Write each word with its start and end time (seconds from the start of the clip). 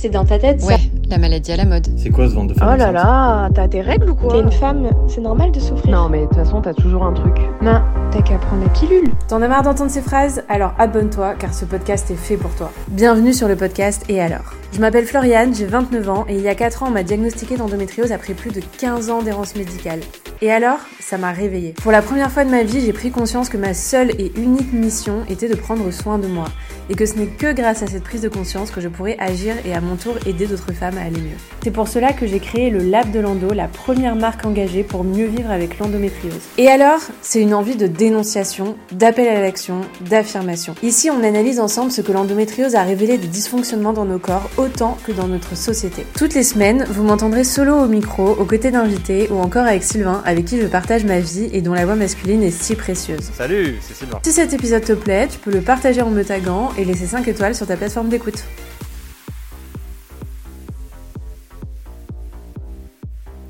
C'est 0.00 0.10
dans 0.10 0.24
ta 0.24 0.38
tête, 0.38 0.60
ça. 0.60 0.68
Ouais, 0.68 0.78
la 1.10 1.18
maladie 1.18 1.50
à 1.50 1.56
la 1.56 1.64
mode. 1.64 1.88
C'est 1.96 2.10
quoi 2.10 2.28
ce 2.28 2.34
ventre 2.34 2.54
de 2.54 2.58
femme 2.60 2.70
Oh 2.72 2.76
là 2.76 2.92
là, 2.92 3.48
t'as 3.52 3.66
des 3.66 3.80
règles 3.80 4.10
ou 4.10 4.14
quoi 4.14 4.32
T'es 4.32 4.38
une 4.38 4.52
femme, 4.52 4.88
c'est 5.08 5.20
normal 5.20 5.50
de 5.50 5.58
souffrir. 5.58 5.90
Non 5.90 6.08
mais 6.08 6.20
de 6.20 6.26
toute 6.26 6.36
façon 6.36 6.62
t'as 6.62 6.72
toujours 6.72 7.02
un 7.02 7.12
truc. 7.12 7.36
Non, 7.60 7.82
t'as 8.12 8.22
qu'à 8.22 8.38
prendre 8.38 8.62
la 8.62 8.68
pilule. 8.68 9.10
T'en 9.26 9.42
as 9.42 9.48
marre 9.48 9.64
d'entendre 9.64 9.90
ces 9.90 10.00
phrases? 10.00 10.44
Alors 10.48 10.72
abonne-toi 10.78 11.34
car 11.34 11.52
ce 11.52 11.64
podcast 11.64 12.12
est 12.12 12.14
fait 12.14 12.36
pour 12.36 12.54
toi. 12.54 12.70
Bienvenue 12.86 13.32
sur 13.32 13.48
le 13.48 13.56
podcast 13.56 14.04
Et 14.08 14.20
alors? 14.20 14.54
Je 14.72 14.78
m'appelle 14.78 15.04
Floriane, 15.04 15.52
j'ai 15.52 15.66
29 15.66 16.08
ans 16.08 16.26
et 16.28 16.36
il 16.36 16.42
y 16.42 16.48
a 16.48 16.54
4 16.54 16.84
ans 16.84 16.86
on 16.90 16.92
m'a 16.92 17.02
diagnostiqué 17.02 17.56
d'endométriose 17.56 18.12
après 18.12 18.34
plus 18.34 18.52
de 18.52 18.60
15 18.78 19.10
ans 19.10 19.22
d'errance 19.22 19.56
médicale. 19.56 19.98
Et 20.40 20.52
alors 20.52 20.78
Ça 21.00 21.18
m'a 21.18 21.32
réveillée. 21.32 21.74
Pour 21.82 21.90
la 21.90 22.02
première 22.02 22.30
fois 22.30 22.44
de 22.44 22.50
ma 22.50 22.62
vie, 22.62 22.80
j'ai 22.80 22.92
pris 22.92 23.10
conscience 23.10 23.48
que 23.48 23.56
ma 23.56 23.74
seule 23.74 24.10
et 24.20 24.30
unique 24.36 24.72
mission 24.72 25.24
était 25.28 25.48
de 25.48 25.56
prendre 25.56 25.90
soin 25.90 26.18
de 26.18 26.26
moi. 26.26 26.44
Et 26.90 26.94
que 26.94 27.06
ce 27.06 27.14
n'est 27.14 27.26
que 27.26 27.52
grâce 27.52 27.82
à 27.82 27.86
cette 27.86 28.04
prise 28.04 28.20
de 28.20 28.28
conscience 28.28 28.70
que 28.70 28.80
je 28.80 28.88
pourrais 28.88 29.16
agir 29.18 29.54
et 29.64 29.74
à 29.74 29.80
mon 29.80 29.96
tour 29.96 30.14
aider 30.26 30.46
d'autres 30.46 30.72
femmes 30.72 30.96
à 30.98 31.02
aller 31.02 31.20
mieux. 31.20 31.36
C'est 31.62 31.70
pour 31.70 31.88
cela 31.88 32.12
que 32.12 32.26
j'ai 32.26 32.38
créé 32.38 32.70
le 32.70 32.78
Lab 32.78 33.10
de 33.10 33.20
l'Endo, 33.20 33.52
la 33.52 33.68
première 33.68 34.16
marque 34.16 34.44
engagée 34.44 34.82
pour 34.82 35.02
mieux 35.02 35.26
vivre 35.26 35.50
avec 35.50 35.78
l'endométriose. 35.78 36.40
Et 36.56 36.68
alors, 36.68 37.00
c'est 37.22 37.40
une 37.40 37.54
envie 37.54 37.76
de 37.76 37.86
dénonciation, 37.86 38.76
d'appel 38.92 39.28
à 39.28 39.40
l'action, 39.40 39.80
d'affirmation. 40.02 40.74
Ici, 40.82 41.10
on 41.10 41.24
analyse 41.24 41.58
ensemble 41.58 41.90
ce 41.90 42.00
que 42.00 42.12
l'endométriose 42.12 42.74
a 42.74 42.82
révélé 42.82 43.18
des 43.18 43.28
dysfonctionnements 43.28 43.92
dans 43.92 44.04
nos 44.04 44.18
corps 44.18 44.48
autant 44.56 44.96
que 45.06 45.12
dans 45.12 45.26
notre 45.26 45.56
société. 45.56 46.06
Toutes 46.16 46.34
les 46.34 46.42
semaines, 46.42 46.84
vous 46.90 47.02
m'entendrez 47.02 47.44
solo 47.44 47.74
au 47.76 47.86
micro, 47.86 48.30
aux 48.30 48.44
côtés 48.44 48.70
d'invités 48.70 49.28
ou 49.30 49.38
encore 49.38 49.66
avec 49.66 49.82
Sylvain, 49.82 50.22
avec 50.28 50.44
qui 50.44 50.60
je 50.60 50.66
partage 50.66 51.06
ma 51.06 51.20
vie 51.20 51.48
et 51.54 51.62
dont 51.62 51.72
la 51.72 51.86
voix 51.86 51.94
masculine 51.94 52.42
est 52.42 52.50
si 52.50 52.76
précieuse. 52.76 53.30
Salut, 53.32 53.78
c'est 53.80 53.94
Sylvain. 53.94 54.18
Si 54.22 54.30
cet 54.30 54.52
épisode 54.52 54.84
te 54.84 54.92
plaît, 54.92 55.26
tu 55.26 55.38
peux 55.38 55.50
le 55.50 55.62
partager 55.62 56.02
en 56.02 56.10
me 56.10 56.22
taguant 56.22 56.68
et 56.76 56.84
laisser 56.84 57.06
5 57.06 57.26
étoiles 57.28 57.54
sur 57.54 57.66
ta 57.66 57.78
plateforme 57.78 58.10
d'écoute. 58.10 58.44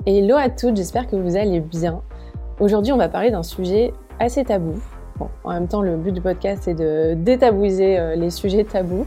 Hello 0.06 0.36
à 0.36 0.48
toutes, 0.50 0.76
j'espère 0.76 1.08
que 1.08 1.16
vous 1.16 1.34
allez 1.34 1.58
bien. 1.58 2.00
Aujourd'hui, 2.60 2.92
on 2.92 2.96
va 2.96 3.08
parler 3.08 3.32
d'un 3.32 3.42
sujet 3.42 3.92
assez 4.20 4.44
tabou. 4.44 4.80
Bon, 5.18 5.30
en 5.42 5.54
même 5.54 5.66
temps, 5.66 5.82
le 5.82 5.96
but 5.96 6.12
du 6.12 6.20
podcast, 6.20 6.62
c'est 6.66 6.74
de 6.74 7.14
détabouiser 7.14 7.98
euh, 7.98 8.14
les 8.14 8.30
sujets 8.30 8.62
tabous. 8.62 9.04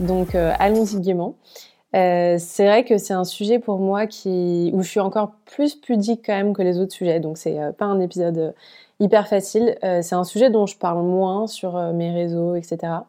Donc, 0.00 0.34
euh, 0.34 0.52
allons-y 0.58 1.00
gaiement. 1.00 1.36
Euh, 1.94 2.36
c'est 2.38 2.66
vrai 2.66 2.84
que 2.84 2.98
c'est 2.98 3.14
un 3.14 3.24
sujet 3.24 3.58
pour 3.58 3.78
moi 3.78 4.06
qui, 4.06 4.70
où 4.74 4.82
je 4.82 4.88
suis 4.88 5.00
encore 5.00 5.32
plus 5.44 5.74
pudique 5.74 6.22
quand 6.24 6.34
même 6.34 6.54
que 6.54 6.62
les 6.62 6.78
autres 6.78 6.92
sujets. 6.92 7.20
Donc, 7.20 7.38
c'est 7.38 7.58
pas 7.76 7.84
un 7.84 8.00
épisode 8.00 8.54
hyper 9.00 9.28
facile. 9.28 9.76
c'est 9.82 10.14
un 10.14 10.24
sujet 10.24 10.48
dont 10.50 10.66
je 10.66 10.76
parle 10.78 11.02
moins 11.02 11.46
sur 11.46 11.76
mes 11.92 12.12
réseaux, 12.12 12.54
etc. 12.54 13.02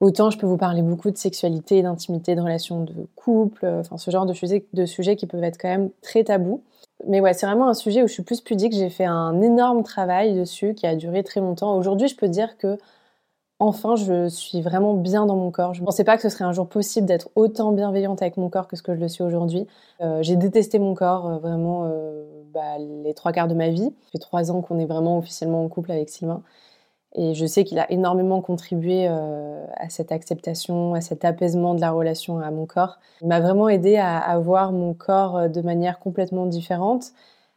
Autant 0.00 0.30
je 0.30 0.38
peux 0.38 0.46
vous 0.46 0.56
parler 0.56 0.82
beaucoup 0.82 1.10
de 1.10 1.18
sexualité, 1.18 1.82
d'intimité, 1.82 2.36
de 2.36 2.40
relations 2.40 2.84
de 2.84 2.94
couple, 3.16 3.66
enfin 3.66 3.96
ce 3.98 4.10
genre 4.12 4.26
de 4.26 4.32
sujets, 4.32 4.64
de 4.72 4.86
sujets 4.86 5.16
qui 5.16 5.26
peuvent 5.26 5.42
être 5.42 5.58
quand 5.60 5.68
même 5.68 5.90
très 6.02 6.22
tabous. 6.22 6.62
Mais 7.06 7.20
ouais, 7.20 7.32
c'est 7.32 7.46
vraiment 7.46 7.68
un 7.68 7.74
sujet 7.74 8.02
où 8.02 8.08
je 8.08 8.12
suis 8.12 8.22
plus 8.22 8.40
pudique. 8.40 8.72
J'ai 8.72 8.90
fait 8.90 9.04
un 9.04 9.40
énorme 9.40 9.82
travail 9.82 10.34
dessus 10.34 10.74
qui 10.74 10.86
a 10.86 10.94
duré 10.96 11.22
très 11.24 11.40
longtemps. 11.40 11.76
Aujourd'hui, 11.76 12.08
je 12.08 12.16
peux 12.16 12.28
dire 12.28 12.58
que 12.58 12.78
enfin, 13.60 13.96
je 13.96 14.28
suis 14.28 14.60
vraiment 14.60 14.94
bien 14.94 15.26
dans 15.26 15.36
mon 15.36 15.50
corps. 15.50 15.74
Je 15.74 15.80
ne 15.80 15.86
pensais 15.86 16.04
pas 16.04 16.16
que 16.16 16.22
ce 16.22 16.28
serait 16.28 16.44
un 16.44 16.52
jour 16.52 16.68
possible 16.68 17.06
d'être 17.06 17.30
autant 17.34 17.72
bienveillante 17.72 18.22
avec 18.22 18.36
mon 18.36 18.48
corps 18.48 18.68
que 18.68 18.76
ce 18.76 18.82
que 18.82 18.94
je 18.94 19.00
le 19.00 19.08
suis 19.08 19.24
aujourd'hui. 19.24 19.66
Euh, 20.00 20.22
j'ai 20.22 20.36
détesté 20.36 20.78
mon 20.78 20.94
corps 20.94 21.26
euh, 21.26 21.38
vraiment 21.38 21.86
euh, 21.86 22.24
bah, 22.52 22.78
les 22.78 23.14
trois 23.14 23.32
quarts 23.32 23.48
de 23.48 23.54
ma 23.54 23.68
vie. 23.68 23.92
Ça 24.04 24.12
fait 24.12 24.18
trois 24.18 24.50
ans 24.50 24.60
qu'on 24.60 24.78
est 24.78 24.86
vraiment 24.86 25.18
officiellement 25.18 25.64
en 25.64 25.68
couple 25.68 25.90
avec 25.92 26.08
Sylvain. 26.08 26.42
Et 27.14 27.34
je 27.34 27.46
sais 27.46 27.64
qu'il 27.64 27.78
a 27.78 27.90
énormément 27.90 28.42
contribué 28.42 29.06
à 29.06 29.88
cette 29.88 30.12
acceptation, 30.12 30.92
à 30.92 31.00
cet 31.00 31.24
apaisement 31.24 31.74
de 31.74 31.80
la 31.80 31.90
relation 31.90 32.38
à 32.38 32.50
mon 32.50 32.66
corps. 32.66 32.98
Il 33.22 33.28
m'a 33.28 33.40
vraiment 33.40 33.70
aidé 33.70 33.96
à, 33.96 34.38
voir 34.38 34.72
mon 34.72 34.92
corps 34.92 35.48
de 35.48 35.60
manière 35.62 36.00
complètement 36.00 36.44
différente, 36.44 37.12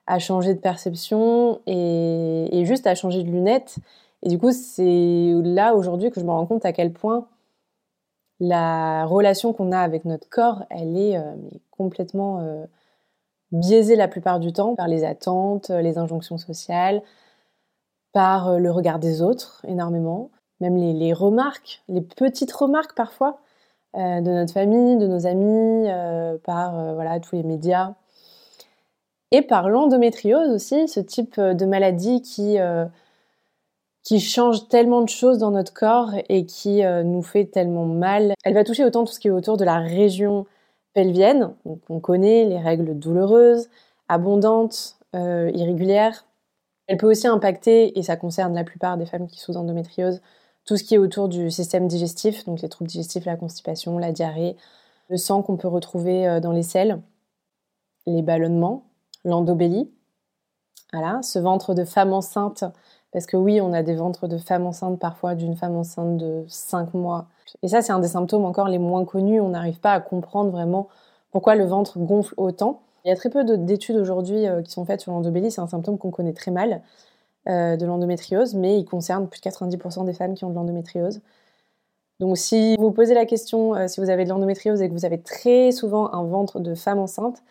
à 0.07 0.19
changer 0.19 0.53
de 0.53 0.59
perception 0.59 1.59
et 1.67 2.63
juste 2.63 2.87
à 2.87 2.95
changer 2.95 3.23
de 3.23 3.29
lunettes. 3.29 3.75
Et 4.23 4.29
du 4.29 4.37
coup, 4.37 4.51
c'est 4.51 5.33
là 5.43 5.75
aujourd'hui 5.75 6.11
que 6.11 6.19
je 6.19 6.25
me 6.25 6.31
rends 6.31 6.45
compte 6.45 6.65
à 6.65 6.73
quel 6.73 6.93
point 6.93 7.27
la 8.39 9.05
relation 9.05 9.53
qu'on 9.53 9.71
a 9.71 9.79
avec 9.79 10.03
notre 10.05 10.27
corps, 10.27 10.65
elle 10.69 10.97
est 10.97 11.17
euh, 11.17 11.35
complètement 11.69 12.39
euh, 12.39 12.65
biaisée 13.51 13.95
la 13.95 14.07
plupart 14.07 14.39
du 14.39 14.51
temps 14.51 14.75
par 14.75 14.87
les 14.87 15.03
attentes, 15.03 15.69
les 15.69 15.99
injonctions 15.99 16.39
sociales, 16.39 17.03
par 18.13 18.49
euh, 18.49 18.57
le 18.57 18.71
regard 18.71 18.99
des 18.99 19.21
autres 19.21 19.63
énormément, 19.67 20.31
même 20.59 20.75
les, 20.75 20.93
les 20.93 21.13
remarques, 21.13 21.83
les 21.87 22.01
petites 22.01 22.51
remarques 22.51 22.95
parfois 22.95 23.39
euh, 23.97 24.21
de 24.21 24.31
notre 24.31 24.53
famille, 24.53 24.97
de 24.97 25.07
nos 25.07 25.27
amis, 25.27 25.85
euh, 25.89 26.37
par 26.43 26.79
euh, 26.79 26.93
voilà 26.93 27.19
tous 27.19 27.35
les 27.35 27.43
médias, 27.43 27.93
et 29.31 29.41
par 29.41 29.69
l'endométriose 29.69 30.49
aussi, 30.49 30.87
ce 30.87 30.99
type 30.99 31.39
de 31.39 31.65
maladie 31.65 32.21
qui 32.21 32.59
euh, 32.59 32.85
qui 34.03 34.19
change 34.19 34.67
tellement 34.67 35.01
de 35.01 35.09
choses 35.09 35.37
dans 35.37 35.51
notre 35.51 35.73
corps 35.73 36.11
et 36.29 36.45
qui 36.45 36.83
euh, 36.83 37.03
nous 37.03 37.21
fait 37.21 37.45
tellement 37.45 37.85
mal. 37.85 38.33
Elle 38.43 38.53
va 38.53 38.63
toucher 38.63 38.83
autant 38.83 39.05
tout 39.05 39.13
ce 39.13 39.19
qui 39.19 39.27
est 39.27 39.31
autour 39.31 39.57
de 39.57 39.63
la 39.63 39.79
région 39.79 40.45
pelvienne, 40.93 41.53
donc 41.65 41.79
on 41.89 41.99
connaît 41.99 42.45
les 42.45 42.59
règles 42.59 42.97
douloureuses, 42.99 43.69
abondantes, 44.09 44.97
irrégulières, 45.13 46.25
elle 46.87 46.97
peut 46.97 47.09
aussi 47.09 47.27
impacter, 47.27 47.97
et 47.97 48.03
ça 48.03 48.17
concerne 48.17 48.53
la 48.53 48.65
plupart 48.65 48.97
des 48.97 49.05
femmes 49.05 49.27
qui 49.27 49.39
souffrent 49.39 49.59
d'endométriose, 49.59 50.19
tout 50.65 50.75
ce 50.75 50.83
qui 50.83 50.95
est 50.95 50.97
autour 50.97 51.29
du 51.29 51.49
système 51.49 51.87
digestif, 51.87 52.43
donc 52.43 52.61
les 52.61 52.67
troubles 52.67 52.89
digestifs, 52.89 53.23
la 53.23 53.37
constipation, 53.37 53.97
la 53.97 54.11
diarrhée, 54.11 54.57
le 55.07 55.15
sang 55.15 55.41
qu'on 55.41 55.55
peut 55.55 55.69
retrouver 55.69 56.41
dans 56.41 56.51
les 56.51 56.63
selles, 56.63 57.01
les 58.05 58.21
ballonnements, 58.21 58.83
l'endobélie. 59.23 59.89
Voilà, 60.93 61.21
ce 61.21 61.39
ventre 61.39 61.73
de 61.73 61.85
femme 61.85 62.11
enceinte, 62.11 62.65
parce 63.11 63.25
que 63.25 63.37
oui, 63.37 63.61
on 63.61 63.73
a 63.73 63.83
des 63.83 63.95
ventres 63.95 64.27
de 64.27 64.37
femmes 64.37 64.65
enceintes 64.65 64.99
parfois, 64.99 65.35
d'une 65.35 65.55
femme 65.55 65.75
enceinte 65.75 66.17
de 66.17 66.45
5 66.47 66.93
mois. 66.93 67.27
Et 67.63 67.67
ça, 67.67 67.81
c'est 67.81 67.91
un 67.91 67.99
des 67.99 68.07
symptômes 68.07 68.45
encore 68.45 68.67
les 68.67 68.79
moins 68.79 69.05
connus. 69.05 69.41
On 69.41 69.49
n'arrive 69.49 69.79
pas 69.79 69.93
à 69.93 69.99
comprendre 69.99 70.51
vraiment 70.51 70.87
pourquoi 71.31 71.55
le 71.55 71.65
ventre 71.65 71.99
gonfle 71.99 72.33
autant. 72.37 72.81
Il 73.03 73.09
y 73.09 73.11
a 73.11 73.15
très 73.15 73.29
peu 73.29 73.43
d'études 73.57 73.97
aujourd'hui 73.97 74.47
euh, 74.47 74.61
qui 74.61 74.71
sont 74.71 74.85
faites 74.85 75.01
sur 75.01 75.11
l'endobélie. 75.11 75.51
C'est 75.51 75.61
un 75.61 75.67
symptôme 75.67 75.97
qu'on 75.97 76.11
connaît 76.11 76.33
très 76.33 76.51
mal 76.51 76.81
euh, 77.49 77.75
de 77.75 77.85
l'endométriose, 77.85 78.53
mais 78.55 78.79
il 78.79 78.85
concerne 78.85 79.27
plus 79.27 79.41
de 79.41 79.49
90% 79.49 80.05
des 80.05 80.13
femmes 80.13 80.35
qui 80.35 80.45
ont 80.45 80.49
de 80.49 80.55
l'endométriose. 80.55 81.21
Donc 82.19 82.37
si 82.37 82.75
vous 82.77 82.91
posez 82.91 83.15
la 83.15 83.25
question 83.25 83.73
euh, 83.75 83.87
si 83.87 83.99
vous 83.99 84.11
avez 84.11 84.25
de 84.25 84.29
l'endométriose 84.29 84.81
et 84.81 84.87
que 84.87 84.93
vous 84.93 85.05
avez 85.05 85.19
très 85.19 85.71
souvent 85.71 86.13
un 86.13 86.23
ventre 86.23 86.59
de 86.59 86.75
femme 86.75 86.99
enceinte, 86.99 87.41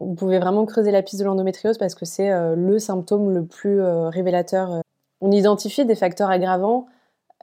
vous 0.00 0.14
pouvez 0.14 0.38
vraiment 0.38 0.66
creuser 0.66 0.90
la 0.90 1.02
piste 1.02 1.20
de 1.20 1.24
l'endométriose 1.24 1.78
parce 1.78 1.94
que 1.94 2.04
c'est 2.04 2.30
euh, 2.30 2.54
le 2.54 2.78
symptôme 2.78 3.32
le 3.32 3.44
plus 3.44 3.80
euh, 3.80 4.08
révélateur. 4.08 4.82
On 5.20 5.30
identifie 5.32 5.86
des 5.86 5.94
facteurs 5.94 6.30
aggravants 6.30 6.86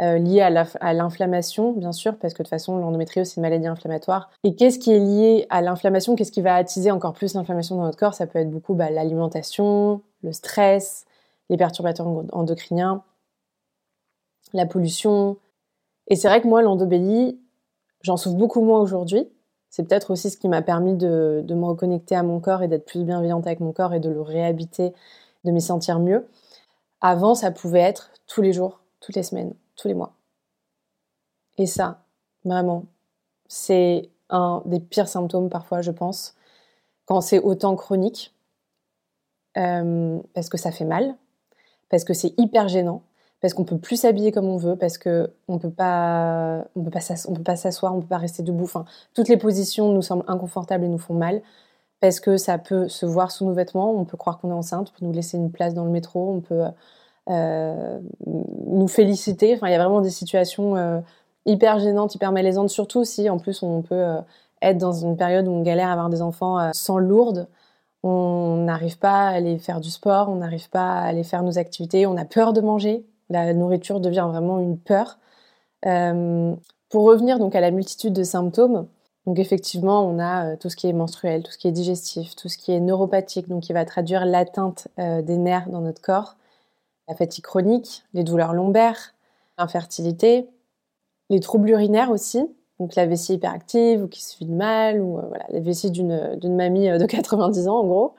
euh, 0.01 0.17
lié 0.17 0.41
à 0.41 0.93
l'inflammation, 0.93 1.71
bien 1.73 1.91
sûr, 1.91 2.17
parce 2.17 2.33
que 2.33 2.39
de 2.39 2.45
toute 2.45 2.49
façon, 2.49 2.77
l'endométriose, 2.77 3.27
c'est 3.27 3.35
une 3.35 3.43
maladie 3.43 3.67
inflammatoire. 3.67 4.31
Et 4.43 4.55
qu'est-ce 4.55 4.79
qui 4.79 4.91
est 4.91 4.99
lié 4.99 5.45
à 5.51 5.61
l'inflammation? 5.61 6.15
Qu'est-ce 6.15 6.31
qui 6.31 6.41
va 6.41 6.55
attiser 6.55 6.89
encore 6.89 7.13
plus 7.13 7.35
l'inflammation 7.35 7.75
dans 7.75 7.83
notre 7.83 7.97
corps? 7.97 8.15
Ça 8.15 8.25
peut 8.25 8.39
être 8.39 8.49
beaucoup 8.49 8.73
bah, 8.73 8.89
l'alimentation, 8.89 10.01
le 10.23 10.31
stress, 10.31 11.05
les 11.51 11.57
perturbateurs 11.57 12.07
endocriniens, 12.31 13.03
la 14.53 14.65
pollution. 14.65 15.37
Et 16.07 16.15
c'est 16.15 16.27
vrai 16.27 16.41
que 16.41 16.47
moi, 16.47 16.63
l'endobélie, 16.63 17.39
j'en 18.01 18.17
souffre 18.17 18.35
beaucoup 18.35 18.61
moins 18.61 18.79
aujourd'hui. 18.79 19.29
C'est 19.73 19.81
peut-être 19.81 20.11
aussi 20.11 20.29
ce 20.29 20.37
qui 20.37 20.47
m'a 20.49 20.61
permis 20.61 20.93
de, 20.93 21.43
me 21.49 21.65
reconnecter 21.65 22.15
à 22.15 22.21
mon 22.21 22.39
corps 22.39 22.61
et 22.61 22.67
d'être 22.67 22.85
plus 22.85 23.03
bienveillante 23.03 23.47
avec 23.47 23.59
mon 23.59 23.73
corps 23.73 23.95
et 23.95 23.99
de 23.99 24.11
le 24.11 24.21
réhabiter, 24.21 24.93
de 25.45 25.51
m'y 25.51 25.63
sentir 25.63 25.97
mieux. 25.97 26.27
Avant, 27.01 27.33
ça 27.33 27.49
pouvait 27.49 27.79
être 27.79 28.11
tous 28.27 28.43
les 28.43 28.53
jours, 28.53 28.81
toutes 28.99 29.15
les 29.15 29.23
semaines 29.23 29.55
tous 29.75 29.87
les 29.87 29.95
mois. 29.95 30.13
Et 31.57 31.65
ça, 31.65 32.03
vraiment, 32.45 32.85
c'est 33.47 34.11
un 34.29 34.61
des 34.65 34.79
pires 34.79 35.07
symptômes 35.07 35.49
parfois, 35.49 35.81
je 35.81 35.89
pense, 35.89 36.35
quand 37.07 37.21
c'est 37.21 37.39
autant 37.39 37.75
chronique, 37.75 38.31
euh, 39.57 40.19
parce 40.35 40.49
que 40.49 40.57
ça 40.59 40.71
fait 40.71 40.85
mal, 40.85 41.15
parce 41.89 42.03
que 42.03 42.13
c'est 42.13 42.35
hyper 42.37 42.67
gênant, 42.67 43.01
parce 43.43 43.53
qu'on 43.53 43.65
peut 43.65 43.77
plus 43.77 43.97
s'habiller 43.97 44.31
comme 44.31 44.47
on 44.47 44.55
veut, 44.55 44.77
parce 44.77 44.97
que 44.97 45.29
on 45.49 45.59
peut 45.59 45.69
pas, 45.69 46.63
peut 46.75 46.89
pas, 46.89 47.01
s'asseoir, 47.57 47.93
on 47.93 47.99
peut 47.99 48.07
pas 48.07 48.17
rester 48.17 48.41
debout. 48.41 48.63
Enfin, 48.63 48.85
toutes 49.13 49.27
les 49.27 49.35
positions 49.35 49.91
nous 49.91 50.01
semblent 50.01 50.23
inconfortables 50.29 50.85
et 50.85 50.87
nous 50.87 50.97
font 50.97 51.13
mal, 51.13 51.41
parce 51.99 52.21
que 52.21 52.37
ça 52.37 52.57
peut 52.57 52.87
se 52.87 53.05
voir 53.05 53.31
sous 53.31 53.43
nos 53.45 53.51
vêtements. 53.51 53.91
On 53.91 54.05
peut 54.05 54.15
croire 54.15 54.39
qu'on 54.39 54.49
est 54.49 54.53
enceinte, 54.53 54.93
on 54.95 54.97
peut 54.97 55.05
nous 55.05 55.11
laisser 55.11 55.35
une 55.35 55.51
place 55.51 55.73
dans 55.73 55.83
le 55.83 55.91
métro, 55.91 56.31
on 56.31 56.39
peut 56.39 56.63
euh, 57.29 57.99
nous 58.25 58.87
féliciter. 58.87 59.55
Enfin, 59.55 59.67
il 59.67 59.73
y 59.73 59.75
a 59.75 59.79
vraiment 59.79 59.99
des 59.99 60.09
situations 60.09 60.77
euh, 60.77 61.01
hyper 61.45 61.79
gênantes, 61.79 62.15
hyper 62.15 62.31
malaisantes, 62.31 62.69
surtout 62.69 63.03
si 63.03 63.29
en 63.29 63.39
plus 63.39 63.61
on 63.61 63.81
peut 63.81 63.93
euh, 63.93 64.21
être 64.61 64.77
dans 64.77 64.93
une 64.93 65.17
période 65.17 65.49
où 65.49 65.51
on 65.51 65.63
galère 65.63 65.89
à 65.89 65.91
avoir 65.91 66.09
des 66.09 66.21
enfants 66.21 66.71
sans 66.71 66.97
lourdes. 66.97 67.49
On 68.03 68.63
n'arrive 68.65 68.99
pas 68.99 69.27
à 69.27 69.31
aller 69.31 69.57
faire 69.59 69.81
du 69.81 69.89
sport, 69.89 70.29
on 70.29 70.37
n'arrive 70.37 70.69
pas 70.69 70.93
à 70.93 71.01
aller 71.01 71.23
faire 71.23 71.43
nos 71.43 71.57
activités, 71.57 72.05
on 72.05 72.15
a 72.15 72.23
peur 72.23 72.53
de 72.53 72.61
manger. 72.61 73.05
La 73.33 73.53
nourriture 73.53 73.99
devient 73.99 74.27
vraiment 74.29 74.59
une 74.59 74.77
peur. 74.77 75.17
Pour 75.81 77.03
revenir 77.03 77.39
donc 77.39 77.55
à 77.55 77.61
la 77.61 77.71
multitude 77.71 78.13
de 78.13 78.23
symptômes, 78.23 78.87
donc 79.25 79.39
effectivement, 79.39 80.05
on 80.05 80.19
a 80.19 80.45
euh, 80.45 80.55
tout 80.57 80.69
ce 80.69 80.75
qui 80.75 80.87
est 80.87 80.93
menstruel, 80.93 81.43
tout 81.43 81.51
ce 81.51 81.57
qui 81.57 81.67
est 81.67 81.71
digestif, 81.71 82.35
tout 82.35 82.49
ce 82.49 82.57
qui 82.57 82.71
est 82.71 82.79
neuropathique, 82.79 83.47
donc 83.47 83.63
qui 83.63 83.73
va 83.73 83.85
traduire 83.85 84.25
l'atteinte 84.25 84.89
euh, 84.99 85.21
des 85.21 85.37
nerfs 85.37 85.69
dans 85.69 85.81
notre 85.81 86.01
corps, 86.01 86.35
la 87.07 87.15
fatigue 87.15 87.43
chronique, 87.43 88.03
les 88.13 88.23
douleurs 88.23 88.53
lombaires, 88.53 89.13
l'infertilité, 89.57 90.49
les 91.29 91.39
troubles 91.39 91.69
urinaires 91.69 92.11
aussi, 92.11 92.45
donc 92.79 92.95
la 92.95 93.05
vessie 93.05 93.35
hyperactive 93.35 94.03
ou 94.03 94.07
qui 94.07 94.21
se 94.21 94.37
vide 94.39 94.51
mal, 94.51 95.01
ou 95.01 95.19
euh, 95.19 95.27
voilà, 95.27 95.45
la 95.49 95.59
vessie 95.61 95.89
d'une 95.89 96.55
mamie 96.55 96.89
de 96.89 97.05
90 97.07 97.67
ans 97.69 97.79
en 97.79 97.85
gros. 97.85 98.13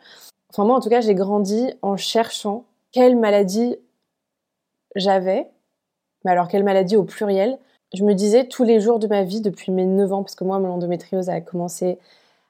Enfin 0.51 0.65
moi 0.65 0.77
en 0.77 0.81
tout 0.81 0.89
cas 0.89 1.03
j'ai 1.03 1.15
grandi 1.15 1.71
en 1.83 1.97
cherchant 1.97 2.65
quelle 2.93 3.17
maladie 3.17 3.77
j'avais, 4.95 5.51
mais 6.25 6.31
alors 6.31 6.49
quelle 6.49 6.65
maladie 6.65 6.97
au 6.97 7.05
pluriel, 7.05 7.59
je 7.95 8.05
me 8.05 8.15
disais 8.15 8.47
tous 8.49 8.65
les 8.65 8.81
jours 8.81 8.99
de 8.99 9.07
ma 9.07 9.23
vie 9.23 9.41
depuis 9.41 9.71
mes 9.71 9.85
9 9.85 10.13
ans, 10.13 10.23
parce 10.23 10.35
que 10.35 10.45
moi, 10.45 10.59
mon 10.59 10.71
endométriose 10.71 11.29
a 11.29 11.41
commencé 11.41 11.99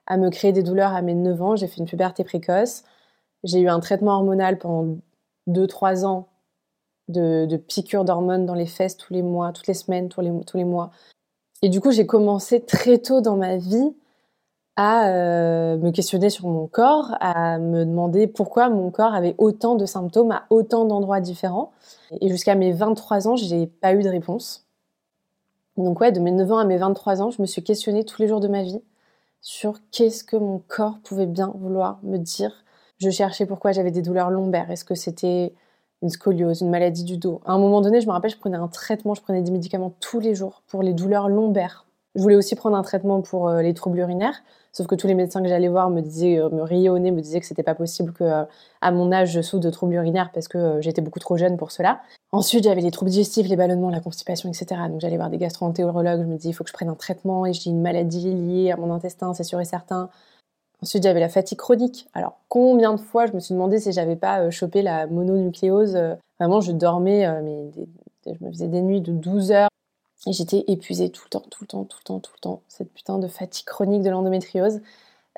à 0.06 0.16
me 0.16 0.30
créer 0.30 0.52
des 0.52 0.62
douleurs 0.62 0.92
à 0.92 1.02
mes 1.02 1.14
9 1.14 1.42
ans. 1.42 1.56
J'ai 1.56 1.66
fait 1.66 1.78
une 1.78 1.86
puberté 1.86 2.24
précoce. 2.24 2.84
J'ai 3.42 3.60
eu 3.60 3.68
un 3.68 3.80
traitement 3.80 4.14
hormonal 4.14 4.58
pendant 4.58 4.96
2-3 5.48 6.04
ans 6.04 6.28
de, 7.08 7.46
de 7.46 7.56
piqûres 7.56 8.04
d'hormones 8.04 8.46
dans 8.46 8.54
les 8.54 8.66
fesses 8.66 8.96
tous 8.96 9.12
les 9.12 9.22
mois, 9.22 9.52
toutes 9.52 9.66
les 9.66 9.74
semaines, 9.74 10.08
tous 10.08 10.22
les, 10.22 10.32
tous 10.46 10.56
les 10.56 10.64
mois. 10.64 10.90
Et 11.62 11.68
du 11.68 11.80
coup, 11.80 11.90
j'ai 11.90 12.06
commencé 12.06 12.64
très 12.64 12.98
tôt 12.98 13.20
dans 13.20 13.36
ma 13.36 13.56
vie 13.56 13.94
à 14.76 15.08
euh, 15.08 15.76
me 15.76 15.90
questionner 15.90 16.30
sur 16.30 16.48
mon 16.48 16.66
corps, 16.66 17.16
à 17.20 17.58
me 17.58 17.84
demander 17.84 18.26
pourquoi 18.26 18.68
mon 18.68 18.90
corps 18.90 19.14
avait 19.14 19.34
autant 19.38 19.76
de 19.76 19.86
symptômes 19.86 20.32
à 20.32 20.46
autant 20.50 20.84
d'endroits 20.84 21.20
différents. 21.20 21.72
Et 22.20 22.28
jusqu'à 22.28 22.54
mes 22.54 22.72
23 22.72 23.28
ans, 23.28 23.36
j'ai 23.36 23.66
pas 23.66 23.94
eu 23.94 24.02
de 24.02 24.08
réponse. 24.08 24.66
Donc 25.76 26.00
ouais, 26.00 26.12
de 26.12 26.20
mes 26.20 26.30
9 26.30 26.52
ans 26.52 26.58
à 26.58 26.64
mes 26.64 26.76
23 26.76 27.22
ans, 27.22 27.30
je 27.30 27.40
me 27.40 27.46
suis 27.46 27.62
questionnée 27.62 28.04
tous 28.04 28.20
les 28.20 28.28
jours 28.28 28.40
de 28.40 28.48
ma 28.48 28.62
vie 28.62 28.80
sur 29.40 29.78
qu'est-ce 29.90 30.24
que 30.24 30.36
mon 30.36 30.60
corps 30.66 30.98
pouvait 31.04 31.26
bien 31.26 31.52
vouloir 31.56 31.98
me 32.02 32.16
dire. 32.16 32.64
Je 32.98 33.10
cherchais 33.10 33.46
pourquoi 33.46 33.72
j'avais 33.72 33.90
des 33.90 34.02
douleurs 34.02 34.30
lombaires. 34.30 34.70
Est-ce 34.70 34.84
que 34.84 34.94
c'était 34.94 35.52
une 36.02 36.08
scoliose, 36.10 36.62
une 36.62 36.70
maladie 36.70 37.04
du 37.04 37.18
dos? 37.18 37.40
À 37.44 37.52
un 37.52 37.58
moment 37.58 37.80
donné, 37.80 38.00
je 38.00 38.06
me 38.06 38.12
rappelle, 38.12 38.30
je 38.30 38.38
prenais 38.38 38.56
un 38.56 38.68
traitement, 38.68 39.14
je 39.14 39.22
prenais 39.22 39.42
des 39.42 39.50
médicaments 39.50 39.92
tous 40.00 40.20
les 40.20 40.34
jours 40.34 40.62
pour 40.66 40.82
les 40.82 40.94
douleurs 40.94 41.28
lombaires. 41.28 41.86
Je 42.14 42.22
voulais 42.22 42.36
aussi 42.36 42.54
prendre 42.54 42.76
un 42.76 42.82
traitement 42.82 43.22
pour 43.22 43.48
euh, 43.48 43.60
les 43.60 43.74
troubles 43.74 43.98
urinaires, 43.98 44.44
sauf 44.72 44.86
que 44.86 44.94
tous 44.94 45.08
les 45.08 45.14
médecins 45.14 45.42
que 45.42 45.48
j'allais 45.48 45.68
voir 45.68 45.90
me 45.90 46.00
disaient, 46.00 46.38
euh, 46.38 46.48
me 46.48 46.62
riaient 46.62 46.88
au 46.88 46.98
nez, 46.98 47.10
me 47.10 47.20
disaient 47.20 47.40
que 47.40 47.46
c'était 47.46 47.64
pas 47.64 47.74
possible 47.74 48.12
que 48.12 48.22
euh, 48.22 48.44
à 48.80 48.92
mon 48.92 49.10
âge 49.10 49.32
je 49.32 49.40
souffre 49.40 49.62
de 49.62 49.70
troubles 49.70 49.94
urinaires 49.94 50.30
parce 50.32 50.46
que 50.46 50.80
j'étais 50.80 51.00
beaucoup 51.00 51.18
trop 51.18 51.36
jeune 51.36 51.56
pour 51.56 51.72
cela. 51.72 52.02
Ensuite, 52.30 52.64
j'avais 52.64 52.82
les 52.82 52.92
troubles 52.92 53.10
digestifs, 53.10 53.48
les 53.48 53.56
ballonnements, 53.56 53.90
la 53.90 53.98
constipation, 53.98 54.48
etc. 54.48 54.82
Donc 54.88 55.00
j'allais 55.00 55.16
voir 55.16 55.28
des 55.28 55.38
gastro-entérologues, 55.38 56.20
je 56.20 56.26
me 56.26 56.36
disais 56.36 56.50
il 56.50 56.52
faut 56.52 56.62
que 56.62 56.70
je 56.70 56.74
prenne 56.74 56.88
un 56.88 56.94
traitement 56.94 57.46
et 57.46 57.52
j'ai 57.52 57.70
une 57.70 57.82
maladie 57.82 58.32
liée 58.32 58.70
à 58.70 58.76
mon 58.76 58.92
intestin, 58.92 59.34
c'est 59.34 59.44
sûr 59.44 59.60
et 59.60 59.64
certain. 59.64 60.08
Ensuite, 60.82 61.02
j'avais 61.02 61.20
la 61.20 61.28
fatigue 61.28 61.58
chronique. 61.58 62.08
Alors, 62.14 62.38
combien 62.48 62.92
de 62.94 63.00
fois 63.00 63.26
je 63.26 63.32
me 63.32 63.40
suis 63.40 63.54
demandé 63.54 63.80
si 63.80 63.90
j'avais 63.90 64.16
pas 64.16 64.50
chopé 64.50 64.82
la 64.82 65.06
mononucléose 65.08 65.98
Vraiment, 66.38 66.60
je 66.60 66.72
dormais, 66.72 67.26
mais 67.42 67.70
je 68.26 68.44
me 68.44 68.50
faisais 68.50 68.68
des 68.68 68.82
nuits 68.82 69.00
de 69.00 69.12
12 69.12 69.50
heures 69.52 69.68
et 70.26 70.32
j'étais 70.32 70.64
épuisée 70.68 71.10
tout 71.10 71.22
le 71.26 71.30
temps, 71.30 71.44
tout 71.50 71.64
le 71.64 71.66
temps, 71.66 71.84
tout 71.84 71.98
le 72.00 72.04
temps, 72.04 72.20
tout 72.20 72.32
le 72.34 72.40
temps. 72.40 72.62
Cette 72.68 72.92
putain 72.92 73.18
de 73.18 73.28
fatigue 73.28 73.66
chronique 73.66 74.02
de 74.02 74.10
l'endométriose. 74.10 74.80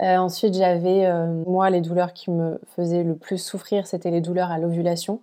Euh, 0.02 0.16
ensuite, 0.18 0.54
j'avais, 0.54 1.06
euh, 1.06 1.42
moi, 1.46 1.70
les 1.70 1.80
douleurs 1.80 2.12
qui 2.12 2.30
me 2.30 2.60
faisaient 2.76 3.02
le 3.02 3.16
plus 3.16 3.38
souffrir, 3.38 3.86
c'était 3.86 4.10
les 4.10 4.20
douleurs 4.20 4.50
à 4.50 4.58
l'ovulation. 4.58 5.20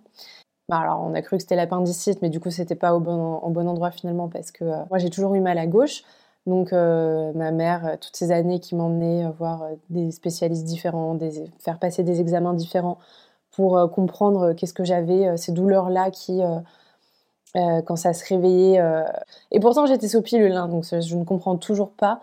Bah, 0.68 0.78
alors, 0.78 1.00
on 1.02 1.14
a 1.14 1.22
cru 1.22 1.36
que 1.36 1.42
c'était 1.42 1.56
l'appendicite, 1.56 2.22
mais 2.22 2.30
du 2.30 2.40
coup, 2.40 2.50
c'était 2.50 2.74
pas 2.74 2.94
au 2.94 3.00
bon, 3.00 3.40
endroit 3.68 3.90
finalement 3.90 4.28
parce 4.28 4.50
que 4.50 4.64
euh, 4.64 4.76
moi, 4.90 4.98
j'ai 4.98 5.10
toujours 5.10 5.34
eu 5.34 5.40
mal 5.40 5.58
à 5.58 5.66
gauche. 5.66 6.02
Donc, 6.46 6.72
ma 6.72 7.52
mère, 7.52 7.96
toutes 8.02 8.16
ces 8.16 8.30
années 8.30 8.60
qui 8.60 8.74
m'emmenait 8.74 9.30
voir 9.38 9.64
des 9.88 10.10
spécialistes 10.10 10.64
différents, 10.64 11.14
des, 11.14 11.50
faire 11.58 11.78
passer 11.78 12.02
des 12.02 12.20
examens 12.20 12.52
différents 12.52 12.98
pour 13.50 13.90
comprendre 13.90 14.52
qu'est-ce 14.52 14.74
que 14.74 14.84
j'avais, 14.84 15.38
ces 15.38 15.52
douleurs-là 15.52 16.10
qui 16.10 16.42
euh, 17.56 17.82
quand 17.82 17.94
ça 17.94 18.12
se 18.12 18.24
réveillait. 18.26 18.80
Euh. 18.80 19.04
Et 19.52 19.60
pourtant, 19.60 19.86
j'étais 19.86 20.08
sous 20.08 20.22
pilule, 20.22 20.52
hein, 20.52 20.66
donc 20.66 20.84
je 20.84 21.16
ne 21.16 21.22
comprends 21.22 21.56
toujours 21.56 21.92
pas 21.92 22.20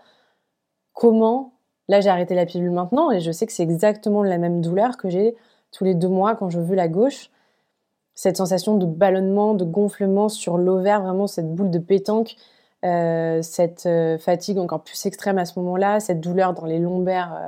comment. 0.92 1.54
Là, 1.88 2.02
j'ai 2.02 2.10
arrêté 2.10 2.34
la 2.34 2.44
pilule 2.44 2.70
maintenant 2.70 3.10
et 3.10 3.20
je 3.20 3.32
sais 3.32 3.46
que 3.46 3.52
c'est 3.52 3.62
exactement 3.62 4.22
la 4.22 4.36
même 4.36 4.60
douleur 4.60 4.98
que 4.98 5.08
j'ai 5.08 5.34
tous 5.70 5.84
les 5.84 5.94
deux 5.94 6.08
mois 6.08 6.36
quand 6.36 6.50
je 6.50 6.60
veux 6.60 6.74
la 6.74 6.86
gauche. 6.86 7.30
Cette 8.14 8.36
sensation 8.36 8.76
de 8.76 8.84
ballonnement, 8.84 9.54
de 9.54 9.64
gonflement 9.64 10.28
sur 10.28 10.58
l'ovaire, 10.58 11.00
vraiment 11.00 11.26
cette 11.26 11.50
boule 11.54 11.70
de 11.70 11.78
pétanque, 11.78 12.36
euh, 12.84 13.40
cette 13.40 13.88
fatigue 14.20 14.58
encore 14.58 14.82
plus 14.82 15.06
extrême 15.06 15.38
à 15.38 15.46
ce 15.46 15.58
moment-là, 15.60 15.98
cette 15.98 16.20
douleur 16.20 16.52
dans 16.52 16.66
les 16.66 16.78
lombaires 16.78 17.40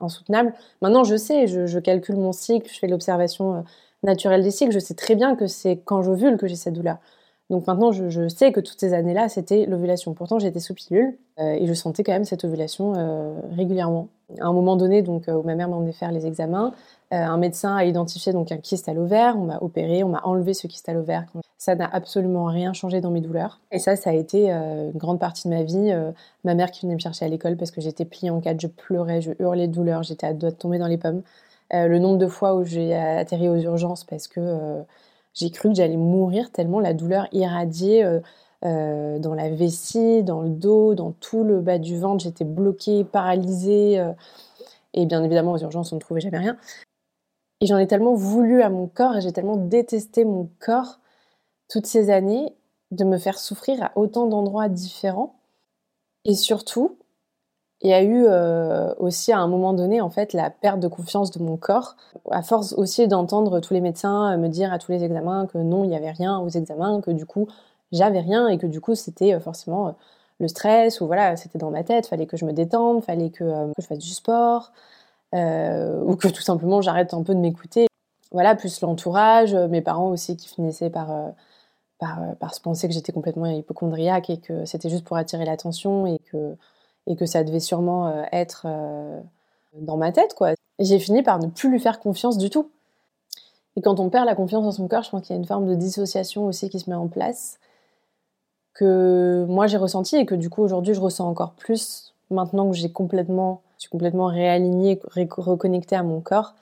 insoutenable. 0.00 0.52
Maintenant, 0.82 1.04
je 1.04 1.16
sais, 1.16 1.46
je, 1.46 1.64
je, 1.66 1.78
calcule 1.78 2.16
mon 2.16 2.32
cycle, 2.32 2.70
je 2.70 2.78
fais 2.78 2.86
l'observation 2.86 3.64
naturelle 4.02 4.42
des 4.42 4.50
cycles, 4.50 4.72
je 4.72 4.78
sais 4.78 4.94
très 4.94 5.14
bien 5.14 5.36
que 5.36 5.46
c'est 5.46 5.78
quand 5.78 6.02
j'ovule 6.02 6.36
que 6.36 6.46
j'ai 6.46 6.56
cette 6.56 6.74
douleur. 6.74 6.98
Donc 7.50 7.66
maintenant, 7.66 7.90
je, 7.90 8.28
sais 8.28 8.52
que 8.52 8.60
toutes 8.60 8.78
ces 8.78 8.94
années-là, 8.94 9.28
c'était 9.28 9.66
l'ovulation. 9.66 10.14
Pourtant, 10.14 10.38
j'étais 10.38 10.60
sous 10.60 10.72
pilule 10.72 11.18
euh, 11.40 11.56
et 11.58 11.66
je 11.66 11.74
sentais 11.74 12.04
quand 12.04 12.12
même 12.12 12.24
cette 12.24 12.44
ovulation 12.44 12.94
euh, 12.96 13.34
régulièrement. 13.56 14.06
À 14.40 14.46
un 14.46 14.52
moment 14.52 14.76
donné, 14.76 15.02
donc, 15.02 15.28
euh, 15.28 15.34
où 15.34 15.42
ma 15.42 15.56
mère 15.56 15.68
m'a 15.68 15.74
emmené 15.74 15.90
faire 15.90 16.12
les 16.12 16.26
examens, 16.26 16.72
un 17.12 17.38
médecin 17.38 17.74
a 17.74 17.84
identifié 17.84 18.32
donc 18.32 18.52
un 18.52 18.58
kyste 18.58 18.88
à 18.88 18.94
l'ovaire. 18.94 19.34
On 19.36 19.46
m'a 19.46 19.58
opéré, 19.62 20.04
on 20.04 20.10
m'a 20.10 20.20
enlevé 20.22 20.54
ce 20.54 20.68
kyste 20.68 20.88
à 20.88 20.92
l'ovaire. 20.92 21.26
Ça 21.58 21.74
n'a 21.74 21.90
absolument 21.92 22.44
rien 22.44 22.72
changé 22.72 23.00
dans 23.00 23.10
mes 23.10 23.20
douleurs. 23.20 23.58
Et 23.72 23.80
ça, 23.80 23.96
ça 23.96 24.10
a 24.10 24.12
été 24.12 24.48
une 24.52 24.92
grande 24.94 25.18
partie 25.18 25.48
de 25.48 25.52
ma 25.52 25.64
vie. 25.64 25.92
ma 26.44 26.54
mère 26.54 26.70
qui 26.70 26.82
venait 26.82 26.94
me 26.94 27.00
chercher 27.00 27.24
à 27.24 27.28
l'école 27.28 27.56
parce 27.56 27.72
que 27.72 27.80
j'étais 27.80 28.04
pliée 28.04 28.30
en 28.30 28.40
quatre, 28.40 28.60
je 28.60 28.68
pleurais, 28.68 29.20
je 29.22 29.32
hurlais 29.40 29.66
de 29.66 29.72
douleur, 29.72 30.04
j'étais 30.04 30.28
à 30.28 30.34
deux 30.34 30.50
de 30.50 30.54
tomber 30.54 30.78
dans 30.78 30.86
les 30.86 30.98
pommes. 30.98 31.22
le 31.72 31.98
nombre 31.98 32.18
de 32.18 32.28
fois 32.28 32.54
où 32.54 32.62
j'ai 32.62 32.94
atterri 32.94 33.48
aux 33.48 33.56
urgences 33.56 34.04
parce 34.04 34.28
que 34.28 34.84
j'ai 35.34 35.50
cru 35.50 35.68
que 35.70 35.74
j'allais 35.74 35.96
mourir 35.96 36.50
tellement 36.50 36.80
la 36.80 36.94
douleur 36.94 37.28
irradiait 37.32 38.04
euh, 38.04 38.20
euh, 38.64 39.18
dans 39.18 39.34
la 39.34 39.48
vessie, 39.48 40.22
dans 40.22 40.42
le 40.42 40.50
dos, 40.50 40.94
dans 40.94 41.12
tout 41.12 41.44
le 41.44 41.60
bas 41.60 41.78
du 41.78 41.98
ventre. 41.98 42.24
J'étais 42.24 42.44
bloquée, 42.44 43.04
paralysée. 43.04 43.98
Euh, 43.98 44.12
et 44.92 45.06
bien 45.06 45.22
évidemment, 45.22 45.52
aux 45.52 45.58
urgences, 45.58 45.92
on 45.92 45.96
ne 45.96 46.00
trouvait 46.00 46.20
jamais 46.20 46.38
rien. 46.38 46.56
Et 47.60 47.66
j'en 47.66 47.78
ai 47.78 47.86
tellement 47.86 48.14
voulu 48.14 48.62
à 48.62 48.70
mon 48.70 48.86
corps 48.86 49.16
et 49.16 49.20
j'ai 49.20 49.32
tellement 49.32 49.56
détesté 49.56 50.24
mon 50.24 50.50
corps 50.58 50.98
toutes 51.68 51.86
ces 51.86 52.10
années 52.10 52.54
de 52.90 53.04
me 53.04 53.18
faire 53.18 53.38
souffrir 53.38 53.82
à 53.82 53.92
autant 53.96 54.26
d'endroits 54.26 54.68
différents. 54.68 55.36
Et 56.24 56.34
surtout, 56.34 56.98
il 57.82 57.88
y 57.88 57.94
a 57.94 58.02
eu 58.02 58.24
euh, 58.26 58.92
aussi 58.98 59.32
à 59.32 59.38
un 59.38 59.48
moment 59.48 59.72
donné 59.72 60.00
en 60.00 60.10
fait 60.10 60.32
la 60.34 60.50
perte 60.50 60.80
de 60.80 60.88
confiance 60.88 61.30
de 61.30 61.42
mon 61.42 61.56
corps, 61.56 61.96
à 62.30 62.42
force 62.42 62.74
aussi 62.74 63.08
d'entendre 63.08 63.60
tous 63.60 63.72
les 63.72 63.80
médecins 63.80 64.34
euh, 64.34 64.36
me 64.36 64.48
dire 64.48 64.72
à 64.72 64.78
tous 64.78 64.92
les 64.92 65.02
examens 65.02 65.46
que 65.46 65.58
non, 65.58 65.84
il 65.84 65.88
n'y 65.88 65.96
avait 65.96 66.10
rien 66.10 66.38
aux 66.40 66.48
examens, 66.48 67.00
que 67.00 67.10
du 67.10 67.24
coup 67.24 67.48
j'avais 67.90 68.20
rien 68.20 68.48
et 68.48 68.58
que 68.58 68.66
du 68.66 68.80
coup 68.80 68.94
c'était 68.94 69.34
euh, 69.34 69.40
forcément 69.40 69.94
le 70.40 70.48
stress 70.48 71.00
ou 71.00 71.06
voilà 71.06 71.36
c'était 71.36 71.58
dans 71.58 71.70
ma 71.70 71.82
tête, 71.82 72.06
fallait 72.06 72.26
que 72.26 72.36
je 72.36 72.44
me 72.44 72.52
détende, 72.52 73.02
fallait 73.02 73.30
que, 73.30 73.72
je 73.78 73.86
fasse 73.86 73.98
du 73.98 74.10
sport 74.10 74.72
ou 75.32 76.16
que 76.16 76.28
tout 76.28 76.42
simplement 76.42 76.82
j'arrête 76.82 77.14
un 77.14 77.22
peu 77.22 77.34
de 77.34 77.40
m'écouter. 77.40 77.86
Voilà, 78.32 78.54
plus 78.54 78.80
l'entourage, 78.80 79.54
mes 79.54 79.82
parents 79.82 80.08
aussi 80.10 80.36
qui 80.36 80.48
finissaient 80.48 80.90
par 80.90 81.08
par, 81.98 82.18
par 82.38 82.54
se 82.54 82.60
penser 82.60 82.88
que 82.88 82.94
j'étais 82.94 83.12
complètement 83.12 83.46
hypochondriaque 83.46 84.30
et 84.30 84.38
que 84.38 84.64
c'était 84.64 84.88
juste 84.88 85.04
pour 85.04 85.16
attirer 85.16 85.44
l'attention 85.44 86.06
et 86.06 86.18
que 86.30 86.56
et 87.06 87.16
que 87.16 87.26
ça 87.26 87.44
devait 87.44 87.60
sûrement 87.60 88.08
euh, 88.08 88.22
être 88.32 88.66
euh, 88.66 89.20
dans 89.74 89.96
ma 89.96 90.12
tête, 90.12 90.34
quoi. 90.34 90.52
J'ai 90.78 90.98
fini 90.98 91.22
par 91.22 91.38
ne 91.38 91.48
plus 91.48 91.70
lui 91.70 91.80
faire 91.80 92.00
confiance 92.00 92.38
du 92.38 92.50
tout. 92.50 92.70
Et 93.76 93.82
quand 93.82 94.00
on 94.00 94.10
perd 94.10 94.26
la 94.26 94.34
confiance 94.34 94.64
en 94.64 94.72
son 94.72 94.88
corps, 94.88 95.02
je 95.02 95.10
pense 95.10 95.22
qu'il 95.22 95.34
y 95.34 95.38
a 95.38 95.40
une 95.40 95.46
forme 95.46 95.66
de 95.66 95.74
dissociation 95.74 96.46
aussi 96.46 96.70
qui 96.70 96.80
se 96.80 96.90
met 96.90 96.96
en 96.96 97.08
place, 97.08 97.58
que 98.74 99.44
moi 99.48 99.66
j'ai 99.66 99.76
ressenti 99.76 100.16
et 100.16 100.26
que 100.26 100.34
du 100.34 100.50
coup 100.50 100.62
aujourd'hui 100.62 100.94
je 100.94 101.00
ressens 101.00 101.28
encore 101.28 101.52
plus 101.52 102.14
maintenant 102.30 102.70
que 102.70 102.76
j'ai 102.76 102.90
complètement, 102.90 103.62
je 103.76 103.82
suis 103.82 103.90
complètement 103.90 104.26
réalignée, 104.26 105.00
reconnectée 105.14 105.96
à 105.96 106.02
mon 106.02 106.20
corps 106.20 106.54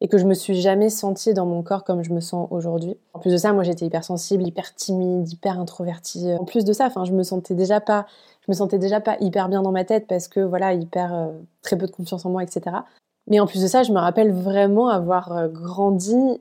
et 0.00 0.08
que 0.08 0.18
je 0.18 0.26
me 0.26 0.34
suis 0.34 0.60
jamais 0.60 0.90
sentie 0.90 1.34
dans 1.34 1.46
mon 1.46 1.62
corps 1.62 1.84
comme 1.84 2.02
je 2.02 2.12
me 2.12 2.20
sens 2.20 2.48
aujourd'hui. 2.50 2.96
En 3.12 3.20
plus 3.20 3.32
de 3.32 3.36
ça, 3.36 3.52
moi 3.52 3.62
j'étais 3.62 3.86
hyper 3.86 4.04
sensible, 4.04 4.46
hyper 4.46 4.74
timide, 4.74 5.30
hyper 5.32 5.58
introvertie. 5.58 6.32
En 6.34 6.44
plus 6.44 6.64
de 6.64 6.72
ça, 6.72 6.86
enfin 6.86 7.04
je 7.04 7.12
me 7.12 7.22
sentais 7.22 7.54
déjà 7.54 7.80
pas 7.80 8.06
je 8.46 8.52
me 8.52 8.54
sentais 8.54 8.78
déjà 8.78 9.00
pas 9.00 9.16
hyper 9.20 9.48
bien 9.48 9.62
dans 9.62 9.72
ma 9.72 9.84
tête 9.84 10.06
parce 10.06 10.28
que 10.28 10.40
voilà, 10.40 10.74
hyper 10.74 11.14
euh, 11.14 11.28
très 11.62 11.78
peu 11.78 11.86
de 11.86 11.90
confiance 11.90 12.26
en 12.26 12.30
moi, 12.30 12.42
etc. 12.42 12.76
Mais 13.26 13.40
en 13.40 13.46
plus 13.46 13.62
de 13.62 13.66
ça, 13.66 13.82
je 13.82 13.92
me 13.92 13.98
rappelle 13.98 14.32
vraiment 14.32 14.88
avoir 14.88 15.32
euh, 15.32 15.48
grandi 15.48 16.40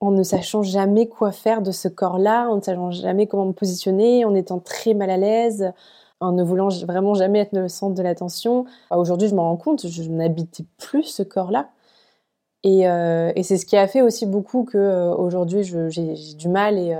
en 0.00 0.10
ne 0.10 0.22
sachant 0.22 0.62
jamais 0.62 1.06
quoi 1.06 1.32
faire 1.32 1.60
de 1.60 1.70
ce 1.70 1.88
corps-là, 1.88 2.48
en 2.48 2.56
ne 2.56 2.60
sachant 2.62 2.90
jamais 2.90 3.26
comment 3.26 3.46
me 3.46 3.52
positionner, 3.52 4.24
en 4.24 4.34
étant 4.34 4.58
très 4.58 4.94
mal 4.94 5.10
à 5.10 5.18
l'aise, 5.18 5.72
en 6.20 6.32
ne 6.32 6.42
voulant 6.42 6.68
vraiment 6.68 7.14
jamais 7.14 7.40
être 7.40 7.52
le 7.52 7.68
centre 7.68 7.94
de 7.94 8.02
l'attention. 8.02 8.64
Aujourd'hui, 8.90 9.28
je 9.28 9.34
m'en 9.34 9.44
rends 9.44 9.56
compte, 9.56 9.86
je 9.86 10.02
n'habitais 10.10 10.64
plus 10.78 11.04
ce 11.04 11.22
corps-là. 11.22 11.68
Et, 12.64 12.88
euh, 12.88 13.32
et 13.36 13.42
c'est 13.42 13.58
ce 13.58 13.66
qui 13.66 13.76
a 13.76 13.86
fait 13.86 14.02
aussi 14.02 14.26
beaucoup 14.26 14.64
que 14.64 15.10
aujourd'hui 15.16 15.62
j'ai 15.64 16.14
du 16.36 16.48
mal 16.48 16.78
et, 16.78 16.96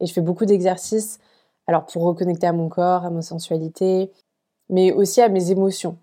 et, 0.00 0.06
je 0.06 0.12
fais 0.12 0.22
beaucoup 0.22 0.46
d'exercices 0.46 1.18
Alors 1.66 1.86
pour 1.86 2.02
reconnecter 2.04 2.46
à 2.46 2.52
mon 2.52 2.68
corps, 2.68 3.04
à 3.04 3.10
ma 3.10 3.22
sensualité, 3.22 4.10
mais 4.70 4.92
aussi 4.92 5.20
à 5.22 5.28
mes 5.28 5.50
émotions. 5.50 5.98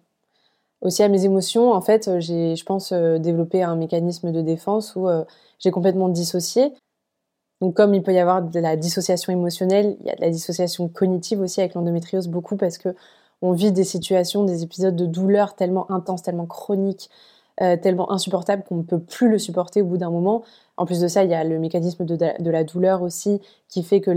Aussi 0.82 1.04
à 1.04 1.10
mes 1.10 1.26
émotions, 1.26 1.74
en 1.74 1.82
fait, 1.82 2.20
j'ai, 2.20 2.56
je 2.56 2.66
pense, 2.66 2.94
développé 2.94 3.64
un 3.64 3.76
mécanisme 3.76 4.32
de 4.32 4.42
défense 4.42 4.96
où 4.96 5.08
j'ai 5.60 5.72
complètement 5.72 6.10
dissocié. 6.10 6.74
Donc 7.62 7.76
comme 7.76 7.94
il 7.94 8.02
peut 8.04 8.14
y 8.14 8.20
avoir 8.20 8.42
de 8.42 8.60
la 8.60 8.76
dissociation 8.76 9.32
émotionnelle, 9.32 9.96
il 10.02 10.08
y 10.08 10.10
a 10.10 10.16
de 10.16 10.22
la 10.22 10.32
dissociation 10.32 10.90
cognitive 10.90 11.40
aussi 11.42 11.62
avec 11.62 11.76
l'endométriose 11.76 12.28
beaucoup 12.28 12.58
parce 12.58 12.78
que 12.80 12.90
on 13.44 13.54
vit 13.54 13.72
des 13.72 13.84
situations, 13.84 14.44
des 14.44 14.64
épisodes 14.64 14.96
de 14.96 15.06
douleur 15.06 15.56
tellement 15.56 15.90
intenses, 15.92 16.24
tellement 16.24 16.48
chroniques, 16.48 17.10
euh, 17.62 17.78
tellement 17.78 18.12
insupportables 18.12 18.64
qu'on 18.64 18.78
ne 18.78 18.84
peut 18.84 19.00
plus 19.00 19.30
le 19.30 19.38
supporter 19.38 19.82
au 19.82 19.86
bout 19.86 19.98
d'un 19.98 20.10
moment. 20.10 20.44
En 20.78 20.86
plus 20.86 21.00
de 21.00 21.08
ça, 21.08 21.24
il 21.24 21.30
y 21.30 21.34
a 21.36 21.44
le 21.44 21.60
mécanisme 21.60 22.06
de, 22.06 22.50
la 22.50 22.64
douleur 22.64 23.04
aussi 23.04 23.40
qui 23.68 23.84
fait 23.84 24.02
que 24.02 24.12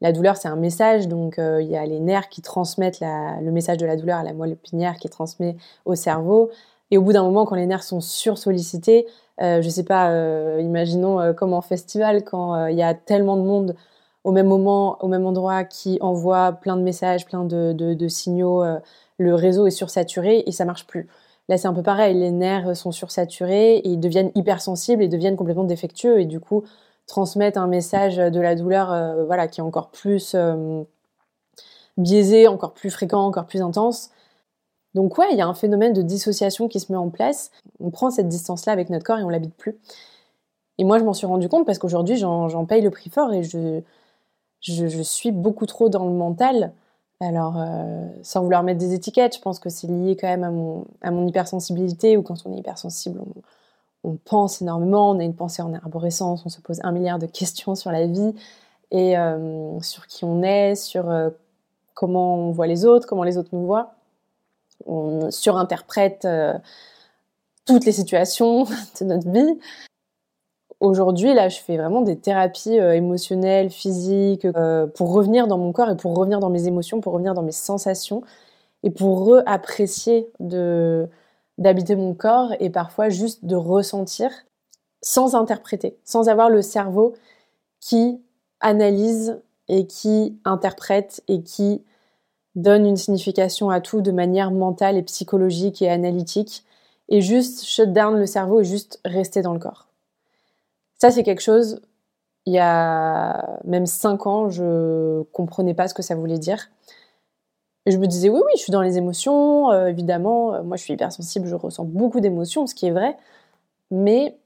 la 0.00 0.12
douleur, 0.12 0.36
c'est 0.36 0.48
un 0.48 0.56
message. 0.56 1.08
Donc, 1.08 1.38
euh, 1.38 1.60
il 1.60 1.68
y 1.68 1.76
a 1.76 1.84
les 1.84 2.00
nerfs 2.00 2.28
qui 2.28 2.42
transmettent 2.42 3.00
le 3.00 3.50
message 3.50 3.76
de 3.76 3.86
la 3.86 3.96
douleur 3.96 4.18
à 4.18 4.22
la 4.22 4.32
moelle 4.32 4.52
épinière 4.52 4.96
qui 4.96 5.08
transmet 5.08 5.56
au 5.84 5.94
cerveau. 5.94 6.50
Et 6.90 6.98
au 6.98 7.02
bout 7.02 7.12
d'un 7.12 7.22
moment, 7.22 7.44
quand 7.44 7.56
les 7.56 7.66
nerfs 7.66 7.82
sont 7.82 8.00
sursollicités, 8.00 9.06
euh, 9.42 9.62
je 9.62 9.68
sais 9.68 9.84
pas, 9.84 10.10
euh, 10.10 10.60
imaginons 10.62 11.34
comme 11.34 11.52
en 11.52 11.60
festival, 11.60 12.24
quand 12.24 12.66
il 12.66 12.76
y 12.76 12.82
a 12.82 12.94
tellement 12.94 13.36
de 13.36 13.42
monde 13.42 13.76
au 14.24 14.32
même 14.32 14.48
moment, 14.48 15.02
au 15.02 15.08
même 15.08 15.24
endroit, 15.26 15.64
qui 15.64 15.98
envoie 16.00 16.52
plein 16.52 16.76
de 16.76 16.82
messages, 16.82 17.24
plein 17.26 17.44
de, 17.44 17.72
de, 17.72 18.08
signaux, 18.08 18.62
le 19.18 19.34
réseau 19.34 19.66
est 19.66 19.70
sursaturé 19.70 20.42
et 20.46 20.52
ça 20.52 20.64
marche 20.64 20.86
plus. 20.86 21.08
Là, 21.50 21.58
c'est 21.58 21.66
un 21.66 21.74
peu 21.74 21.82
pareil, 21.82 22.14
les 22.14 22.30
nerfs 22.30 22.76
sont 22.76 22.92
sursaturés, 22.92 23.78
et 23.78 23.88
ils 23.88 23.98
deviennent 23.98 24.30
hypersensibles 24.36 25.02
et 25.02 25.08
deviennent 25.08 25.34
complètement 25.34 25.64
défectueux 25.64 26.20
et 26.20 26.24
du 26.24 26.38
coup 26.38 26.62
transmettent 27.08 27.56
un 27.56 27.66
message 27.66 28.18
de 28.18 28.40
la 28.40 28.54
douleur 28.54 28.92
euh, 28.92 29.24
voilà, 29.24 29.48
qui 29.48 29.58
est 29.58 29.64
encore 29.64 29.90
plus 29.90 30.36
euh, 30.36 30.84
biaisé, 31.96 32.46
encore 32.46 32.72
plus 32.72 32.88
fréquent, 32.90 33.26
encore 33.26 33.46
plus 33.46 33.62
intense. 33.62 34.10
Donc 34.94 35.18
ouais, 35.18 35.26
il 35.32 35.38
y 35.38 35.40
a 35.40 35.46
un 35.48 35.54
phénomène 35.54 35.92
de 35.92 36.02
dissociation 36.02 36.68
qui 36.68 36.78
se 36.78 36.92
met 36.92 36.98
en 36.98 37.10
place. 37.10 37.50
On 37.80 37.90
prend 37.90 38.12
cette 38.12 38.28
distance-là 38.28 38.72
avec 38.72 38.88
notre 38.88 39.04
corps 39.04 39.18
et 39.18 39.24
on 39.24 39.28
l'habite 39.28 39.54
plus. 39.56 39.76
Et 40.78 40.84
moi, 40.84 41.00
je 41.00 41.04
m'en 41.04 41.14
suis 41.14 41.26
rendu 41.26 41.48
compte 41.48 41.66
parce 41.66 41.80
qu'aujourd'hui, 41.80 42.16
j'en 42.16 42.64
paye 42.64 42.80
le 42.80 42.90
prix 42.90 43.10
fort 43.10 43.32
et 43.32 43.42
je, 43.42 43.80
je, 44.60 45.02
suis 45.02 45.32
beaucoup 45.32 45.66
trop 45.66 45.88
dans 45.88 46.04
le 46.04 46.12
mental 46.12 46.72
alors, 47.20 47.56
euh, 47.58 48.06
sans 48.22 48.42
vouloir 48.42 48.62
mettre 48.62 48.78
des 48.78 48.94
étiquettes, 48.94 49.36
je 49.36 49.40
pense 49.40 49.58
que 49.58 49.68
c'est 49.68 49.86
lié 49.86 50.16
quand 50.16 50.26
même 50.26 50.44
à 50.44 50.50
mon, 50.50 50.86
à 51.02 51.10
mon 51.10 51.26
hypersensibilité, 51.26 52.16
ou 52.16 52.22
quand 52.22 52.36
on 52.46 52.54
est 52.54 52.58
hypersensible, 52.58 53.20
on, 54.04 54.16
pense 54.16 54.62
énormément, 54.62 55.10
on 55.10 55.18
a 55.18 55.24
une 55.24 55.34
pensée 55.34 55.60
en 55.60 55.74
arborescence, 55.74 56.46
on 56.46 56.48
se 56.48 56.62
pose 56.62 56.80
un 56.82 56.92
milliard 56.92 57.18
de 57.18 57.26
questions 57.26 57.74
sur 57.74 57.92
la 57.92 58.06
vie, 58.06 58.34
et 58.90 59.18
euh, 59.18 59.78
sur 59.82 60.06
qui 60.06 60.24
on 60.24 60.42
est, 60.42 60.74
sur 60.74 61.10
euh, 61.10 61.28
comment 61.92 62.36
on 62.36 62.52
voit 62.52 62.66
les 62.66 62.86
autres, 62.86 63.06
comment 63.06 63.24
les 63.24 63.36
autres 63.36 63.50
nous 63.52 63.66
voient. 63.66 63.92
On 64.86 65.30
surinterprète 65.30 66.26
toutes 67.66 67.84
les 67.84 67.92
situations 67.92 68.64
de 69.00 69.04
notre 69.04 69.30
vie, 69.30 69.60
Aujourd'hui, 70.80 71.34
là, 71.34 71.50
je 71.50 71.58
fais 71.58 71.76
vraiment 71.76 72.00
des 72.00 72.16
thérapies 72.18 72.80
euh, 72.80 72.94
émotionnelles, 72.94 73.68
physiques, 73.70 74.46
euh, 74.46 74.86
pour 74.86 75.12
revenir 75.12 75.46
dans 75.46 75.58
mon 75.58 75.72
corps 75.72 75.90
et 75.90 75.96
pour 75.96 76.16
revenir 76.16 76.40
dans 76.40 76.48
mes 76.48 76.66
émotions, 76.66 77.02
pour 77.02 77.12
revenir 77.12 77.34
dans 77.34 77.42
mes 77.42 77.52
sensations 77.52 78.22
et 78.82 78.90
pour 78.90 79.26
re-apprécier 79.26 80.30
de 80.40 81.08
d'habiter 81.58 81.96
mon 81.96 82.14
corps 82.14 82.54
et 82.60 82.70
parfois 82.70 83.10
juste 83.10 83.44
de 83.44 83.54
ressentir 83.56 84.30
sans 85.02 85.34
interpréter, 85.34 85.98
sans 86.04 86.28
avoir 86.30 86.48
le 86.48 86.62
cerveau 86.62 87.14
qui 87.80 88.22
analyse 88.60 89.42
et 89.68 89.86
qui 89.86 90.38
interprète 90.46 91.22
et 91.28 91.42
qui 91.42 91.84
donne 92.56 92.86
une 92.86 92.96
signification 92.96 93.70
à 93.70 93.80
tout 93.82 94.00
de 94.00 94.12
manière 94.12 94.50
mentale 94.50 94.96
et 94.96 95.02
psychologique 95.02 95.82
et 95.82 95.90
analytique 95.90 96.64
et 97.10 97.20
juste 97.20 97.64
shut 97.64 97.92
down 97.92 98.16
le 98.18 98.26
cerveau 98.26 98.60
et 98.60 98.64
juste 98.64 99.00
rester 99.04 99.42
dans 99.42 99.52
le 99.52 99.60
corps. 99.60 99.89
Ça, 101.00 101.10
c'est 101.10 101.22
quelque 101.22 101.40
chose, 101.40 101.80
il 102.46 102.52
y 102.52 102.58
a 102.58 103.58
même 103.64 103.86
cinq 103.86 104.26
ans, 104.26 104.50
je 104.50 105.22
comprenais 105.32 105.74
pas 105.74 105.88
ce 105.88 105.94
que 105.94 106.02
ça 106.02 106.14
voulait 106.14 106.38
dire. 106.38 106.68
Je 107.86 107.96
me 107.96 108.06
disais, 108.06 108.28
oui, 108.28 108.40
oui, 108.44 108.52
je 108.56 108.62
suis 108.62 108.72
dans 108.72 108.82
les 108.82 108.98
émotions, 108.98 109.70
euh, 109.72 109.86
évidemment, 109.88 110.54
euh, 110.54 110.62
moi 110.62 110.76
je 110.76 110.82
suis 110.82 110.92
hypersensible, 110.94 111.46
je 111.46 111.54
ressens 111.54 111.84
beaucoup 111.84 112.20
d'émotions, 112.20 112.66
ce 112.66 112.74
qui 112.74 112.86
est 112.86 112.90
vrai, 112.90 113.16
mais 113.90 114.36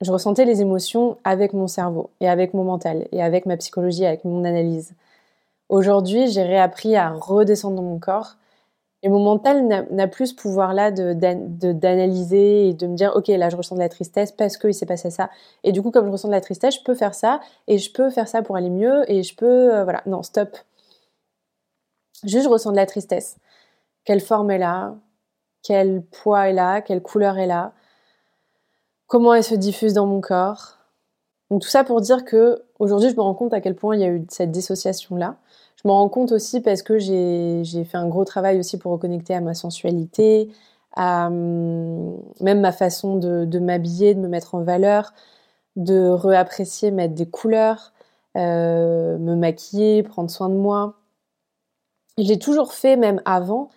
je 0.00 0.10
ressentais 0.10 0.46
les 0.46 0.62
émotions 0.62 1.18
avec 1.24 1.52
mon 1.52 1.66
cerveau 1.68 2.10
et 2.20 2.28
avec 2.28 2.54
mon 2.54 2.64
mental 2.64 3.06
et 3.12 3.22
avec 3.22 3.44
ma 3.46 3.56
psychologie, 3.58 4.06
avec 4.06 4.24
mon 4.24 4.44
analyse. 4.44 4.94
Aujourd'hui, 5.68 6.28
j'ai 6.28 6.42
réappris 6.42 6.96
à 6.96 7.10
redescendre 7.10 7.76
dans 7.76 7.82
mon 7.82 7.98
corps 7.98 8.36
et 9.04 9.10
mon 9.10 9.18
mental 9.18 9.86
n'a 9.90 10.08
plus 10.08 10.28
ce 10.28 10.34
pouvoir-là 10.34 10.90
d'analyser 10.90 12.70
et 12.70 12.72
de 12.72 12.86
me 12.86 12.96
dire, 12.96 13.12
ok, 13.14 13.28
là 13.28 13.50
je 13.50 13.56
ressens 13.56 13.74
de 13.74 13.80
la 13.80 13.90
tristesse 13.90 14.32
parce 14.32 14.56
qu'il 14.56 14.72
s'est 14.72 14.86
passé 14.86 15.10
ça. 15.10 15.28
Et 15.62 15.72
du 15.72 15.82
coup, 15.82 15.90
comme 15.90 16.06
je 16.06 16.10
ressens 16.10 16.28
de 16.28 16.32
la 16.32 16.40
tristesse, 16.40 16.76
je 16.76 16.82
peux 16.82 16.94
faire 16.94 17.14
ça 17.14 17.40
et 17.68 17.76
je 17.76 17.92
peux 17.92 18.08
faire 18.08 18.28
ça 18.28 18.40
pour 18.40 18.56
aller 18.56 18.70
mieux 18.70 19.04
et 19.12 19.22
je 19.22 19.36
peux, 19.36 19.74
euh, 19.74 19.84
voilà, 19.84 20.00
non, 20.06 20.22
stop. 20.22 20.56
Juste, 22.24 22.44
je 22.44 22.48
ressens 22.48 22.70
de 22.70 22.76
la 22.76 22.86
tristesse. 22.86 23.36
Quelle 24.04 24.22
forme 24.22 24.50
elle 24.50 24.62
a? 24.62 24.94
Quel 25.62 26.00
poids 26.02 26.48
elle 26.48 26.58
a? 26.58 26.80
Quelle 26.80 27.02
couleur 27.02 27.36
elle 27.36 27.50
a? 27.50 27.72
Comment 29.06 29.34
elle 29.34 29.44
se 29.44 29.54
diffuse 29.54 29.92
dans 29.92 30.06
mon 30.06 30.22
corps? 30.22 30.78
Donc 31.50 31.60
tout 31.60 31.68
ça 31.68 31.84
pour 31.84 32.00
dire 32.00 32.24
que 32.24 32.64
aujourd'hui, 32.78 33.10
je 33.10 33.16
me 33.16 33.20
rends 33.20 33.34
compte 33.34 33.52
à 33.52 33.60
quel 33.60 33.76
point 33.76 33.96
il 33.96 34.00
y 34.00 34.04
a 34.04 34.08
eu 34.08 34.24
cette 34.30 34.50
dissociation-là 34.50 35.36
je 35.84 35.88
m'en 35.88 35.98
rends 35.98 36.08
compte 36.08 36.32
aussi 36.32 36.60
parce 36.62 36.82
que 36.82 36.98
j'ai 36.98 37.84
fait 37.84 37.98
un 37.98 38.08
gros 38.08 38.24
travail 38.24 38.58
aussi 38.58 38.78
pour 38.78 38.92
reconnecter 38.92 39.34
à 39.34 39.40
ma 39.42 39.52
sensualité, 39.54 40.50
à 40.96 41.26
hum, 41.28 42.16
même 42.40 42.60
ma 42.60 42.72
façon 42.72 43.16
de, 43.16 43.58
m'habiller, 43.58 44.14
de 44.14 44.20
me 44.20 44.28
mettre 44.28 44.54
en 44.54 44.62
valeur, 44.62 45.12
de 45.76 46.08
réapprécier, 46.08 46.90
mettre 46.90 47.14
des 47.14 47.28
couleurs, 47.28 47.92
euh, 48.36 49.18
me 49.18 49.36
maquiller, 49.36 50.02
prendre 50.02 50.30
soin 50.30 50.48
de 50.48 50.54
moi. 50.54 50.94
Je 52.18 52.24
l'ai 52.24 52.38
toujours 52.38 52.72
fait 52.72 52.96
même 52.96 53.20
avant, 53.26 53.70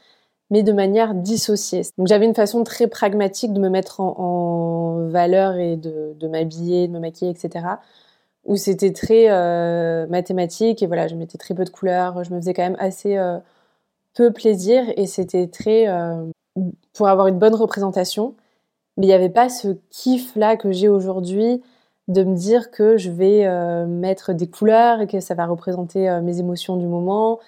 mais 0.52 0.64
de 0.64 0.72
manière 0.74 1.14
dissociée. 1.16 1.82
Donc 1.98 2.08
j'avais 2.08 2.26
une 2.26 2.36
façon 2.36 2.64
très 2.64 2.88
pragmatique 2.88 3.54
de 3.54 3.60
me 3.60 3.70
mettre 3.70 4.00
en, 4.02 5.10
valeur 5.10 5.56
et 5.56 5.78
de, 5.78 6.14
de 6.20 6.28
m'habiller, 6.28 6.88
de 6.88 6.94
me 6.94 7.00
maquiller, 7.00 7.32
etc 7.32 7.78
où 8.48 8.56
c'était 8.56 8.94
très 8.94 9.30
euh, 9.30 10.08
mathématique 10.08 10.82
et 10.82 10.88
voilà, 10.88 11.08
je 11.08 11.16
mettais 11.16 11.38
très 11.38 11.54
peu 11.54 11.66
de 11.66 11.70
couleurs, 11.70 12.24
je 12.24 12.34
me 12.34 12.40
faisais 12.40 12.54
quand 12.54 12.64
même 12.64 12.78
assez 12.80 13.18
euh, 13.18 13.38
peu 14.16 14.32
plaisir 14.32 14.84
et 14.96 15.06
c'était 15.06 15.48
très 15.48 15.88
euh, 15.90 16.24
pour 16.94 17.10
avoir 17.10 17.28
une 17.28 17.38
bonne 17.38 17.56
représentation. 17.56 18.36
Mais 18.98 19.06
il 19.06 19.10
n'y 19.10 19.14
avait 19.14 19.30
pas 19.30 19.50
ce 19.50 19.78
kiff 19.92 20.36
là 20.36 20.56
que 20.58 20.72
j'ai 20.72 20.90
aujourd'hui 20.90 21.62
de 22.08 22.24
me 22.24 22.36
dire 22.36 22.72
que 22.72 22.98
je 22.98 23.12
vais 23.12 23.46
mettre 23.86 24.34
des 24.34 24.48
couleurs 24.50 25.02
et 25.02 25.08
que 25.08 25.20
ça 25.20 25.36
va 25.36 25.46
représenter 25.46 26.10
mes 26.24 26.40
émotions 26.40 26.78
du 26.78 26.88
moment 26.88 27.40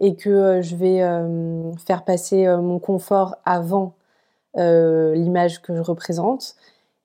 et 0.00 0.16
que 0.16 0.60
je 0.60 0.76
vais 0.76 0.98
faire 1.86 2.04
passer 2.04 2.46
mon 2.58 2.78
confort 2.80 3.36
avant 3.44 3.94
l'image 4.56 5.62
que 5.62 5.74
je 5.76 5.82
représente 5.82 6.56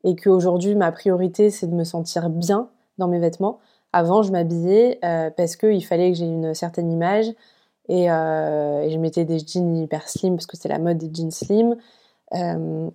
et 0.04 0.16
qu'aujourd'hui 0.16 0.76
ma 0.76 0.92
priorité 0.92 1.52
c'est 1.52 1.68
de 1.68 1.76
me 1.76 1.84
sentir 1.84 2.30
bien 2.30 2.70
dans 2.98 3.08
mes 3.08 3.20
vêtements. 3.20 3.60
Avant, 3.94 4.24
je 4.24 4.32
m'habillais 4.32 5.00
euh, 5.06 5.30
parce 5.30 5.56
qu'il 5.56 5.86
fallait 5.86 6.12
que 6.12 6.18
j'ai 6.18 6.26
une 6.26 6.56
certaine 6.56 6.92
image 6.92 7.28
euh, 7.90 8.82
et, 8.82 8.90
je 8.90 8.98
mettais 8.98 9.24
des 9.24 9.40
jeans 9.40 9.76
hyper 9.78 10.10
slim 10.10 10.36
parce 10.36 10.48
que 10.48 10.58
c'est 10.58 10.70
la 10.70 10.80
mode 10.80 10.98
des 10.98 11.12
jeans 11.14 11.32
slim 11.32 11.78
euh, 12.34 12.90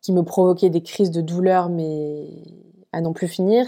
qui 0.00 0.12
me 0.12 0.22
provoquaient 0.22 0.70
des 0.70 0.82
crises 0.82 1.10
de 1.10 1.20
douleur 1.20 1.68
mais 1.70 2.28
à 2.92 3.00
n'en 3.00 3.12
plus 3.12 3.28
finir. 3.28 3.66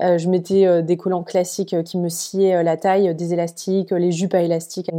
je 0.00 0.28
mettais 0.28 0.82
des 0.82 0.96
collants 0.96 1.22
classiques 1.22 1.76
qui 1.84 1.98
me 1.98 2.08
sciaient 2.08 2.62
la 2.64 2.76
taille, 2.76 3.14
des 3.14 3.32
élastiques, 3.34 3.90
les 3.90 4.10
jupes 4.10 4.34
à 4.34 4.40
élastiques. 4.42 4.90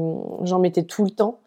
J'en 0.44 0.60
mettais 0.60 0.84
tout 0.84 1.04
le 1.04 1.10
temps. 1.10 1.40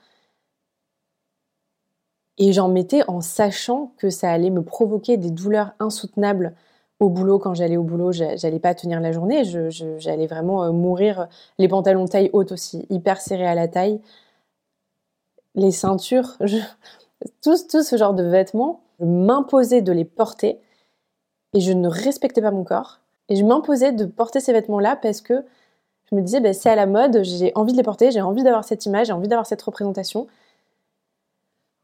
Et 2.38 2.52
j'en 2.52 2.68
mettais 2.68 3.02
en 3.08 3.20
sachant 3.20 3.92
que 3.98 4.10
ça 4.10 4.30
allait 4.30 4.50
me 4.50 4.62
provoquer 4.62 5.16
des 5.16 5.30
douleurs 5.30 5.72
insoutenables 5.80 6.54
au 7.00 7.08
boulot, 7.10 7.38
quand 7.38 7.54
j'allais 7.54 7.76
au 7.76 7.84
boulot, 7.84 8.12
j'allais 8.12 8.58
pas 8.58 8.74
tenir 8.74 9.00
la 9.00 9.12
journée, 9.12 9.44
j'allais 9.44 10.26
vraiment 10.26 10.64
euh, 10.64 10.72
mourir. 10.72 11.28
Les 11.58 11.68
pantalons 11.68 12.06
taille 12.06 12.30
haute 12.32 12.52
aussi, 12.52 12.86
hyper 12.90 13.20
serrés 13.20 13.46
à 13.46 13.54
la 13.54 13.68
taille. 13.68 14.00
Les 15.54 15.70
ceintures, 15.70 16.36
tout, 17.42 17.56
ce 17.56 17.96
genre 17.96 18.14
de 18.14 18.24
vêtements, 18.24 18.80
je 19.00 19.04
m'imposais 19.04 19.82
de 19.82 19.92
les 19.92 20.04
porter 20.04 20.58
et 21.54 21.60
je 21.60 21.72
ne 21.72 21.88
respectais 21.88 22.42
pas 22.42 22.50
mon 22.50 22.64
corps. 22.64 23.00
Et 23.28 23.36
je 23.36 23.44
m'imposais 23.44 23.92
de 23.92 24.04
porter 24.04 24.40
ces 24.40 24.52
vêtements-là 24.52 24.96
parce 24.96 25.20
que 25.20 25.44
je 26.10 26.16
me 26.16 26.22
disais, 26.22 26.40
ben, 26.40 26.54
c'est 26.54 26.70
à 26.70 26.74
la 26.74 26.86
mode, 26.86 27.22
j'ai 27.22 27.52
envie 27.54 27.72
de 27.72 27.76
les 27.76 27.82
porter, 27.82 28.10
j'ai 28.10 28.22
envie 28.22 28.42
d'avoir 28.42 28.64
cette 28.64 28.86
image, 28.86 29.08
j'ai 29.08 29.12
envie 29.12 29.28
d'avoir 29.28 29.46
cette 29.46 29.62
représentation. 29.62 30.26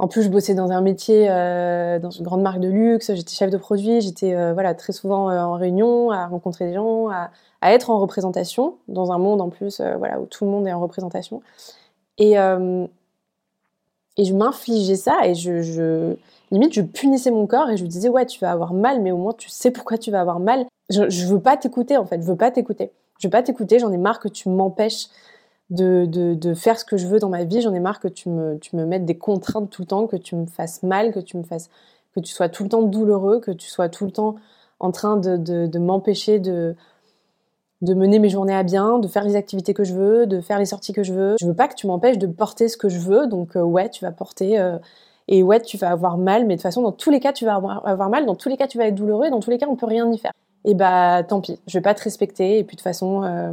En 0.01 0.09
plus, 0.09 0.23
je 0.23 0.29
bossais 0.29 0.55
dans 0.55 0.73
un 0.73 0.81
métier, 0.81 1.29
euh, 1.31 2.01
dans 2.01 2.11
une 2.11 2.25
grande 2.25 2.43
marque 2.43 2.59
de 2.59 2.69
luxe, 2.69 3.15
j'étais 3.15 3.33
chef 3.33 3.51
de 3.51 3.57
produit, 3.57 4.01
j'étais 4.01 4.35
euh, 4.35 4.53
voilà, 4.53 4.75
très 4.75 4.93
souvent 4.93 5.31
euh, 5.31 5.41
en 5.41 5.55
réunion, 5.55 6.11
à 6.11 6.27
rencontrer 6.27 6.67
des 6.67 6.75
gens, 6.75 7.09
à, 7.11 7.31
être 7.63 7.91
en 7.91 8.01
représentation, 8.01 8.77
dans 8.89 9.13
un 9.13 9.19
monde 9.19 9.41
en 9.41 9.49
plus 9.49 9.81
voilà, 9.99 10.21
où 10.21 10.27
tout 10.27 10.45
le 10.45 10.51
monde 10.51 10.67
est 10.67 10.73
en 10.73 10.81
représentation. 10.81 11.41
Et, 12.19 12.33
et 14.17 14.25
je 14.25 14.35
m'infligeais 14.35 14.97
ça 14.97 15.27
et 15.27 15.35
je, 15.35 15.63
je, 15.63 16.15
limite, 16.51 16.75
je 16.75 16.83
punissais 16.83 17.31
mon 17.31 17.47
corps 17.47 17.71
et 17.71 17.79
je 17.79 17.83
lui 17.83 17.89
disais, 17.89 18.11
ouais, 18.11 18.27
tu 18.27 18.39
vas 18.41 18.51
avoir 18.51 18.75
mal, 18.75 19.01
mais 19.01 19.13
au 19.13 19.17
moins 19.17 19.33
tu 19.33 19.49
sais 19.49 19.71
pourquoi 19.71 19.97
tu 19.97 20.11
vas 20.11 20.21
avoir 20.21 20.41
mal. 20.41 20.67
Je, 20.91 21.09
je 21.09 21.27
veux 21.27 21.41
pas 21.41 21.57
t'écouter 21.57 21.97
en 21.97 22.05
fait, 22.05 22.21
je 22.21 22.27
veux 22.27 22.37
pas 22.37 22.51
t'écouter. 22.51 22.93
Je 23.19 23.29
veux 23.29 23.31
pas 23.31 23.43
t'écouter, 23.43 23.79
j'en 23.79 23.93
ai 23.93 23.97
marre 23.97 24.21
que 24.21 24.29
tu 24.29 24.51
m'empêches 24.51 25.07
de, 25.71 26.07
de, 26.07 26.35
de, 26.35 26.55
faire 26.55 26.79
ce 26.79 26.85
que 26.85 26.97
je 26.97 27.07
veux 27.07 27.19
dans 27.19 27.29
ma 27.29 27.45
vie. 27.45 27.61
J'en 27.61 27.75
ai 27.75 27.81
marre 27.81 28.01
que 28.01 28.09
tu 28.09 28.29
me, 28.29 28.59
tu 28.59 28.77
me 28.77 28.85
mettes 28.85 29.05
des 29.05 29.17
contraintes 29.17 29.71
tout 29.71 29.83
le 29.83 29.87
temps, 29.87 30.07
que 30.07 30.17
tu 30.17 30.37
me 30.37 30.47
fasses 30.47 30.83
mal, 30.83 31.13
que 31.13 31.21
tu 31.21 31.37
me 31.37 31.43
fasses, 31.43 31.71
que 32.15 32.21
tu 32.21 32.33
sois 32.33 32.49
tout 32.49 32.63
le 32.63 32.69
temps 32.69 32.83
douloureux, 32.83 33.41
que 33.41 33.51
tu 33.51 33.69
sois 33.69 33.89
tout 33.89 34.05
le 34.05 34.11
temps 34.11 34.37
en 34.81 34.91
train 34.91 35.17
de, 35.17 35.37
de, 35.37 35.79
m'empêcher 35.79 36.39
de, 36.39 36.77
de 37.83 37.95
mener 37.95 38.19
mes 38.19 38.29
journées 38.29 38.55
à 38.55 38.63
bien, 38.63 38.99
de 38.99 39.09
faire 39.09 39.25
les 39.25 39.37
activités 39.37 39.73
que 39.73 39.85
je 39.85 39.95
veux, 39.95 40.27
de 40.27 40.41
faire 40.41 40.59
les 40.59 40.67
sorties 40.67 40.93
que 40.93 41.03
je 41.03 41.13
veux. 41.13 41.37
Je 41.41 41.47
veux 41.47 41.55
pas 41.55 41.69
que 41.69 41.75
tu 41.75 41.87
m'empêches 41.87 42.19
de 42.19 42.27
porter 42.27 42.69
ce 42.69 42.77
que 42.77 42.89
je 42.89 42.99
veux, 42.99 43.27
donc 43.27 43.57
euh, 43.57 43.63
ouais, 43.63 43.89
tu 43.89 44.05
vas 44.05 44.11
porter 44.13 44.59
euh, 44.59 44.79
et 45.29 45.43
ouais, 45.43 45.61
tu 45.61 45.79
vas 45.79 45.91
avoir 45.91 46.19
mal, 46.19 46.43
mais 46.43 46.55
de 46.55 46.59
toute 46.59 46.63
façon, 46.65 46.83
dans 46.83 46.93
tous 46.93 47.11
les 47.11 47.21
cas, 47.21 47.33
tu 47.33 47.45
vas 47.45 47.55
avoir, 47.55 47.87
avoir 47.87 48.11
mal, 48.11 48.27
dans 48.27 48.35
tous 48.35 48.49
les 48.49 48.57
cas, 48.57 48.67
tu 48.67 48.79
vas 48.79 48.87
être 48.87 48.95
douloureux, 48.95 49.27
et 49.27 49.31
dans 49.31 49.41
tous 49.41 49.51
les 49.51 49.59
cas, 49.59 49.67
on 49.69 49.77
peut 49.77 49.87
rien 49.87 50.11
y 50.13 50.19
faire. 50.19 50.33
Et 50.67 50.75
bah, 50.75 51.23
tant 51.23 51.41
pis, 51.41 51.59
je 51.67 51.79
vais 51.79 51.83
pas 51.83 51.95
te 51.95 52.03
respecter, 52.03 52.59
et 52.59 52.65
puis 52.65 52.77
de 52.77 52.81
toute 52.81 52.85
façon, 52.85 53.23
euh, 53.25 53.53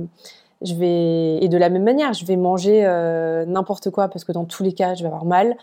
je 0.63 0.75
vais 0.75 1.37
et 1.43 1.47
de 1.47 1.57
la 1.57 1.69
même 1.69 1.83
manière, 1.83 2.13
je 2.13 2.25
vais 2.25 2.35
manger 2.35 2.85
euh, 2.85 3.45
n'importe 3.45 3.89
quoi 3.89 4.07
parce 4.07 4.23
que 4.23 4.31
dans 4.31 4.45
tous 4.45 4.63
les 4.63 4.73
cas, 4.73 4.93
je 4.93 5.01
vais 5.01 5.07
avoir 5.07 5.25
mal. 5.25 5.55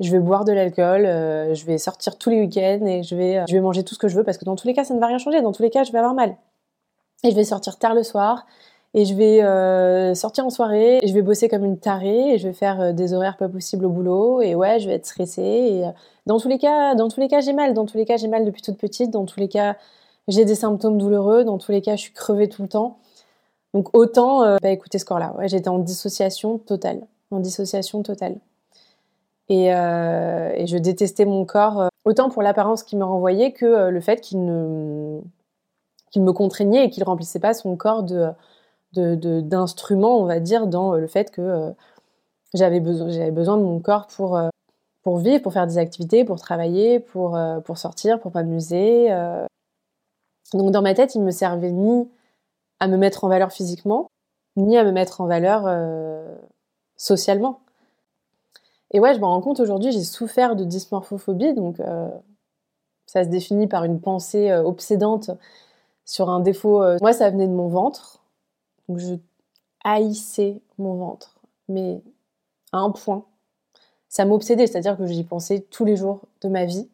Je 0.00 0.10
vais 0.10 0.18
boire 0.18 0.44
de 0.44 0.52
l'alcool, 0.52 1.06
euh, 1.06 1.54
je 1.54 1.64
vais 1.66 1.78
sortir 1.78 2.18
tous 2.18 2.28
les 2.28 2.40
week-ends 2.40 2.84
et 2.84 3.04
je 3.04 3.14
vais, 3.14 3.44
je 3.48 3.52
vais 3.52 3.60
manger 3.60 3.84
tout 3.84 3.94
ce 3.94 4.00
que 4.00 4.08
je 4.08 4.16
veux 4.16 4.24
parce 4.24 4.38
que 4.38 4.44
dans 4.44 4.56
tous 4.56 4.66
les 4.66 4.74
cas, 4.74 4.82
ça 4.82 4.92
ne 4.92 4.98
va 4.98 5.06
rien 5.06 5.18
changer. 5.18 5.40
Dans 5.40 5.52
tous 5.52 5.62
les 5.62 5.70
cas, 5.70 5.84
je 5.84 5.92
vais 5.92 5.98
avoir 5.98 6.14
mal. 6.14 6.36
Et 7.22 7.30
je 7.30 7.36
vais 7.36 7.44
sortir 7.44 7.78
tard 7.78 7.94
le 7.94 8.02
soir 8.02 8.44
et 8.92 9.04
je 9.04 9.14
vais 9.14 9.42
euh, 9.42 10.14
sortir 10.14 10.44
en 10.46 10.50
soirée 10.50 10.98
et 11.00 11.06
je 11.06 11.14
vais 11.14 11.22
bosser 11.22 11.48
comme 11.48 11.64
une 11.64 11.78
tarée 11.78 12.34
et 12.34 12.38
je 12.38 12.48
vais 12.48 12.54
faire 12.54 12.92
des 12.92 13.14
horaires 13.14 13.36
pas 13.36 13.48
possibles 13.48 13.86
au 13.86 13.90
boulot 13.90 14.42
et 14.42 14.56
ouais, 14.56 14.80
je 14.80 14.88
vais 14.88 14.94
être 14.94 15.06
stressée. 15.06 15.42
Et 15.42 15.84
dans 16.26 16.40
tous 16.40 16.48
les 16.48 16.58
cas, 16.58 16.96
dans 16.96 17.08
tous 17.08 17.20
les 17.20 17.28
cas, 17.28 17.40
j'ai 17.40 17.52
mal. 17.52 17.72
Dans 17.72 17.86
tous 17.86 17.96
les 17.96 18.04
cas, 18.04 18.16
j'ai 18.16 18.28
mal 18.28 18.44
depuis 18.44 18.62
toute 18.62 18.78
petite. 18.78 19.10
Dans 19.12 19.26
tous 19.26 19.38
les 19.38 19.48
cas, 19.48 19.76
j'ai 20.26 20.44
des 20.44 20.56
symptômes 20.56 20.98
douloureux. 20.98 21.44
Dans 21.44 21.58
tous 21.58 21.70
les 21.70 21.82
cas, 21.82 21.94
je 21.94 22.02
suis 22.02 22.12
crevée 22.12 22.48
tout 22.48 22.62
le 22.62 22.68
temps. 22.68 22.98
Donc 23.74 23.90
autant 23.92 24.44
euh, 24.44 24.56
bah, 24.62 24.70
écouter 24.70 24.98
ce 24.98 25.04
corps-là. 25.04 25.34
J'étais 25.44 25.68
en 25.68 25.78
dissociation 25.78 26.58
totale, 26.58 27.06
en 27.30 27.40
dissociation 27.40 28.02
totale. 28.02 28.36
Et, 29.48 29.74
euh, 29.74 30.66
je 30.66 30.78
détestais 30.78 31.26
mon 31.26 31.44
corps 31.44 31.82
euh, 31.82 31.88
autant 32.04 32.30
pour 32.30 32.42
l'apparence 32.42 32.82
qu'il 32.82 32.98
me 32.98 33.04
renvoyait 33.04 33.52
que 33.52 33.66
euh, 33.66 33.90
le 33.90 34.00
fait 34.00 34.20
qu'il 34.20 34.44
ne 34.44 35.20
qu'il 36.10 36.22
me 36.22 36.32
contraignait 36.32 36.86
et 36.86 36.90
qu'il 36.90 37.02
remplissait 37.04 37.40
pas 37.40 37.54
son 37.54 37.76
corps 37.76 38.04
de 38.04 38.30
d'instruments, 39.40 40.20
on 40.20 40.24
va 40.24 40.38
dire, 40.38 40.68
dans 40.68 40.94
le 40.94 41.08
fait 41.08 41.32
que 41.32 41.74
j'avais 42.54 42.78
besoin 42.78 43.56
de 43.56 43.62
mon 43.64 43.80
corps 43.80 44.06
pour 44.06 44.40
pour 45.02 45.18
vivre, 45.18 45.42
pour 45.42 45.52
faire 45.52 45.66
des 45.66 45.78
activités, 45.78 46.24
pour 46.24 46.38
travailler, 46.38 47.00
pour 47.00 47.36
pour 47.64 47.78
sortir, 47.78 48.20
pour 48.20 48.32
m'amuser. 48.32 49.08
Donc 50.52 50.70
dans 50.70 50.82
ma 50.82 50.94
tête, 50.94 51.16
il 51.16 51.22
me 51.22 51.32
servait 51.32 51.72
ni 51.72 52.08
à 52.80 52.88
me 52.88 52.96
mettre 52.96 53.24
en 53.24 53.28
valeur 53.28 53.52
physiquement, 53.52 54.10
ni 54.56 54.76
à 54.76 54.84
me 54.84 54.92
mettre 54.92 55.20
en 55.20 55.26
valeur 55.26 55.64
euh, 55.66 56.36
socialement. 56.96 57.60
Et 58.92 59.00
ouais, 59.00 59.14
je 59.14 59.20
me 59.20 59.24
rends 59.24 59.40
compte 59.40 59.60
aujourd'hui, 59.60 59.92
j'ai 59.92 60.04
souffert 60.04 60.56
de 60.56 60.64
dysmorphophobie, 60.64 61.54
donc 61.54 61.80
euh, 61.80 62.08
ça 63.06 63.24
se 63.24 63.28
définit 63.28 63.66
par 63.66 63.84
une 63.84 64.00
pensée 64.00 64.50
euh, 64.50 64.62
obsédante 64.62 65.30
sur 66.04 66.30
un 66.30 66.40
défaut. 66.40 66.82
Moi, 67.00 67.12
ça 67.12 67.30
venait 67.30 67.48
de 67.48 67.52
mon 67.52 67.68
ventre, 67.68 68.20
donc 68.88 68.98
je 68.98 69.14
haïssais 69.84 70.60
mon 70.78 70.94
ventre, 70.94 71.38
mais 71.68 72.02
à 72.72 72.78
un 72.78 72.90
point. 72.90 73.24
Ça 74.08 74.24
m'obsédait, 74.24 74.66
c'est-à-dire 74.66 74.96
que 74.96 75.06
j'y 75.06 75.24
pensais 75.24 75.60
tous 75.70 75.84
les 75.84 75.96
jours 75.96 76.20
de 76.42 76.48
ma 76.48 76.66
vie. 76.66 76.88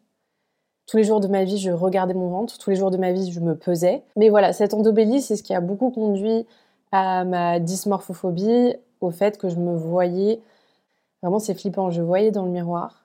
Tous 0.90 0.96
les 0.96 1.04
jours 1.04 1.20
de 1.20 1.28
ma 1.28 1.44
vie, 1.44 1.56
je 1.56 1.70
regardais 1.70 2.14
mon 2.14 2.30
ventre. 2.30 2.58
Tous 2.58 2.68
les 2.68 2.74
jours 2.74 2.90
de 2.90 2.96
ma 2.96 3.12
vie, 3.12 3.30
je 3.30 3.38
me 3.38 3.54
pesais. 3.54 4.02
Mais 4.16 4.28
voilà, 4.28 4.52
cette 4.52 4.74
endobélie, 4.74 5.20
c'est 5.20 5.36
ce 5.36 5.44
qui 5.44 5.54
a 5.54 5.60
beaucoup 5.60 5.90
conduit 5.90 6.44
à 6.90 7.24
ma 7.24 7.60
dysmorphophobie, 7.60 8.74
au 9.00 9.12
fait 9.12 9.38
que 9.38 9.48
je 9.48 9.54
me 9.54 9.76
voyais, 9.76 10.40
vraiment 11.22 11.38
c'est 11.38 11.54
flippant, 11.54 11.90
je 11.90 12.02
voyais 12.02 12.32
dans 12.32 12.44
le 12.44 12.50
miroir 12.50 13.04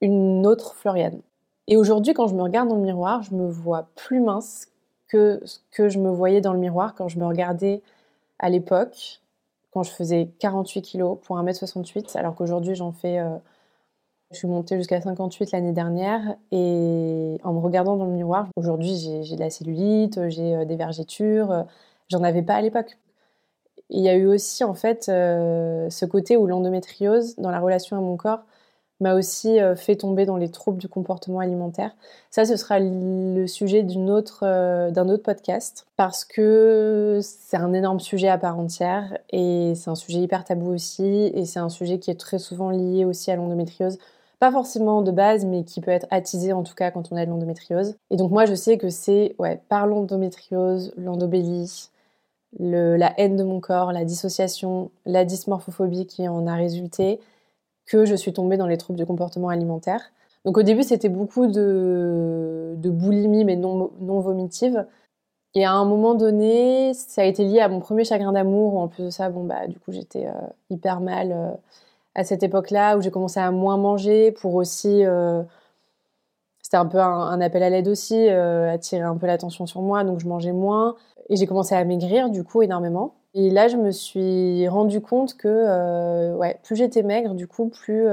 une 0.00 0.46
autre 0.46 0.74
Floriane. 0.74 1.20
Et 1.68 1.76
aujourd'hui, 1.76 2.14
quand 2.14 2.28
je 2.28 2.34
me 2.34 2.42
regarde 2.42 2.70
dans 2.70 2.76
le 2.76 2.82
miroir, 2.82 3.22
je 3.22 3.34
me 3.34 3.46
vois 3.46 3.88
plus 3.94 4.20
mince 4.20 4.68
que 5.06 5.38
ce 5.44 5.58
que 5.70 5.90
je 5.90 5.98
me 5.98 6.08
voyais 6.08 6.40
dans 6.40 6.54
le 6.54 6.58
miroir 6.58 6.94
quand 6.94 7.08
je 7.08 7.18
me 7.18 7.26
regardais 7.26 7.82
à 8.38 8.48
l'époque, 8.48 9.20
quand 9.70 9.82
je 9.82 9.90
faisais 9.90 10.30
48 10.38 10.80
kilos 10.80 11.18
pour 11.22 11.36
1m68, 11.36 12.16
alors 12.16 12.34
qu'aujourd'hui 12.34 12.74
j'en 12.74 12.92
fais 12.92 13.18
euh, 13.18 13.36
je 14.32 14.38
suis 14.38 14.48
montée 14.48 14.76
jusqu'à 14.76 15.00
58 15.00 15.52
l'année 15.52 15.72
dernière 15.72 16.36
et 16.50 17.38
en 17.44 17.52
me 17.52 17.58
regardant 17.58 17.96
dans 17.96 18.06
le 18.06 18.12
miroir, 18.12 18.48
aujourd'hui 18.56 18.96
j'ai 19.22 19.36
de 19.36 19.40
la 19.40 19.50
cellulite, 19.50 20.28
j'ai 20.28 20.54
euh, 20.54 20.64
des 20.64 20.76
vergetures, 20.76 21.50
euh, 21.50 21.62
j'en 22.08 22.22
avais 22.22 22.42
pas 22.42 22.54
à 22.54 22.62
l'époque. 22.62 22.98
Il 23.90 24.00
y 24.00 24.08
a 24.08 24.14
eu 24.14 24.26
aussi 24.26 24.64
en 24.64 24.74
fait 24.74 25.08
euh, 25.08 25.90
ce 25.90 26.06
côté 26.06 26.36
où 26.36 26.46
l'endométriose 26.46 27.36
dans 27.36 27.50
la 27.50 27.60
relation 27.60 27.96
à 27.96 28.00
mon 28.00 28.16
corps 28.16 28.40
m'a 29.00 29.14
aussi 29.14 29.58
fait 29.74 29.96
tomber 29.96 30.26
dans 30.26 30.36
les 30.36 30.48
troubles 30.48 30.78
du 30.78 30.88
comportement 30.88 31.40
alimentaire. 31.40 31.90
Ça, 32.30 32.44
ce 32.44 32.54
sera 32.54 32.78
le 32.78 33.48
sujet 33.48 33.82
d'un 33.82 34.06
autre 34.06 35.22
podcast 35.24 35.86
parce 35.96 36.24
que 36.24 37.18
c'est 37.20 37.56
un 37.56 37.72
énorme 37.72 37.98
sujet 37.98 38.28
à 38.28 38.38
part 38.38 38.60
entière 38.60 39.18
et 39.30 39.72
c'est 39.74 39.90
un 39.90 39.96
sujet 39.96 40.20
hyper 40.20 40.44
tabou 40.44 40.72
aussi 40.72 41.32
et 41.34 41.44
c'est 41.46 41.58
un 41.58 41.68
sujet 41.68 41.98
qui 41.98 42.12
est 42.12 42.20
très 42.20 42.38
souvent 42.38 42.70
lié 42.70 43.04
aussi 43.04 43.32
à 43.32 43.34
l'endométriose 43.34 43.98
pas 44.42 44.50
forcément 44.50 45.02
de 45.02 45.12
base, 45.12 45.44
mais 45.44 45.62
qui 45.62 45.80
peut 45.80 45.92
être 45.92 46.08
attisé 46.10 46.52
en 46.52 46.64
tout 46.64 46.74
cas 46.74 46.90
quand 46.90 47.12
on 47.12 47.16
a 47.16 47.24
de 47.24 47.30
l'endométriose. 47.30 47.94
Et 48.10 48.16
donc 48.16 48.32
moi 48.32 48.44
je 48.44 48.56
sais 48.56 48.76
que 48.76 48.88
c'est 48.88 49.36
ouais, 49.38 49.60
par 49.68 49.86
l'endométriose, 49.86 50.92
l'endobélie, 50.96 51.90
la 52.58 53.14
haine 53.20 53.36
de 53.36 53.44
mon 53.44 53.60
corps, 53.60 53.92
la 53.92 54.04
dissociation, 54.04 54.90
la 55.06 55.24
dysmorphophobie 55.24 56.06
qui 56.06 56.26
en 56.26 56.48
a 56.48 56.56
résulté, 56.56 57.20
que 57.86 58.04
je 58.04 58.16
suis 58.16 58.32
tombée 58.32 58.56
dans 58.56 58.66
les 58.66 58.78
troubles 58.78 58.98
du 58.98 59.06
comportement 59.06 59.48
alimentaire. 59.48 60.10
Donc 60.44 60.58
au 60.58 60.64
début 60.64 60.82
c'était 60.82 61.08
beaucoup 61.08 61.46
de, 61.46 62.74
boulimie 62.84 63.44
mais 63.44 63.54
non, 63.54 63.92
non 64.00 64.18
vomitive. 64.18 64.84
Et 65.54 65.64
à 65.64 65.72
un 65.72 65.84
moment 65.84 66.14
donné, 66.16 66.94
ça 66.94 67.22
a 67.22 67.26
été 67.26 67.44
lié 67.44 67.60
à 67.60 67.68
mon 67.68 67.78
premier 67.78 68.04
chagrin 68.04 68.32
d'amour, 68.32 68.74
où 68.74 68.80
en 68.80 68.88
plus 68.88 69.04
de 69.04 69.10
ça, 69.10 69.30
bon 69.30 69.44
bah 69.44 69.68
du 69.68 69.78
coup 69.78 69.92
j'étais 69.92 70.26
euh, 70.26 70.32
hyper 70.68 71.00
mal. 71.00 71.30
Euh, 71.30 71.52
à 72.14 72.24
cette 72.24 72.42
époque-là 72.42 72.96
où 72.96 73.02
j'ai 73.02 73.10
commencé 73.10 73.40
à 73.40 73.50
moins 73.50 73.76
manger 73.76 74.32
pour 74.32 74.54
aussi 74.54 75.04
euh, 75.04 75.42
c'était 76.62 76.76
un 76.76 76.86
peu 76.86 76.98
un, 76.98 77.40
appel 77.40 77.62
à 77.62 77.70
l'aide 77.70 77.88
aussi 77.88 78.28
euh, 78.28 78.70
attirer 78.70 79.02
un 79.02 79.16
peu 79.16 79.26
l'attention 79.26 79.66
sur 79.66 79.80
moi 79.82 80.04
donc 80.04 80.20
je 80.20 80.28
mangeais 80.28 80.52
moins. 80.52 80.96
Et 81.28 81.36
j'ai 81.36 81.46
commencé 81.46 81.74
à 81.74 81.84
maigrir 81.84 82.30
du 82.30 82.44
coup 82.44 82.62
énormément. 82.62 83.14
Et 83.34 83.50
là 83.50 83.68
je 83.68 83.76
me 83.76 83.90
suis 83.90 84.68
rendu 84.68 85.00
compte 85.00 85.36
que 85.36 85.48
euh, 85.48 86.34
ouais 86.34 86.58
plus 86.62 86.76
j'étais 86.76 87.02
maigre 87.02 87.34
du 87.34 87.46
coup 87.46 87.68
plus 87.68 88.06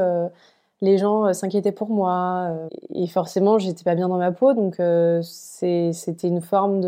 les 0.81 0.97
gens 0.97 1.33
s'inquiétaient 1.33 1.73
pour 1.73 1.89
moi 1.89 2.51
et 2.93 3.07
forcément 3.07 3.57
j'étais 3.57 3.83
pas 3.83 3.95
bien 3.95 4.07
dans 4.07 4.17
ma 4.17 4.31
peau 4.31 4.53
donc 4.53 4.75
c'était 5.21 6.27
une 6.27 6.39
forme 6.39 6.79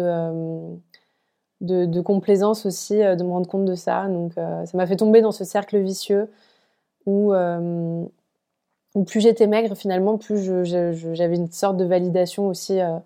de, 1.59 2.01
complaisance 2.01 2.65
aussi 2.65 2.99
de 2.99 3.23
me 3.23 3.31
rendre 3.31 3.49
compte 3.49 3.65
de 3.65 3.75
ça. 3.75 4.07
Donc 4.07 4.33
ça 4.35 4.65
m'a 4.75 4.87
fait 4.87 4.95
tomber 4.95 5.19
dans 5.21 5.33
ce 5.33 5.43
cercle 5.43 5.77
vicieux 5.77 6.29
euh, 7.07 8.03
où, 8.95 9.03
plus 9.03 9.21
j'étais 9.21 9.47
maigre, 9.47 9.75
finalement, 9.75 10.17
plus 10.17 10.43
j'avais 10.43 11.35
une 11.35 11.51
sorte 11.51 11.77
de 11.77 11.85
validation 11.85 12.47
aussi, 12.47 12.79
euh, 12.81 12.99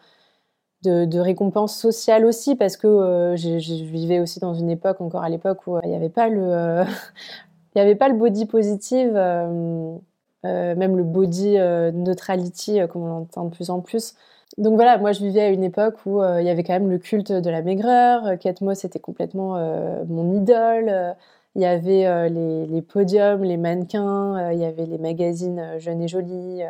de, 0.84 1.20
récompense 1.20 1.78
sociale 1.78 2.26
aussi, 2.26 2.56
parce 2.56 2.78
que 2.78 2.88
euh, 2.88 3.36
je, 3.36 3.58
vivais 3.58 4.20
aussi 4.20 4.40
dans 4.40 4.54
une 4.54 4.70
époque, 4.70 5.02
encore 5.02 5.24
à 5.24 5.30
l'époque, 5.30 5.68
où 5.68 5.78
il 5.84 5.90
n'y 5.90 5.96
avait 5.96 6.10
pas 6.10 6.30
le... 6.30 6.84
avait 7.76 7.96
pas 7.96 8.08
le 8.08 8.16
body 8.16 8.46
positive, 8.46 9.14
même 9.14 10.96
le 10.96 11.04
body 11.04 11.58
neutrality, 11.94 12.80
comme 12.90 13.04
on 13.04 13.08
l'entend 13.08 13.46
de 13.46 13.50
plus 13.50 13.70
en 13.70 13.82
plus. 13.82 14.16
Donc 14.58 14.76
voilà, 14.76 14.98
moi 14.98 15.12
je 15.12 15.20
vivais 15.20 15.42
à 15.42 15.50
une 15.50 15.66
époque 15.66 15.98
où 16.06 16.24
il 16.24 16.46
y 16.46 16.50
avait 16.50 16.64
quand 16.64 16.72
même 16.72 16.90
le 16.90 17.00
culte 17.00 17.34
de 17.34 17.50
la 17.50 17.62
maigreur. 17.62 18.40
Kate 18.40 18.62
Moss 18.62 18.86
était 18.86 19.00
complètement 19.00 19.58
mon 20.06 20.42
idole. 20.42 21.18
Il 21.56 21.62
y 21.62 21.66
avait 21.66 22.06
euh, 22.06 22.28
les, 22.28 22.82
podiums, 22.82 23.44
les 23.44 23.56
mannequins, 23.56 24.38
euh, 24.38 24.54
il 24.54 24.60
y 24.60 24.66
avait 24.66 24.86
les 24.86 24.98
magazines 24.98 25.60
euh, 25.60 25.80
Jeunes 25.80 26.02
et 26.02 26.08
Jolies. 26.08 26.64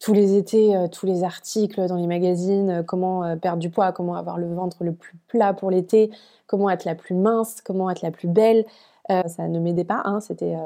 tous 0.00 0.12
les 0.12 0.36
étés, 0.36 0.74
tous 0.92 1.06
les 1.06 1.24
articles 1.24 1.86
dans 1.86 1.96
les 1.96 2.06
magazines, 2.06 2.82
comment 2.86 3.36
perdre 3.38 3.58
du 3.58 3.70
poids, 3.70 3.92
comment 3.92 4.14
avoir 4.16 4.38
le 4.38 4.52
ventre 4.52 4.82
le 4.82 4.92
plus 4.94 5.16
plat 5.28 5.52
pour 5.52 5.70
l'été, 5.70 6.10
comment 6.46 6.70
être 6.70 6.84
la 6.86 6.94
plus 6.94 7.14
mince, 7.14 7.60
comment 7.62 7.90
être 7.90 8.02
la 8.02 8.10
plus 8.10 8.28
belle. 8.28 8.64
ça 9.08 9.46
ne 9.48 9.58
m'aidait 9.60 9.84
pas, 9.84 10.00
hein, 10.06 10.20
c'était, 10.20 10.56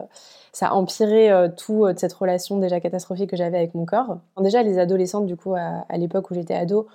ça 0.52 0.72
empirait 0.74 1.52
tout 1.57 1.85
cette 1.96 2.12
relation 2.12 2.59
déjà 2.59 2.78
catastrophique 2.80 3.30
que 3.30 3.37
j'avais 3.37 3.59
avec 3.59 3.74
mon 3.74 3.87
corps. 3.87 4.18
déjà, 4.40 4.62
les 4.62 4.78
adolescentes, 4.78 5.26
du 5.26 5.37
coup, 5.37 5.54
à, 5.57 5.85
l'époque 5.96 6.30
où 6.30 6.35
j'étais 6.35 6.54
ado, 6.54 6.87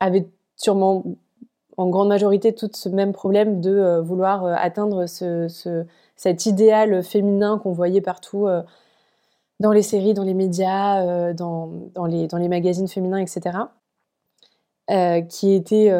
avaient 0.00 0.28
sûrement 0.56 1.02
en 1.82 1.88
grande 1.90 2.08
majorité 2.08 2.54
tout 2.54 2.70
ce 2.72 2.88
même 2.88 3.12
problème 3.12 3.60
de 3.60 4.00
vouloir 4.00 4.44
atteindre 4.44 5.06
ce, 5.06 5.84
cet 6.16 6.46
idéal 6.46 7.02
féminin 7.02 7.58
qu'on 7.58 7.72
voyait 7.72 8.00
partout 8.00 8.46
dans 9.60 9.72
les 9.72 9.82
séries, 9.82 10.14
dans 10.14 10.24
les 10.24 10.34
médias, 10.34 11.32
dans, 11.34 11.70
les, 12.06 12.48
magazines 12.48 12.88
féminins, 12.88 13.18
etc. 13.18 13.58
qui 15.28 15.52
était 15.52 15.90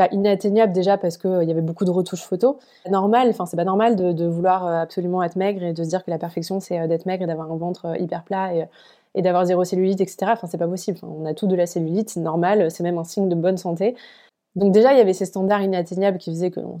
bah, 0.00 0.08
inatteignable 0.12 0.72
déjà 0.72 0.96
parce 0.96 1.18
qu'il 1.18 1.28
euh, 1.28 1.44
y 1.44 1.50
avait 1.50 1.60
beaucoup 1.60 1.84
de 1.84 1.90
retouches 1.90 2.22
photos. 2.22 2.56
Normal, 2.88 3.28
enfin 3.28 3.44
c'est 3.44 3.58
pas 3.58 3.64
normal 3.64 3.96
de, 3.96 4.26
vouloir 4.26 4.66
euh, 4.66 4.80
absolument 4.80 5.22
être 5.22 5.36
maigre 5.36 5.62
et 5.62 5.74
de 5.74 5.84
se 5.84 5.90
dire 5.90 6.02
que 6.04 6.10
la 6.10 6.16
perfection 6.16 6.58
c'est 6.58 6.80
euh, 6.80 6.86
d'être 6.86 7.04
maigre 7.04 7.24
et 7.24 7.26
d'avoir 7.26 7.52
un 7.52 7.56
ventre 7.58 8.00
hyper 8.00 8.24
plat 8.24 8.50
et, 9.14 9.20
d'avoir 9.20 9.44
zéro 9.44 9.62
cellulite, 9.62 10.00
etc. 10.00 10.32
Enfin 10.32 10.46
c'est 10.46 10.56
pas 10.56 10.68
possible. 10.68 10.98
on 11.02 11.26
a 11.26 11.34
tout 11.34 11.46
de 11.46 11.54
la 11.54 11.66
cellulite, 11.66 12.08
c'est 12.08 12.20
normal, 12.20 12.70
c'est 12.70 12.82
même 12.82 12.96
un 12.96 13.04
signe 13.04 13.28
de 13.28 13.34
bonne 13.34 13.58
santé. 13.58 13.94
Donc 14.56 14.72
déjà 14.72 14.92
il 14.92 14.98
y 14.98 15.00
avait 15.00 15.12
ces 15.12 15.26
standards 15.26 15.62
inatteignables 15.62 16.18
qui 16.18 16.30
faisaient 16.30 16.50
qu'on 16.50 16.78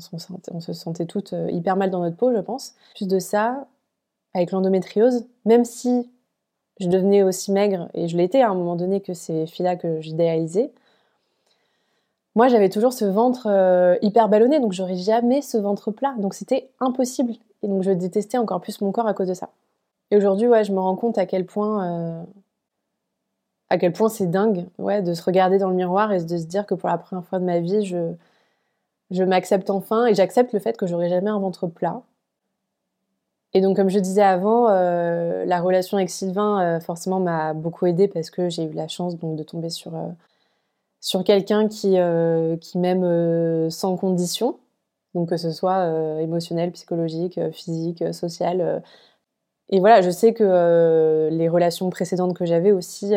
on 0.52 0.60
se 0.60 0.72
sentait 0.72 1.06
toutes 1.06 1.34
hyper 1.50 1.76
mal 1.76 1.90
dans 1.90 2.00
notre 2.00 2.16
peau, 2.16 2.32
je 2.34 2.40
pense. 2.40 2.74
Plus 2.96 3.06
de 3.06 3.18
ça, 3.18 3.66
avec 4.34 4.50
l'endométriose, 4.50 5.26
même 5.44 5.64
si 5.64 6.10
je 6.80 6.88
devenais 6.88 7.22
aussi 7.22 7.52
maigre, 7.52 7.88
et 7.94 8.08
je 8.08 8.16
l'étais 8.16 8.40
à 8.40 8.50
un 8.50 8.54
moment 8.54 8.74
donné 8.74 9.00
que 9.00 9.14
ces 9.14 9.46
filles-là 9.46 9.76
que 9.76 10.00
j'idéalisais, 10.00 10.72
moi, 12.36 12.48
j'avais 12.48 12.68
toujours 12.68 12.92
ce 12.92 13.04
ventre 13.04 13.48
euh, 13.50 13.96
hyper 14.02 14.28
ballonné, 14.28 14.60
donc 14.60 14.72
j'aurais 14.72 14.96
jamais 14.96 15.42
ce 15.42 15.58
ventre 15.58 15.90
plat. 15.90 16.14
Donc 16.18 16.34
c'était 16.34 16.70
impossible. 16.80 17.34
Et 17.62 17.68
donc 17.68 17.82
je 17.82 17.90
détestais 17.90 18.38
encore 18.38 18.60
plus 18.60 18.80
mon 18.80 18.92
corps 18.92 19.06
à 19.06 19.14
cause 19.14 19.28
de 19.28 19.34
ça. 19.34 19.50
Et 20.10 20.16
aujourd'hui, 20.16 20.46
ouais, 20.48 20.64
je 20.64 20.72
me 20.72 20.80
rends 20.80 20.96
compte 20.96 21.18
à 21.18 21.26
quel 21.26 21.44
point, 21.44 21.84
euh, 21.84 22.22
à 23.70 23.78
quel 23.78 23.92
point 23.92 24.08
c'est 24.08 24.26
dingue, 24.26 24.66
ouais, 24.78 25.02
de 25.02 25.14
se 25.14 25.22
regarder 25.22 25.58
dans 25.58 25.70
le 25.70 25.76
miroir 25.76 26.12
et 26.12 26.22
de 26.22 26.36
se 26.36 26.44
dire 26.44 26.66
que 26.66 26.74
pour 26.74 26.88
la 26.88 26.98
première 26.98 27.24
fois 27.24 27.38
de 27.38 27.44
ma 27.44 27.60
vie, 27.60 27.84
je, 27.84 29.24
m'accepte 29.24 29.70
enfin 29.70 30.06
et 30.06 30.14
j'accepte 30.14 30.52
le 30.52 30.58
fait 30.58 30.76
que 30.76 30.86
j'aurai 30.86 31.08
jamais 31.08 31.30
un 31.30 31.38
ventre 31.38 31.66
plat. 31.66 32.02
Et 33.52 33.60
donc, 33.60 33.76
comme 33.76 33.88
je 33.88 33.98
disais 33.98 34.22
avant, 34.22 34.68
euh, 34.70 35.44
la 35.44 35.60
relation 35.60 35.96
avec 35.96 36.10
Sylvain, 36.10 36.78
forcément, 36.80 37.18
m'a 37.20 37.52
beaucoup 37.54 37.86
aidée 37.86 38.08
parce 38.08 38.30
que 38.30 38.48
j'ai 38.48 38.64
eu 38.64 38.72
la 38.72 38.88
chance 38.88 39.16
donc, 39.18 39.36
de 39.36 39.42
tomber 39.42 39.70
sur, 39.70 39.92
sur 41.00 41.24
quelqu'un 41.24 41.68
qui, 41.68 41.98
euh, 41.98 42.56
qui 42.58 42.78
m'aime 42.78 43.04
euh, 43.04 43.70
sans 43.70 43.96
condition, 43.96 44.58
donc 45.14 45.30
que 45.30 45.36
ce 45.36 45.50
soit 45.50 45.78
euh, 45.78 46.18
émotionnel, 46.18 46.70
psychologique, 46.72 47.40
physique, 47.52 48.04
social. 48.12 48.82
Et 49.70 49.80
voilà, 49.80 50.02
je 50.02 50.10
sais 50.10 50.32
que 50.34 51.28
les 51.30 51.48
relations 51.48 51.90
précédentes 51.90 52.36
que 52.36 52.44
j'avais 52.44 52.72
aussi, 52.72 53.14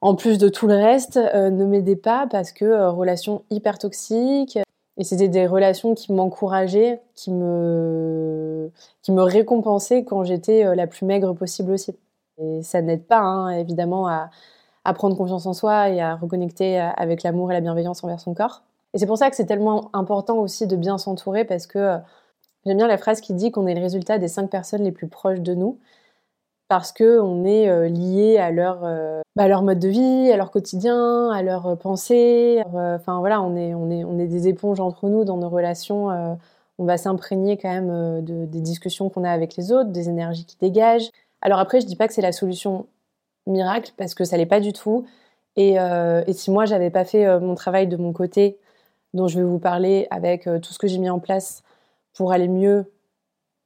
en 0.00 0.14
plus 0.14 0.38
de 0.38 0.48
tout 0.48 0.66
le 0.66 0.74
reste, 0.74 1.16
ne 1.16 1.64
m'aidaient 1.64 1.96
pas 1.96 2.26
parce 2.30 2.52
que 2.52 2.88
relations 2.88 3.42
hyper 3.50 3.78
toxiques. 3.78 4.58
Et 4.96 5.04
c'était 5.04 5.28
des 5.28 5.46
relations 5.46 5.94
qui 5.94 6.12
m'encourageaient, 6.12 7.00
qui 7.14 7.30
me, 7.30 8.70
qui 9.02 9.12
me 9.12 9.22
récompensaient 9.22 10.04
quand 10.04 10.24
j'étais 10.24 10.74
la 10.74 10.86
plus 10.86 11.06
maigre 11.06 11.34
possible 11.34 11.70
aussi. 11.72 11.94
Et 12.38 12.62
ça 12.62 12.82
n'aide 12.82 13.04
pas, 13.04 13.18
hein, 13.18 13.50
évidemment, 13.50 14.08
à, 14.08 14.30
prendre 14.94 15.18
confiance 15.18 15.44
en 15.44 15.52
soi 15.52 15.90
et 15.90 16.00
à 16.00 16.16
reconnecter 16.16 16.78
avec 16.78 17.22
l'amour 17.22 17.50
et 17.50 17.54
la 17.54 17.60
bienveillance 17.60 18.02
envers 18.02 18.20
son 18.20 18.32
corps. 18.32 18.62
Et 18.94 18.98
c'est 18.98 19.06
pour 19.06 19.18
ça 19.18 19.28
que 19.28 19.36
c'est 19.36 19.44
tellement 19.44 19.90
important 19.92 20.38
aussi 20.38 20.66
de 20.66 20.76
bien 20.76 20.96
s'entourer 20.96 21.44
parce 21.44 21.66
que 21.66 21.78
euh, 21.78 21.98
j'aime 22.66 22.76
bien 22.76 22.86
la 22.86 22.98
phrase 22.98 23.20
qui 23.20 23.34
dit 23.34 23.50
qu'on 23.50 23.66
est 23.66 23.74
le 23.74 23.80
résultat 23.80 24.18
des 24.18 24.28
cinq 24.28 24.50
personnes 24.50 24.82
les 24.82 24.92
plus 24.92 25.08
proches 25.08 25.40
de 25.40 25.54
nous 25.54 25.78
parce 26.68 26.92
que 26.92 27.18
on 27.20 27.44
est 27.44 27.68
euh, 27.68 27.88
lié 27.88 28.36
à 28.38 28.50
leur, 28.50 28.84
euh, 28.84 29.22
bah, 29.36 29.48
leur 29.48 29.62
mode 29.62 29.78
de 29.78 29.88
vie, 29.88 30.30
à 30.30 30.36
leur 30.36 30.50
quotidien, 30.50 31.30
à 31.30 31.42
leurs 31.42 31.78
pensées. 31.78 32.62
Enfin 32.74 33.20
voilà, 33.20 33.40
on 33.42 33.56
est, 33.56 34.26
des 34.26 34.48
éponges 34.48 34.80
entre 34.80 35.08
nous 35.08 35.24
dans 35.24 35.38
nos 35.38 35.48
relations. 35.48 36.08
on 36.78 36.84
va 36.84 36.98
s'imprégner 36.98 37.56
quand 37.56 37.70
même 37.70 38.22
de, 38.22 38.44
des 38.44 38.60
discussions 38.60 39.08
qu'on 39.08 39.24
a 39.24 39.30
avec 39.30 39.56
les 39.56 39.72
autres, 39.72 39.90
des 39.90 40.08
énergies 40.08 40.44
qui 40.44 40.56
dégagent. 40.60 41.10
Alors 41.40 41.58
après, 41.58 41.80
je 41.80 41.86
dis 41.86 41.96
pas 41.96 42.08
que 42.08 42.14
c'est 42.14 42.22
la 42.22 42.32
solution 42.32 42.86
miracle 43.46 43.92
parce 43.96 44.14
que 44.14 44.24
ça 44.24 44.36
l'est 44.36 44.46
pas 44.46 44.60
du 44.60 44.72
tout. 44.72 45.06
Et, 45.56 45.80
euh, 45.80 46.22
et 46.26 46.32
si 46.32 46.50
moi 46.50 46.66
j'avais 46.66 46.90
pas 46.90 47.04
fait 47.04 47.26
euh, 47.26 47.40
mon 47.40 47.54
travail 47.54 47.88
de 47.88 47.96
mon 47.96 48.12
côté, 48.12 48.58
dont 49.14 49.26
je 49.28 49.38
vais 49.38 49.44
vous 49.44 49.58
parler 49.58 50.06
avec 50.10 50.46
euh, 50.46 50.60
tout 50.60 50.72
ce 50.72 50.78
que 50.78 50.86
j'ai 50.86 50.98
mis 50.98 51.10
en 51.10 51.18
place 51.18 51.62
pour 52.18 52.32
aller 52.32 52.48
mieux 52.48 52.92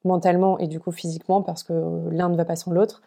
mentalement 0.05 0.59
et 0.59 0.69
du 0.69 0.79
coup 0.79 0.93
physiquement, 0.93 1.43
parce 1.43 1.63
que 1.63 1.73
l'un 2.11 2.29
ne 2.29 2.37
va 2.37 2.45
pas 2.45 2.55
sans 2.55 2.71
l'autre, 2.71 3.03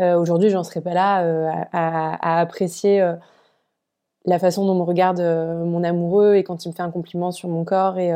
aujourd'hui 0.00 0.48
j'en 0.50 0.64
serais 0.64 0.80
pas 0.80 0.94
là 0.94 1.66
à, 1.72 2.40
apprécier 2.40 3.06
la 4.24 4.38
façon 4.38 4.64
dont 4.64 4.74
me 4.74 4.82
regarde 4.82 5.20
mon 5.20 5.84
amoureux 5.84 6.36
et 6.36 6.44
quand 6.44 6.64
il 6.64 6.68
me 6.68 6.74
fait 6.74 6.82
un 6.82 6.90
compliment 6.90 7.30
sur 7.30 7.48
mon 7.50 7.64
corps 7.64 7.98
et, 7.98 8.12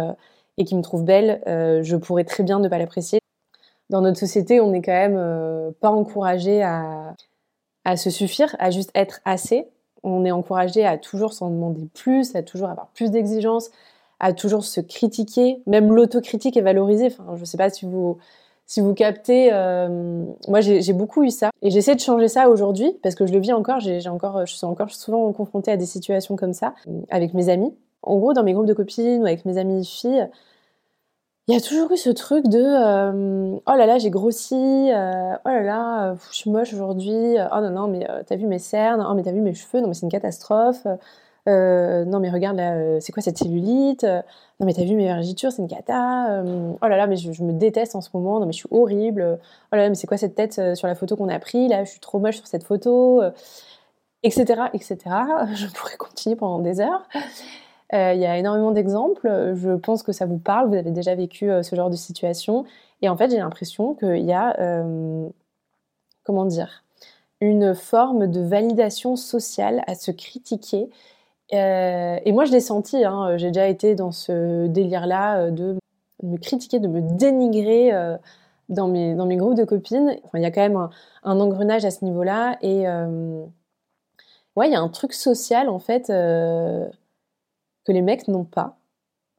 et 0.57 0.65
qu'il 0.65 0.79
me 0.79 0.83
trouve 0.83 1.05
belle, 1.05 1.43
je 1.47 1.97
pourrais 1.97 2.25
très 2.25 2.45
bien 2.45 2.61
ne 2.61 2.69
pas 2.69 2.79
l'apprécier. 2.79 3.21
Dans 3.91 4.01
notre 4.01 4.19
société, 4.19 4.61
on 4.61 4.71
n'est 4.71 4.83
quand 4.83 4.93
même 4.93 5.75
pas 5.81 5.91
encouragé 5.91 6.63
à, 6.63 7.15
à 7.85 7.97
se 7.97 8.09
suffire, 8.09 8.57
à 8.59 8.71
juste 8.71 8.91
être 8.95 9.21
assez. 9.27 9.69
On 10.03 10.25
est 10.25 10.31
encouragé 10.31 10.87
à 10.87 10.97
toujours 10.97 11.35
s'en 11.35 11.51
demander 11.51 11.87
plus, 11.93 12.35
à 12.35 12.43
toujours 12.43 12.71
avoir 12.71 12.89
plus 12.89 13.11
d'exigences, 13.11 13.71
à 14.21 14.33
toujours 14.33 14.65
se 14.65 14.81
critiquer. 14.81 15.63
Même 15.67 15.93
l'autocritique 15.93 16.57
est 16.57 16.63
valorisée. 16.63 17.07
Enfin, 17.07 17.37
je 17.37 17.45
sais 17.45 17.57
pas 17.57 17.71
si 17.71 17.87
vous 17.87 18.19
si 18.67 18.81
vous 18.81 18.95
captez. 18.95 19.51
Euh, 19.53 20.25
moi, 20.47 20.61
j'ai 20.61 20.93
beaucoup 20.93 21.25
eu 21.25 21.31
ça 21.31 21.51
et 21.63 21.71
j'essaie 21.71 21.97
de 21.97 22.01
changer 22.01 22.29
ça 22.29 22.49
aujourd'hui 22.49 22.93
parce 23.03 23.15
que 23.17 23.27
je 23.27 23.33
le 23.33 23.41
vis 23.41 23.53
encore. 23.53 23.81
J'ai 23.81 24.09
encore, 24.09 24.47
je 24.47 24.55
suis 24.55 24.67
encore 24.67 24.91
souvent 24.91 25.33
confrontée 25.33 25.73
à 25.73 25.77
des 25.77 25.87
situations 25.87 26.37
comme 26.37 26.53
ça 26.53 26.75
avec 27.11 27.35
mes 27.35 27.49
amis. 27.49 27.75
En 28.03 28.17
gros, 28.19 28.33
dans 28.33 28.45
mes 28.45 28.53
groupes 28.53 28.67
de 28.67 28.75
copines 28.75 29.23
ou 29.23 29.27
avec 29.27 29.45
mes 29.45 29.59
amis 29.59 29.85
filles, 29.85 30.29
il 31.51 31.55
y 31.55 31.57
a 31.57 31.61
toujours 31.61 31.91
eu 31.91 31.97
ce 31.97 32.11
truc 32.11 32.47
de 32.47 32.63
euh, 32.63 33.59
oh 33.67 33.77
là 33.77 33.85
là 33.85 33.99
j'ai 33.99 34.11
grossi 34.11 34.55
euh, 34.55 35.35
oh 35.45 35.49
là 35.49 35.63
là 35.63 36.15
je 36.31 36.37
suis 36.37 36.49
moche 36.49 36.73
aujourd'hui 36.73 37.37
oh 37.53 37.61
non 37.61 37.71
non 37.71 37.89
mais 37.89 38.09
euh, 38.09 38.23
t'as 38.25 38.37
vu 38.37 38.47
mes 38.47 38.61
cernes 38.61 39.05
oh 39.05 39.15
mais 39.15 39.25
t'as 39.25 39.33
vu 39.33 39.41
mes 39.41 39.53
cheveux 39.53 39.81
non 39.81 39.89
mais 39.89 39.95
c'est 39.95 40.07
une 40.07 40.13
catastrophe 40.13 40.87
non 41.47 42.21
mais 42.21 42.31
regarde 42.31 42.57
là 42.57 43.01
c'est 43.01 43.13
quoi 43.13 43.23
cette 43.23 43.39
cellulite? 43.39 44.05
Non 44.05 44.67
mais 44.67 44.75
t'as 44.75 44.85
vu 44.85 44.95
mes 44.95 45.07
vergitures 45.07 45.53
c'est 45.53 45.63
une 45.63 45.69
cata 45.69 46.43
oh 46.45 46.87
là 46.87 46.97
là 46.97 47.07
mais 47.07 47.17
je, 47.17 47.43
me 47.43 47.53
déteste 47.53 47.97
en 47.97 48.01
ce 48.01 48.11
moment 48.15 48.41
non 48.41 48.47
mais 48.47 48.53
je 48.53 48.59
suis 48.59 48.69
horrible 48.71 49.39
oh 49.73 49.77
là 49.77 49.83
là 49.83 49.89
mais 49.89 49.95
c'est 49.95 50.07
quoi 50.07 50.17
cette 50.17 50.35
tête 50.35 50.75
sur 50.75 50.87
la 50.87 50.95
photo 50.95 51.17
qu'on 51.17 51.29
a 51.29 51.39
pris 51.39 51.69
là 51.69 51.85
je 51.85 51.91
suis 51.91 52.01
trop 52.01 52.19
moche 52.19 52.37
sur 52.37 52.47
cette 52.47 52.65
photo 52.65 53.23
etc 54.23 54.65
etc 54.75 54.97
je 55.55 55.67
pourrais 55.69 55.97
continuer 55.97 56.37
pendant 56.37 56.59
des 56.59 56.81
heures 56.81 57.07
euh, 57.93 58.13
il 58.15 58.21
y 58.21 58.27
a 58.27 58.37
énormément 58.39 58.71
d'exemples. 58.71 59.55
Je 59.55 59.77
pense 59.77 60.03
que 60.03 60.13
ça 60.13 60.27
vous 60.27 60.39
parle. 60.39 60.69
Vous 60.69 60.77
avez 60.77 60.91
déjà 60.91 61.15
vécu 61.15 61.51
euh, 61.51 61.63
ce 61.63 61.75
genre 61.75 61.91
de 61.91 61.97
situation. 61.97 62.65
Et 63.03 63.09
en 63.09 63.17
fait, 63.17 63.31
j'ai 63.31 63.39
l'impression 63.39 63.95
qu'il 63.95 64.25
y 64.25 64.33
a, 64.33 64.59
euh, 64.61 65.29
comment 66.25 66.45
dire, 66.45 66.85
une 67.41 67.75
forme 67.75 68.29
de 68.29 68.41
validation 68.41 69.17
sociale 69.17 69.83
à 69.87 69.95
se 69.95 70.11
critiquer. 70.11 70.91
Et 71.53 72.33
moi, 72.33 72.45
je 72.45 72.53
l'ai 72.53 72.61
senti. 72.61 73.05
Hein. 73.05 73.37
j'ai 73.37 73.49
déjà 73.49 73.67
été 73.69 73.95
dans 73.95 74.13
ce 74.13 74.67
délire-là 74.67 75.51
de 75.51 75.77
me 76.23 76.37
critiquer, 76.39 76.79
de 76.81 76.89
me 76.89 77.01
dénigrer 77.01 77.93
dans, 78.69 78.89
mes, 78.89 79.15
dans 79.15 79.27
mes 79.27 79.37
groupes 79.37 79.57
de 79.57 79.65
copines. 79.65 80.17
il 80.35 80.41
y 80.43 80.45
a 80.45 80.51
quand 80.51 80.61
même 80.61 80.89
un, 81.25 81.41
engrenage 81.41 81.85
à 81.85 81.91
ce 81.91 82.05
niveau-là. 82.05 82.57
Et 82.63 82.87
ouais, 84.57 84.69
il 84.69 84.73
y 84.73 84.77
a 84.77 84.81
un 84.81 84.89
truc 84.89 85.13
social, 85.13 85.69
en 85.69 85.79
fait 85.79 86.11
que 87.85 87.93
les 87.93 88.03
mecs 88.03 88.29
n'ont 88.29 88.45
pas, 88.45 88.77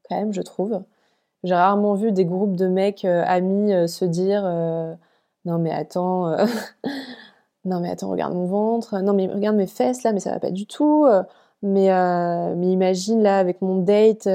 quand 0.08 0.16
même, 0.16 0.32
je 0.32 0.42
trouve. 0.42 0.82
J'ai 1.44 1.54
rarement 1.54 1.94
vu 1.94 2.12
des 2.12 2.24
groupes 2.24 2.56
de 2.56 2.68
mecs 2.68 3.04
euh, 3.04 3.24
amis 3.26 3.72
euh, 3.72 3.86
se 3.88 4.04
dire 4.04 4.42
euh, 4.44 4.94
non 5.44 5.58
mais 5.58 5.72
attends, 5.72 6.36
non 7.64 7.80
mais 7.80 7.90
attends, 7.90 8.10
regarde 8.10 8.34
mon 8.34 8.46
ventre, 8.46 9.00
non 9.00 9.12
mais 9.12 9.26
regarde 9.26 9.56
mes 9.56 9.66
fesses 9.66 10.04
là, 10.04 10.12
mais 10.12 10.20
ça 10.20 10.30
va 10.30 10.40
pas 10.40 10.50
du 10.50 10.66
tout. 10.66 11.06
Mais 11.62 11.88
mais 12.56 12.70
imagine 12.70 13.22
là 13.22 13.38
avec 13.38 13.62
mon 13.62 13.76
date, 13.76 14.28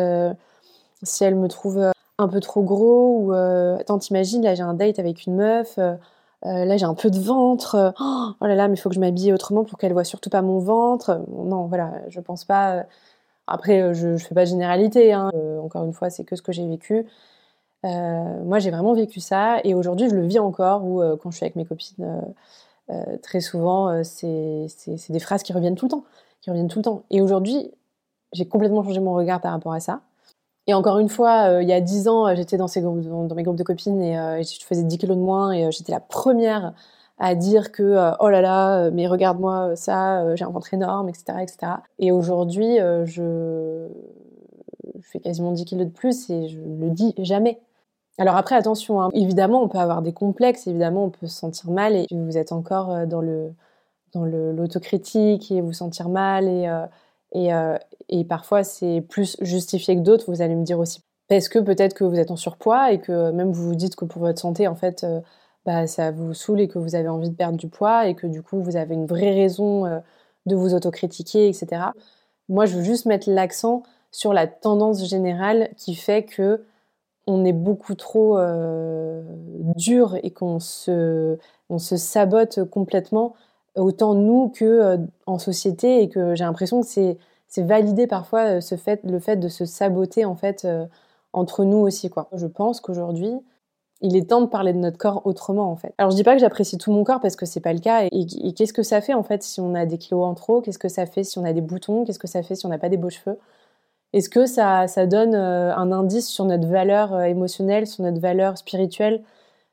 si 1.04 1.24
elle 1.24 1.36
me 1.36 1.48
trouve 1.48 1.92
un 2.20 2.28
peu 2.28 2.40
trop 2.40 2.64
gros 2.64 3.20
ou 3.20 3.34
attends 3.34 4.00
t'imagines 4.00 4.44
là 4.44 4.56
j'ai 4.56 4.64
un 4.64 4.74
date 4.74 5.00
avec 5.00 5.26
une 5.26 5.36
meuf. 5.36 5.78
là, 5.78 6.78
j'ai 6.78 6.86
un 6.86 6.94
peu 6.96 7.10
de 7.10 7.20
ventre. 7.20 7.94
Oh 8.42 8.46
là 8.46 8.56
là, 8.56 8.68
mais 8.68 8.76
il 8.76 8.78
faut 8.78 8.90
que 8.90 8.96
je 8.96 9.00
m'habille 9.00 9.34
autrement 9.34 9.64
pour 9.64 9.78
qu'elle 9.78 9.94
voit 9.94 10.04
surtout 10.04 10.30
pas 10.30 10.42
mon 10.42 10.60
ventre. 10.60 11.22
Non, 11.30 11.66
voilà, 11.68 11.94
je 12.10 12.20
pense 12.20 12.46
pas 12.46 12.86
après, 13.48 13.82
euh, 13.82 13.94
je 13.94 14.10
ne 14.10 14.18
fais 14.18 14.36
pas 14.36 14.44
de 14.44 14.50
généralité. 14.50 15.14
Hein. 15.14 15.32
Euh, 15.34 15.60
encore 15.60 15.86
une 15.86 15.94
fois, 15.94 16.10
c'est 16.10 16.26
que 16.26 16.36
ce 16.36 16.42
que 16.42 16.52
j'ai 16.52 16.68
vécu. 16.68 17.06
Euh, 17.86 18.44
moi, 18.44 18.60
j'ai 18.60 18.72
vraiment 18.72 18.94
vécu 18.94 19.20
ça. 19.22 19.60
Et 19.64 19.74
aujourd'hui, 19.74 20.10
je 20.10 20.16
le 20.16 20.28
vis 20.28 20.40
encore, 20.40 20.84
où 20.86 21.02
quand 21.18 21.32
je 21.32 21.38
suis 21.38 21.46
avec 21.46 21.56
mes 21.56 21.66
copines, 21.66 22.22
très 23.22 23.42
souvent, 23.42 24.04
c'est 24.04 24.68
des 25.10 25.20
phrases 25.20 25.44
qui 25.44 25.54
reviennent 25.54 25.76
tout 25.76 25.86
le 25.86 25.92
temps. 25.92 26.04
Qui 26.42 26.50
reviennent 26.50 26.68
tout 26.68 26.80
le 26.80 26.84
temps. 26.84 27.04
Et 27.10 27.22
aujourd'hui, 27.22 27.72
j'ai 28.34 28.48
complètement 28.48 28.84
changé 28.84 29.00
mon 29.00 29.14
regard 29.14 29.42
par 29.42 29.52
rapport 29.52 29.74
à 29.74 29.80
ça. 29.80 30.02
Et 30.68 30.74
encore 30.74 31.00
une 31.00 31.10
fois, 31.10 31.62
il 31.62 31.68
y 31.68 31.74
a 31.74 31.80
dix 31.80 32.10
ans, 32.10 32.36
j'étais 32.36 32.58
dans, 32.58 32.68
mes 33.36 33.44
groupes 33.44 33.56
de 33.56 33.64
copines 33.64 34.02
et 34.02 34.44
je 34.44 34.66
faisais 34.66 34.84
10 34.84 34.98
kilos 34.98 35.16
de 35.16 35.22
moins 35.22 35.54
et 35.54 35.72
j'étais 35.72 35.94
la 35.94 36.02
première 36.02 36.74
à 37.20 37.36
dire 37.36 37.72
que 37.72 38.12
oh 38.20 38.28
là 38.28 38.42
là, 38.42 38.92
mais 38.92 39.08
regarde-moi 39.08 39.78
ça, 39.78 40.36
j'ai 40.36 40.44
un 40.44 40.50
ventre 40.50 40.74
énorme, 40.74 41.08
etc. 41.08 41.38
etc. 41.42 41.58
Et 42.00 42.12
aujourd'hui, 42.12 42.80
je... 43.06 43.88
fais 45.02 45.20
quasiment 45.20 45.54
10 45.54 45.64
kilos 45.64 45.88
de 45.88 45.92
plus 45.92 46.30
et 46.30 46.50
je 46.50 46.60
le 46.60 46.90
dis 46.90 47.14
jamais. 47.20 47.62
Alors 48.20 48.36
après, 48.36 48.56
attention, 48.56 49.02
hein. 49.02 49.10
évidemment, 49.14 49.62
on 49.62 49.68
peut 49.68 49.78
avoir 49.78 50.02
des 50.02 50.14
complexes, 50.14 50.66
évidemment, 50.66 51.06
on 51.06 51.10
peut 51.12 51.28
se 51.28 51.38
sentir 51.38 51.70
mal 51.70 51.96
et 51.96 52.08
vous 52.12 52.38
êtes 52.38 52.52
encore 52.52 52.92
euh, 52.92 53.06
dans 53.06 53.22
le 53.22 53.54
dans 54.14 54.26
l'autocritique 54.26 55.52
et 55.52 55.62
vous 55.62 55.74
sentir 55.74 56.10
mal 56.10 56.48
et, 56.48 56.68
euh, 56.68 56.86
et, 57.34 57.54
euh, 57.54 57.78
et 58.10 58.24
parfois 58.24 58.64
c'est 58.64 59.02
plus 59.02 59.38
justifié 59.42 59.96
que 59.96 60.02
d'autres, 60.02 60.32
vous 60.32 60.42
allez 60.42 60.56
me 60.56 60.64
dire 60.64 60.80
aussi. 60.80 61.02
Parce 61.28 61.50
que 61.50 61.60
peut-être 61.60 61.94
que 61.94 62.04
vous 62.04 62.20
êtes 62.20 62.32
en 62.32 62.36
surpoids 62.38 62.92
et 62.92 63.00
que 63.00 63.32
même 63.32 63.52
vous 63.52 63.70
vous 63.70 63.76
dites 63.76 63.96
que 63.96 64.06
pour 64.06 64.22
votre 64.22 64.40
santé, 64.40 64.68
en 64.68 64.76
fait, 64.76 65.06
bah, 65.66 65.86
ça 65.86 66.12
vous 66.12 66.34
saoule 66.34 66.62
et 66.62 66.68
que 66.70 66.80
vous 66.80 66.96
avez 66.96 67.10
envie 67.10 67.30
de 67.30 67.36
perdre 67.36 67.58
du 67.58 67.68
poids 67.68 68.08
et 68.08 68.16
que 68.16 68.28
du 68.28 68.42
coup, 68.42 68.62
vous 68.62 68.78
avez 68.78 68.94
une 68.94 69.06
vraie 69.06 69.34
raison 69.34 70.02
de 70.46 70.56
vous 70.56 70.74
autocritiquer, 70.74 71.50
etc. 71.50 71.92
Moi, 72.48 72.66
je 72.66 72.78
veux 72.78 72.84
juste 72.84 73.06
mettre 73.06 73.30
l'accent 73.30 73.84
sur 74.12 74.34
la 74.34 74.48
tendance 74.48 75.06
générale 75.06 75.70
qui 75.76 75.96
fait 75.96 76.24
que 76.24 76.64
on 77.28 77.44
est 77.44 77.54
beaucoup 77.54 77.94
trop 77.94 78.40
euh, 78.40 79.22
dur 79.76 80.18
et 80.24 80.32
qu'on 80.32 80.60
se, 80.60 81.38
on 81.70 81.78
se 81.78 81.98
sabote 81.98 82.64
complètement, 82.64 83.36
autant 83.78 84.14
nous 84.14 84.50
que 84.50 84.66
euh, 84.66 84.98
en 85.26 85.40
société, 85.40 86.02
et 86.02 86.10
que 86.10 86.36
j'ai 86.36 86.44
l'impression 86.44 86.82
que 86.82 86.88
c'est, 86.88 87.18
c'est 87.48 87.64
validé 87.64 88.08
parfois 88.08 88.58
euh, 88.58 88.62
ce 88.62 88.76
fait, 88.76 89.02
le 89.04 89.20
fait 89.20 89.38
de 89.38 89.48
se 89.48 89.66
saboter 89.66 90.26
en 90.26 90.36
fait 90.36 90.68
entre 91.34 91.64
nous 91.66 91.78
aussi 91.78 92.10
quoi. 92.10 92.30
Je 92.34 92.48
pense 92.48 92.82
qu'aujourd'hui, 92.82 93.34
il 94.02 94.16
est 94.16 94.30
temps 94.30 94.42
de 94.42 94.48
parler 94.48 94.74
de 94.74 94.78
notre 94.78 94.98
corps 94.98 95.22
autrement 95.26 95.72
en 95.72 95.76
fait. 95.76 95.94
Alors 95.98 96.12
je 96.12 96.16
dis 96.16 96.24
pas 96.24 96.34
que 96.34 96.40
j'apprécie 96.40 96.78
tout 96.78 96.92
mon 96.92 97.04
corps 97.04 97.20
parce 97.20 97.36
que 97.36 97.46
c'est 97.46 97.60
pas 97.60 97.74
le 97.74 97.80
cas. 97.80 98.08
Et, 98.12 98.54
qu'est-ce 98.54 98.74
que 98.74 98.84
ça 98.84 99.02
fait 99.02 99.14
en 99.14 99.24
fait 99.24 99.44
si 99.44 99.60
on 99.60 99.74
a 99.76 99.86
des 99.86 99.98
kilos 99.98 100.26
en 100.26 100.34
trop? 100.36 100.62
Qu'est-ce 100.62 100.80
que 100.80 100.90
ça 100.90 101.06
fait 101.06 101.24
si 101.24 101.38
on 101.40 101.46
a 101.46 101.54
des 101.54 101.62
boutons? 101.62 102.06
Qu'est-ce 102.06 102.20
que 102.20 102.28
ça 102.28 102.44
fait 102.44 102.56
si 102.56 102.66
on 102.66 102.70
n'a 102.70 102.78
pas 102.78 102.90
des 102.90 102.98
beaux 102.98 103.10
cheveux? 103.10 103.38
Est-ce 104.14 104.30
que 104.30 104.46
ça, 104.46 104.88
ça 104.88 105.06
donne 105.06 105.36
euh, 105.36 105.76
un 105.76 105.92
indice 105.92 106.28
sur 106.30 106.46
notre 106.46 106.68
valeur 106.68 107.14
euh, 107.14 107.24
émotionnelle, 107.24 107.88
sur 107.88 108.04
notre 108.04 108.20
valeur 108.20 108.58
spirituelle, 108.58 109.24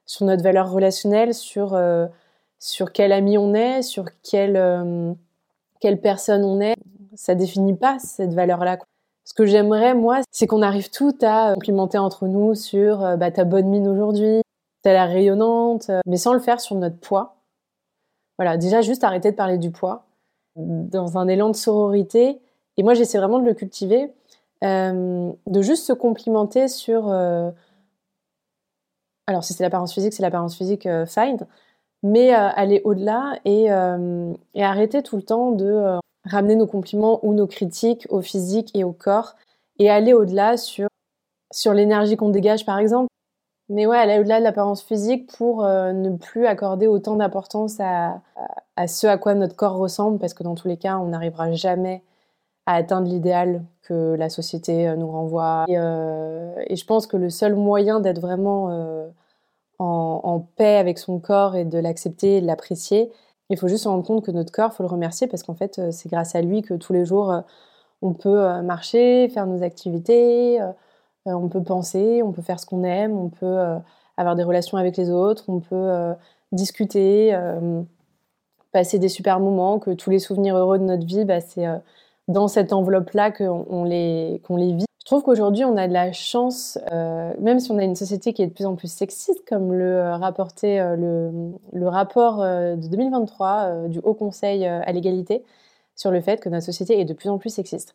sur 0.06 0.26
notre 0.26 0.42
valeur 0.42 0.70
relationnelle, 0.70 1.34
sur, 1.34 1.74
euh, 1.74 2.06
sur 2.66 2.92
quel 2.92 3.12
ami 3.12 3.36
on 3.38 3.54
est, 3.54 3.82
sur 3.82 4.06
quelle, 4.22 5.16
quelle 5.80 6.00
personne 6.00 6.44
on 6.44 6.60
est 6.60 6.76
Ça 7.14 7.34
définit 7.34 7.74
pas 7.74 7.98
cette 7.98 8.32
valeur-là. 8.32 8.78
Ce 9.24 9.34
que 9.34 9.46
j'aimerais, 9.46 9.94
moi, 9.94 10.20
c'est 10.30 10.46
qu'on 10.46 10.62
arrive 10.62 10.90
tout 10.90 11.16
à 11.22 11.54
complimenter 11.54 11.98
entre 11.98 12.26
nous 12.26 12.54
sur 12.54 13.16
bah, 13.16 13.30
ta 13.30 13.44
bonne 13.44 13.68
mine 13.68 13.88
aujourd'hui, 13.88 14.42
t'as 14.82 14.92
l'air 14.92 15.08
rayonnante, 15.08 15.90
mais 16.06 16.16
sans 16.16 16.32
le 16.32 16.40
faire 16.40 16.60
sur 16.60 16.76
notre 16.76 16.98
poids. 16.98 17.36
Voilà, 18.38 18.56
déjà 18.56 18.80
juste 18.80 19.04
arrêter 19.04 19.30
de 19.30 19.36
parler 19.36 19.58
du 19.58 19.70
poids 19.70 20.06
dans 20.56 21.18
un 21.18 21.28
élan 21.28 21.50
de 21.50 21.56
sororité. 21.56 22.40
Et 22.76 22.82
moi, 22.82 22.94
j'essaie 22.94 23.18
vraiment 23.18 23.38
de 23.38 23.46
le 23.46 23.54
cultiver 23.54 24.12
euh, 24.64 25.32
de 25.46 25.62
juste 25.62 25.84
se 25.84 25.92
complimenter 25.92 26.68
sur. 26.68 27.08
Euh, 27.08 27.50
alors, 29.26 29.44
si 29.44 29.52
c'est 29.52 29.62
l'apparence 29.62 29.92
physique, 29.92 30.12
c'est 30.12 30.22
l'apparence 30.22 30.56
physique, 30.56 30.86
euh, 30.86 31.06
fine, 31.06 31.38
mais 32.04 32.32
aller 32.32 32.82
au-delà 32.84 33.38
et, 33.44 33.64
et, 33.64 34.62
arrêter 34.62 35.02
tout 35.02 35.16
le 35.16 35.22
temps 35.22 35.50
de 35.50 35.98
ramener 36.24 36.54
nos 36.54 36.66
compliments 36.66 37.18
ou 37.22 37.34
nos 37.34 37.46
critiques 37.46 38.06
au 38.10 38.20
physique 38.20 38.70
et 38.74 38.84
au 38.84 38.92
corps 38.92 39.34
et 39.78 39.90
aller 39.90 40.12
au-delà 40.12 40.56
sur, 40.56 40.88
sur 41.50 41.72
l'énergie 41.72 42.16
qu'on 42.16 42.28
dégage, 42.28 42.66
par 42.66 42.78
exemple. 42.78 43.08
Mais 43.70 43.86
ouais, 43.86 43.96
aller 43.96 44.18
au-delà 44.18 44.38
de 44.38 44.44
l'apparence 44.44 44.82
physique 44.82 45.32
pour 45.32 45.62
ne 45.64 46.16
plus 46.16 46.46
accorder 46.46 46.86
autant 46.86 47.16
d'importance 47.16 47.80
à, 47.80 48.20
ce 48.86 49.06
à 49.06 49.16
quoi 49.16 49.34
notre 49.34 49.56
corps 49.56 49.76
ressemble, 49.76 50.18
parce 50.18 50.34
que 50.34 50.42
dans 50.42 50.54
tous 50.54 50.68
les 50.68 50.76
cas, 50.76 50.98
on 50.98 51.06
n'arrivera 51.06 51.52
jamais 51.52 52.02
à 52.66 52.74
atteindre 52.74 53.08
l'idéal 53.08 53.62
que 53.82 54.14
la 54.14 54.28
société 54.28 54.88
euh, 54.88 54.96
nous 54.96 55.10
renvoie. 55.10 55.66
Euh, 55.68 56.54
et, 56.66 56.76
je 56.76 56.86
pense 56.86 57.06
que 57.06 57.16
le 57.16 57.30
seul 57.30 57.54
moyen 57.54 58.00
d'être 58.00 58.20
vraiment 58.20 58.70
euh, 59.80 59.84
en, 59.84 60.40
paix 60.56 60.76
avec 60.76 60.98
son 60.98 61.18
corps 61.18 61.56
et 61.56 61.64
de 61.64 61.78
l'accepter 61.78 62.36
et 62.36 62.40
de 62.40 62.46
l'apprécier, 62.46 63.10
il 63.50 63.58
faut 63.58 63.68
juste 63.68 63.84
se 63.84 63.88
rendre 63.88 64.04
compte 64.04 64.24
que 64.24 64.30
notre 64.30 64.52
corps, 64.52 64.70
il 64.72 64.76
faut 64.76 64.82
le 64.82 64.88
remercier 64.88 65.26
parce 65.26 65.42
qu'en 65.42 65.54
fait, 65.54 65.90
c'est 65.90 66.08
grâce 66.08 66.34
à 66.34 66.42
lui 66.42 66.62
que 66.62 66.74
tous 66.74 66.92
les 66.92 67.04
jours, 67.04 67.42
on 68.02 68.14
peut 68.14 68.62
marcher, 68.62 69.28
faire 69.28 69.46
nos 69.46 69.62
activités, 69.62 70.60
on 71.26 71.48
peut 71.48 71.62
penser, 71.62 72.22
on 72.22 72.32
peut 72.32 72.42
faire 72.42 72.58
ce 72.58 72.66
qu'on 72.66 72.84
aime, 72.84 73.16
on 73.16 73.28
peut 73.28 73.58
avoir 74.16 74.34
des 74.34 74.44
relations 74.44 74.78
avec 74.78 74.96
les 74.96 75.10
autres, 75.10 75.44
on 75.48 75.60
peut 75.60 76.14
discuter, 76.52 77.38
passer 78.72 78.98
des 78.98 79.10
super 79.10 79.40
moments, 79.40 79.78
que 79.78 79.90
tous 79.90 80.10
les 80.10 80.20
souvenirs 80.20 80.56
heureux 80.56 80.78
de 80.78 80.84
notre 80.84 81.06
vie, 81.06 81.26
bah, 81.26 81.40
c'est 81.40 81.66
dans 82.28 82.48
cette 82.48 82.72
enveloppe-là 82.72 83.30
qu'on 83.30 83.84
les, 83.84 84.40
qu'on 84.44 84.56
les 84.56 84.72
vit. 84.72 84.86
Trouve 85.14 85.26
qu'aujourd'hui, 85.26 85.64
on 85.64 85.76
a 85.76 85.86
de 85.86 85.92
la 85.92 86.10
chance, 86.10 86.76
euh, 86.90 87.32
même 87.38 87.60
si 87.60 87.70
on 87.70 87.78
a 87.78 87.84
une 87.84 87.94
société 87.94 88.32
qui 88.32 88.42
est 88.42 88.48
de 88.48 88.52
plus 88.52 88.66
en 88.66 88.74
plus 88.74 88.90
sexiste, 88.90 89.48
comme 89.48 89.72
le 89.72 89.98
euh, 89.98 90.16
rapportait 90.16 90.80
euh, 90.80 90.96
le, 91.72 91.88
rapport 91.88 92.38
de 92.38 92.88
2023 92.88 93.86
du 93.86 94.00
Haut 94.00 94.14
Conseil 94.14 94.66
à 94.66 94.90
l'égalité 94.90 95.44
sur 95.94 96.10
le 96.10 96.20
fait 96.20 96.40
que 96.40 96.48
notre 96.48 96.66
société 96.66 96.98
est 96.98 97.04
de 97.04 97.12
plus 97.12 97.28
en 97.28 97.38
plus 97.38 97.50
sexiste. 97.50 97.94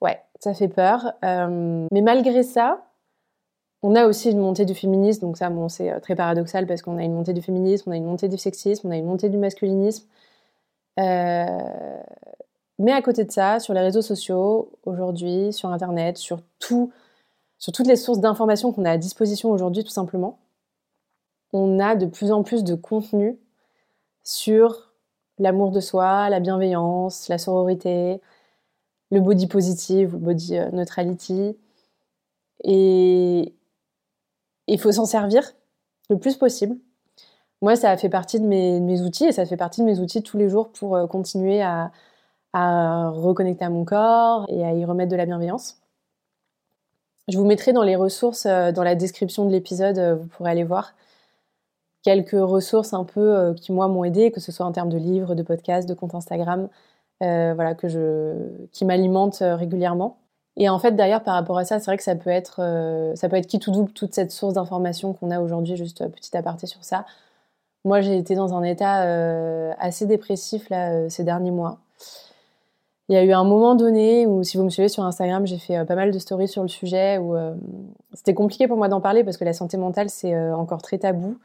Ouais, 0.00 0.20
ça 0.38 0.54
fait 0.54 0.68
peur. 0.68 1.14
mais 1.24 2.00
malgré 2.00 2.44
ça, 2.44 2.84
on 3.82 3.96
a 3.96 4.06
aussi 4.06 4.30
une 4.30 4.38
montée 4.38 4.64
du 4.64 4.76
féminisme, 4.76 5.22
donc 5.22 5.38
ça, 5.38 5.50
c'est 5.68 6.00
très 6.00 6.14
paradoxal 6.14 6.68
parce 6.68 6.80
qu'on 6.80 6.96
a 6.96 7.02
une 7.02 7.14
montée 7.14 7.32
du 7.32 7.42
féminisme, 7.42 7.90
on 7.90 7.92
a 7.92 7.96
une 7.96 8.06
montée 8.06 8.28
du 8.28 8.38
sexisme, 8.38 8.86
on 8.86 8.92
a 8.92 8.96
une 8.96 9.06
montée 9.06 9.30
du 9.30 9.36
masculinisme. 9.36 10.06
Mais 12.82 12.90
à 12.90 13.00
côté 13.00 13.24
de 13.24 13.30
ça, 13.30 13.60
sur 13.60 13.74
les 13.74 13.80
réseaux 13.80 14.02
sociaux, 14.02 14.72
aujourd'hui, 14.84 15.52
sur 15.52 15.68
Internet, 15.68 16.18
sur 16.18 16.40
tout, 16.58 16.92
sur 17.56 17.72
toutes 17.72 17.86
les 17.86 17.94
sources 17.94 18.18
d'informations 18.18 18.72
qu'on 18.72 18.84
a 18.84 18.90
à 18.90 18.98
disposition 18.98 19.52
aujourd'hui, 19.52 19.84
tout 19.84 19.90
simplement, 19.90 20.40
on 21.52 21.78
a 21.78 21.94
de 21.94 22.06
plus 22.06 22.32
en 22.32 22.42
plus 22.42 22.64
de 22.64 22.74
contenu 22.74 23.38
sur 24.24 24.92
l'amour 25.38 25.70
de 25.70 25.78
soi, 25.78 26.28
la 26.28 26.40
bienveillance, 26.40 27.28
la 27.28 27.38
sororité, 27.38 28.20
le 29.12 29.20
body 29.20 29.46
positive 29.46 30.16
ou 30.16 30.18
body 30.18 30.58
euh, 30.58 30.70
neutrality. 30.72 31.56
Et 32.64 33.54
il 34.66 34.80
faut 34.80 34.90
s'en 34.90 35.04
servir 35.04 35.52
le 36.10 36.18
plus 36.18 36.36
possible. 36.36 36.76
Moi, 37.60 37.76
ça 37.76 37.96
fait 37.96 38.08
partie 38.08 38.40
de 38.40 38.46
mes, 38.46 38.80
de 38.80 38.84
mes, 38.84 39.02
outils 39.02 39.26
et 39.26 39.32
ça 39.32 39.46
fait 39.46 39.56
partie 39.56 39.82
de 39.82 39.86
mes 39.86 40.00
outils 40.00 40.24
tous 40.24 40.36
les 40.36 40.48
jours 40.48 40.72
pour 40.72 40.96
euh, 40.96 41.06
continuer 41.06 41.62
à, 41.62 41.92
à 42.52 43.10
reconnecter 43.10 43.64
à 43.64 43.70
mon 43.70 43.84
corps 43.84 44.46
et 44.48 44.64
à 44.64 44.72
y 44.72 44.84
remettre 44.84 45.10
de 45.10 45.16
la 45.16 45.26
bienveillance. 45.26 45.82
Je 47.28 47.38
vous 47.38 47.44
mettrai 47.44 47.72
dans 47.72 47.82
les 47.82 47.96
ressources, 47.96 48.46
euh, 48.46 48.72
dans 48.72 48.82
la 48.82 48.94
description 48.94 49.46
de 49.46 49.52
l'épisode, 49.52 49.98
euh, 49.98 50.16
vous 50.16 50.26
pourrez 50.26 50.50
aller 50.50 50.64
voir 50.64 50.92
quelques 52.02 52.32
ressources 52.32 52.94
un 52.94 53.04
peu 53.04 53.20
euh, 53.20 53.54
qui 53.54 53.70
moi 53.70 53.86
m'ont 53.86 54.02
aidé, 54.02 54.32
que 54.32 54.40
ce 54.40 54.50
soit 54.50 54.66
en 54.66 54.72
termes 54.72 54.88
de 54.88 54.98
livres, 54.98 55.36
de 55.36 55.42
podcasts, 55.42 55.88
de 55.88 55.94
comptes 55.94 56.14
Instagram, 56.14 56.68
voilà, 57.20 57.76
que 57.76 57.86
je, 57.86 58.34
qui 58.72 58.84
m'alimentent 58.84 59.44
régulièrement. 59.44 60.16
Et 60.56 60.68
en 60.68 60.80
fait, 60.80 60.96
d'ailleurs, 60.96 61.22
par 61.22 61.34
rapport 61.34 61.56
à 61.56 61.64
ça, 61.64 61.78
c'est 61.78 61.84
vrai 61.86 61.96
que 61.96 62.02
ça 62.02 62.16
peut 62.16 62.30
être, 62.30 62.56
ça 63.14 63.28
peut 63.28 63.36
être 63.36 63.46
qui 63.46 63.60
tout 63.60 63.70
double 63.70 63.92
toute 63.92 64.12
cette 64.12 64.32
source 64.32 64.54
d'information 64.54 65.12
qu'on 65.12 65.30
a 65.30 65.38
aujourd'hui, 65.40 65.76
juste 65.76 66.04
petit 66.08 66.36
aparté 66.36 66.66
sur 66.66 66.82
ça. 66.82 67.06
Moi, 67.84 68.00
j'ai 68.00 68.18
été 68.18 68.34
dans 68.34 68.54
un 68.54 68.64
état 68.64 69.02
assez 69.78 70.06
dépressif 70.06 70.68
là, 70.68 71.08
ces 71.08 71.22
derniers 71.22 71.52
mois. 71.52 71.78
Il 73.08 73.14
y 73.14 73.18
a 73.18 73.24
eu 73.24 73.32
un 73.32 73.44
moment 73.44 73.74
donné 73.74 74.26
où, 74.26 74.44
si 74.44 74.56
vous 74.56 74.64
me 74.64 74.70
suivez 74.70 74.88
sur 74.88 75.04
Instagram, 75.04 75.46
j'ai 75.46 75.58
fait 75.58 75.76
euh, 75.76 75.84
pas 75.84 75.96
mal 75.96 76.12
de 76.12 76.18
stories 76.18 76.48
sur 76.48 76.62
le 76.62 76.68
sujet 76.68 77.18
où 77.18 77.36
euh, 77.36 77.54
c'était 78.12 78.34
compliqué 78.34 78.68
pour 78.68 78.76
moi 78.76 78.88
d'en 78.88 79.00
parler 79.00 79.24
parce 79.24 79.36
que 79.36 79.44
la 79.44 79.52
santé 79.52 79.76
mentale, 79.76 80.08
c'est 80.08 80.34
euh, 80.34 80.54
encore 80.56 80.82
très 80.82 80.98
tabou. 80.98 81.36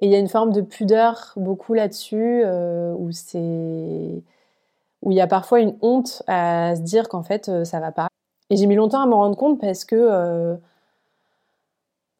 Et 0.00 0.06
il 0.06 0.12
y 0.12 0.14
a 0.14 0.18
une 0.18 0.28
forme 0.28 0.52
de 0.52 0.60
pudeur 0.60 1.32
beaucoup 1.36 1.72
là-dessus 1.74 2.44
où 2.44 3.10
c'est 3.12 4.22
où 5.02 5.10
il 5.10 5.16
y 5.16 5.22
a 5.22 5.26
parfois 5.26 5.60
une 5.60 5.74
honte 5.80 6.22
à 6.26 6.76
se 6.76 6.82
dire 6.82 7.08
qu'en 7.08 7.22
fait 7.22 7.64
ça 7.64 7.80
va 7.80 7.92
pas. 7.92 8.08
Et 8.50 8.56
j'ai 8.56 8.66
mis 8.66 8.74
longtemps 8.74 9.00
à 9.00 9.06
m'en 9.06 9.16
rendre 9.16 9.38
compte 9.38 9.58
parce 9.58 9.86
que 9.86 10.58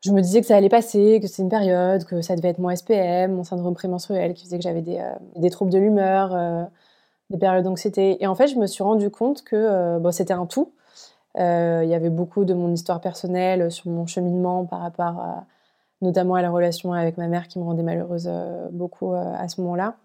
je 0.02 0.10
me 0.10 0.22
disais 0.22 0.40
que 0.40 0.46
ça 0.46 0.56
allait 0.56 0.70
passer, 0.70 1.20
que 1.20 1.26
c'était 1.26 1.42
une 1.42 1.50
période, 1.50 2.04
que 2.04 2.22
ça 2.22 2.34
devait 2.34 2.48
être 2.48 2.60
mon 2.60 2.74
SPM, 2.74 3.34
mon 3.34 3.44
syndrome 3.44 3.74
prémenstruel, 3.74 4.32
qui 4.32 4.44
faisait 4.44 4.56
que 4.56 4.64
j'avais 4.64 4.80
des, 4.80 5.04
des 5.36 5.50
troubles 5.50 5.70
de 5.70 5.78
l'humeur 5.78 6.70
des 7.30 7.38
périodes 7.38 7.64
d'anxiété. 7.64 8.22
Et 8.22 8.26
en 8.26 8.34
fait, 8.34 8.48
je 8.48 8.56
me 8.56 8.66
suis 8.66 8.82
rendu 8.82 9.10
compte 9.10 9.42
que 9.42 9.56
euh, 9.56 9.98
bon, 9.98 10.12
c'était 10.12 10.34
un 10.34 10.46
tout. 10.46 10.72
Euh, 11.38 11.82
il 11.84 11.90
y 11.90 11.94
avait 11.94 12.10
beaucoup 12.10 12.44
de 12.44 12.54
mon 12.54 12.72
histoire 12.72 13.00
personnelle 13.00 13.70
sur 13.70 13.90
mon 13.90 14.06
cheminement 14.06 14.64
par 14.64 14.80
rapport 14.80 15.44
notamment 16.02 16.34
à 16.34 16.42
la 16.42 16.50
relation 16.50 16.92
avec 16.92 17.18
ma 17.18 17.28
mère 17.28 17.48
qui 17.48 17.58
me 17.58 17.64
rendait 17.64 17.82
malheureuse 17.82 18.28
euh, 18.30 18.68
beaucoup 18.70 19.12
à 19.14 19.48
ce 19.48 19.60
moment-là. 19.62 19.96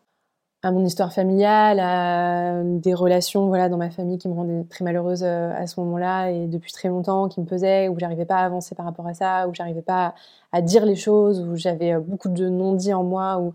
à 0.64 0.72
mon 0.72 0.86
histoire 0.86 1.14
familiale, 1.14 1.80
à 1.80 2.64
des 2.64 2.94
relations 2.94 3.48
voilà 3.48 3.70
dans 3.70 3.78
ma 3.78 3.90
famille 3.92 4.18
qui 4.18 4.28
me 4.30 4.34
rendaient 4.36 4.64
très 4.70 4.84
malheureuse 4.86 5.24
à 5.24 5.68
ce 5.68 5.80
moment-là 5.82 6.32
et 6.32 6.48
depuis 6.48 6.72
très 6.74 6.90
longtemps 6.90 7.30
qui 7.30 7.42
me 7.42 7.46
pesaient 7.46 7.88
où 7.90 8.00
j'arrivais 8.00 8.26
pas 8.26 8.38
à 8.38 8.46
avancer 8.46 8.76
par 8.76 8.86
rapport 8.86 9.08
à 9.08 9.14
ça, 9.14 9.48
où 9.48 9.54
j'arrivais 9.54 9.82
pas 9.82 10.16
à, 10.52 10.62
dire 10.62 10.86
les 10.86 10.96
choses, 10.96 11.42
où 11.42 11.56
j'avais 11.56 11.98
beaucoup 11.98 12.30
de 12.30 12.50
non-dits 12.50 12.94
en 12.94 13.04
moi 13.04 13.40
ou 13.40 13.54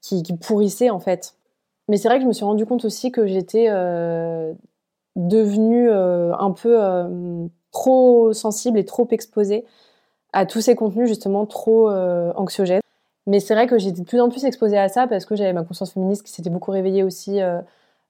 qui 0.00 0.22
pourrissaient 0.40 0.90
en 0.90 1.00
fait. 1.00 1.34
Mais 1.88 1.96
c'est 1.96 2.08
vrai 2.08 2.18
que 2.18 2.22
je 2.22 2.28
me 2.28 2.32
suis 2.32 2.44
rendu 2.44 2.66
compte 2.66 2.84
aussi 2.84 3.12
que 3.12 3.26
j'étais 3.26 3.68
devenue 5.16 5.90
un 5.90 6.50
peu 6.52 6.78
trop 7.72 8.32
sensible 8.32 8.78
et 8.78 8.84
trop 8.84 9.06
exposée 9.10 9.64
à 10.34 10.46
tous 10.46 10.60
ces 10.60 10.74
contenus 10.74 11.08
justement 11.08 11.46
trop 11.46 11.88
euh, 11.88 12.32
anxiogènes. 12.36 12.80
Mais 13.26 13.40
c'est 13.40 13.54
vrai 13.54 13.66
que 13.66 13.78
j'étais 13.78 14.00
de 14.02 14.06
plus 14.06 14.20
en 14.20 14.28
plus 14.28 14.44
exposée 14.44 14.76
à 14.76 14.88
ça 14.88 15.06
parce 15.06 15.24
que 15.24 15.34
j'avais 15.36 15.52
ma 15.52 15.64
conscience 15.64 15.92
féministe 15.92 16.24
qui 16.24 16.32
s'était 16.32 16.50
beaucoup 16.50 16.72
réveillée 16.72 17.04
aussi 17.04 17.40
euh, 17.40 17.60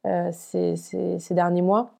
euh, 0.06 0.30
ces, 0.32 1.34
derniers 1.34 1.62
mois. 1.62 1.90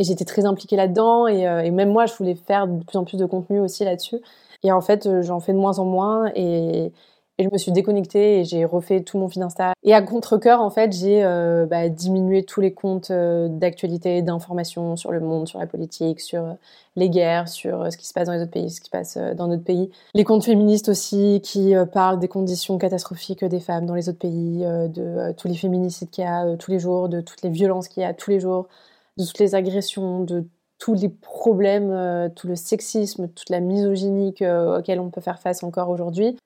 Et 0.00 0.04
j'étais 0.04 0.24
très 0.24 0.46
impliquée 0.46 0.76
là-dedans 0.76 1.28
et, 1.28 1.42
et, 1.42 1.70
même 1.70 1.90
moi, 1.90 2.06
je 2.06 2.14
voulais 2.14 2.36
faire 2.36 2.66
de 2.68 2.84
plus 2.84 2.96
en 2.96 3.04
plus 3.04 3.18
de 3.18 3.26
contenu 3.26 3.60
aussi 3.60 3.84
là-dessus. 3.84 4.18
Et 4.62 4.72
en 4.72 4.80
fait, 4.80 5.22
j'en 5.22 5.40
fais 5.40 5.52
de 5.52 5.58
moins 5.58 5.78
en 5.78 5.84
moins 5.84 6.30
et, 6.34 6.92
et 7.38 7.44
je 7.44 7.48
me 7.52 7.58
suis 7.58 7.70
déconnectée 7.70 8.40
et 8.40 8.44
j'ai 8.44 8.64
refait 8.64 9.02
tout 9.02 9.16
mon 9.16 9.28
feed 9.28 9.42
Insta. 9.42 9.72
Et 9.84 9.94
à 9.94 10.02
contre-coeur, 10.02 10.60
en 10.60 10.70
fait, 10.70 10.92
j'ai 10.92 11.24
euh, 11.24 11.66
bah, 11.66 11.88
diminué 11.88 12.42
tous 12.42 12.60
les 12.60 12.74
comptes 12.74 13.12
euh, 13.12 13.48
d'actualité, 13.48 14.22
d'information 14.22 14.96
sur 14.96 15.12
le 15.12 15.20
monde, 15.20 15.46
sur 15.46 15.60
la 15.60 15.68
politique, 15.68 16.20
sur 16.20 16.42
euh, 16.42 16.52
les 16.96 17.08
guerres, 17.08 17.46
sur 17.46 17.92
ce 17.92 17.96
qui 17.96 18.08
se 18.08 18.12
passe 18.12 18.26
dans 18.26 18.32
les 18.32 18.42
autres 18.42 18.50
pays, 18.50 18.70
ce 18.70 18.80
qui 18.80 18.86
se 18.86 18.90
passe 18.90 19.16
dans 19.36 19.46
notre 19.46 19.62
pays. 19.62 19.88
Les 20.14 20.24
comptes 20.24 20.44
féministes 20.44 20.88
aussi 20.88 21.40
qui 21.44 21.74
parlent 21.92 22.18
des 22.18 22.26
conditions 22.26 22.76
catastrophiques 22.76 23.44
des 23.44 23.60
femmes 23.60 23.86
dans 23.86 23.94
les 23.94 24.08
autres 24.08 24.18
pays, 24.18 24.64
de 24.64 25.32
tous 25.36 25.46
les 25.46 25.54
féminicides 25.54 26.10
qu'il 26.10 26.24
y 26.24 26.26
a 26.26 26.56
tous 26.56 26.72
les 26.72 26.80
jours, 26.80 27.08
de 27.08 27.20
toutes 27.20 27.42
les 27.42 27.50
violences 27.50 27.86
qu'il 27.86 28.02
y 28.02 28.06
a 28.06 28.14
tous 28.14 28.30
les 28.32 28.40
jours, 28.40 28.66
de 29.16 29.24
toutes 29.24 29.38
les 29.38 29.54
agressions, 29.54 30.24
de 30.24 30.44
tous 30.80 30.94
les 30.94 31.08
problèmes, 31.08 32.32
tout 32.34 32.48
le 32.48 32.56
sexisme, 32.56 33.28
toute 33.28 33.48
la 33.48 33.60
misogynie 33.60 34.34
auxquels 34.40 34.98
on 34.98 35.10
peut 35.10 35.20
faire 35.20 35.38
face 35.38 35.62
encore 35.62 35.90
aujourd'hui. 35.90 36.36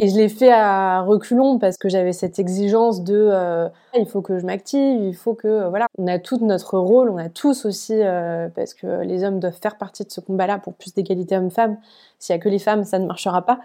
Et 0.00 0.08
je 0.08 0.16
l'ai 0.16 0.28
fait 0.28 0.52
à 0.52 1.00
reculons 1.00 1.58
parce 1.58 1.76
que 1.76 1.88
j'avais 1.88 2.12
cette 2.12 2.38
exigence 2.38 3.02
de 3.02 3.16
euh, 3.16 3.68
il 3.96 4.06
faut 4.06 4.22
que 4.22 4.38
je 4.38 4.46
m'active, 4.46 5.02
il 5.02 5.14
faut 5.14 5.34
que 5.34 5.68
voilà, 5.68 5.86
on 5.98 6.06
a 6.06 6.20
tout 6.20 6.38
notre 6.38 6.78
rôle, 6.78 7.10
on 7.10 7.16
a 7.16 7.28
tous 7.28 7.64
aussi 7.64 7.94
euh, 7.94 8.48
parce 8.48 8.74
que 8.74 9.02
les 9.02 9.24
hommes 9.24 9.40
doivent 9.40 9.58
faire 9.60 9.76
partie 9.76 10.04
de 10.04 10.10
ce 10.12 10.20
combat-là 10.20 10.58
pour 10.58 10.74
plus 10.74 10.94
d'égalité 10.94 11.36
hommes-femmes. 11.36 11.78
S'il 12.20 12.32
y 12.32 12.38
a 12.38 12.40
que 12.40 12.48
les 12.48 12.60
femmes, 12.60 12.84
ça 12.84 13.00
ne 13.00 13.06
marchera 13.06 13.42
pas. 13.42 13.58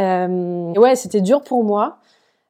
Euh, 0.00 0.72
ouais, 0.74 0.96
c'était 0.96 1.20
dur 1.20 1.42
pour 1.42 1.62
moi. 1.62 1.98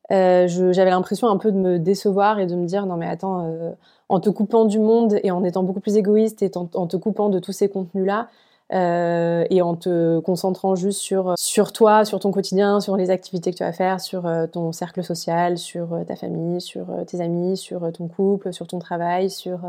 j'avais 0.08 0.90
l'impression 0.90 1.28
un 1.28 1.36
peu 1.36 1.52
de 1.52 1.58
me 1.58 1.78
décevoir 1.78 2.38
et 2.38 2.46
de 2.46 2.54
me 2.54 2.64
dire 2.64 2.86
non 2.86 2.96
mais 2.96 3.08
attends, 3.08 3.76
en 4.08 4.20
te 4.20 4.30
coupant 4.30 4.64
du 4.64 4.78
monde 4.78 5.20
et 5.22 5.30
en 5.30 5.44
étant 5.44 5.64
beaucoup 5.64 5.80
plus 5.80 5.98
égoïste 5.98 6.42
et 6.42 6.50
en 6.56 6.86
te 6.86 6.96
coupant 6.96 7.28
de 7.28 7.40
tous 7.40 7.52
ces 7.52 7.68
contenus-là, 7.68 8.28
euh, 8.72 9.46
et 9.48 9.62
en 9.62 9.76
te 9.76 10.20
concentrant 10.20 10.74
juste 10.74 11.00
sur, 11.00 11.34
sur 11.38 11.72
toi, 11.72 12.04
sur 12.04 12.20
ton 12.20 12.30
quotidien, 12.30 12.80
sur 12.80 12.98
les 12.98 13.08
activités 13.08 13.50
que 13.50 13.56
tu 13.56 13.64
vas 13.64 13.72
faire, 13.72 13.98
sur 14.00 14.26
euh, 14.26 14.46
ton 14.46 14.72
cercle 14.72 15.02
social, 15.02 15.56
sur 15.56 15.94
euh, 15.94 16.04
ta 16.04 16.16
famille, 16.16 16.60
sur 16.60 16.86
tes 17.06 17.22
amis, 17.22 17.56
sur 17.56 17.90
ton 17.92 18.08
couple, 18.08 18.52
sur 18.52 18.66
ton 18.66 18.78
travail, 18.78 19.30
sur 19.30 19.60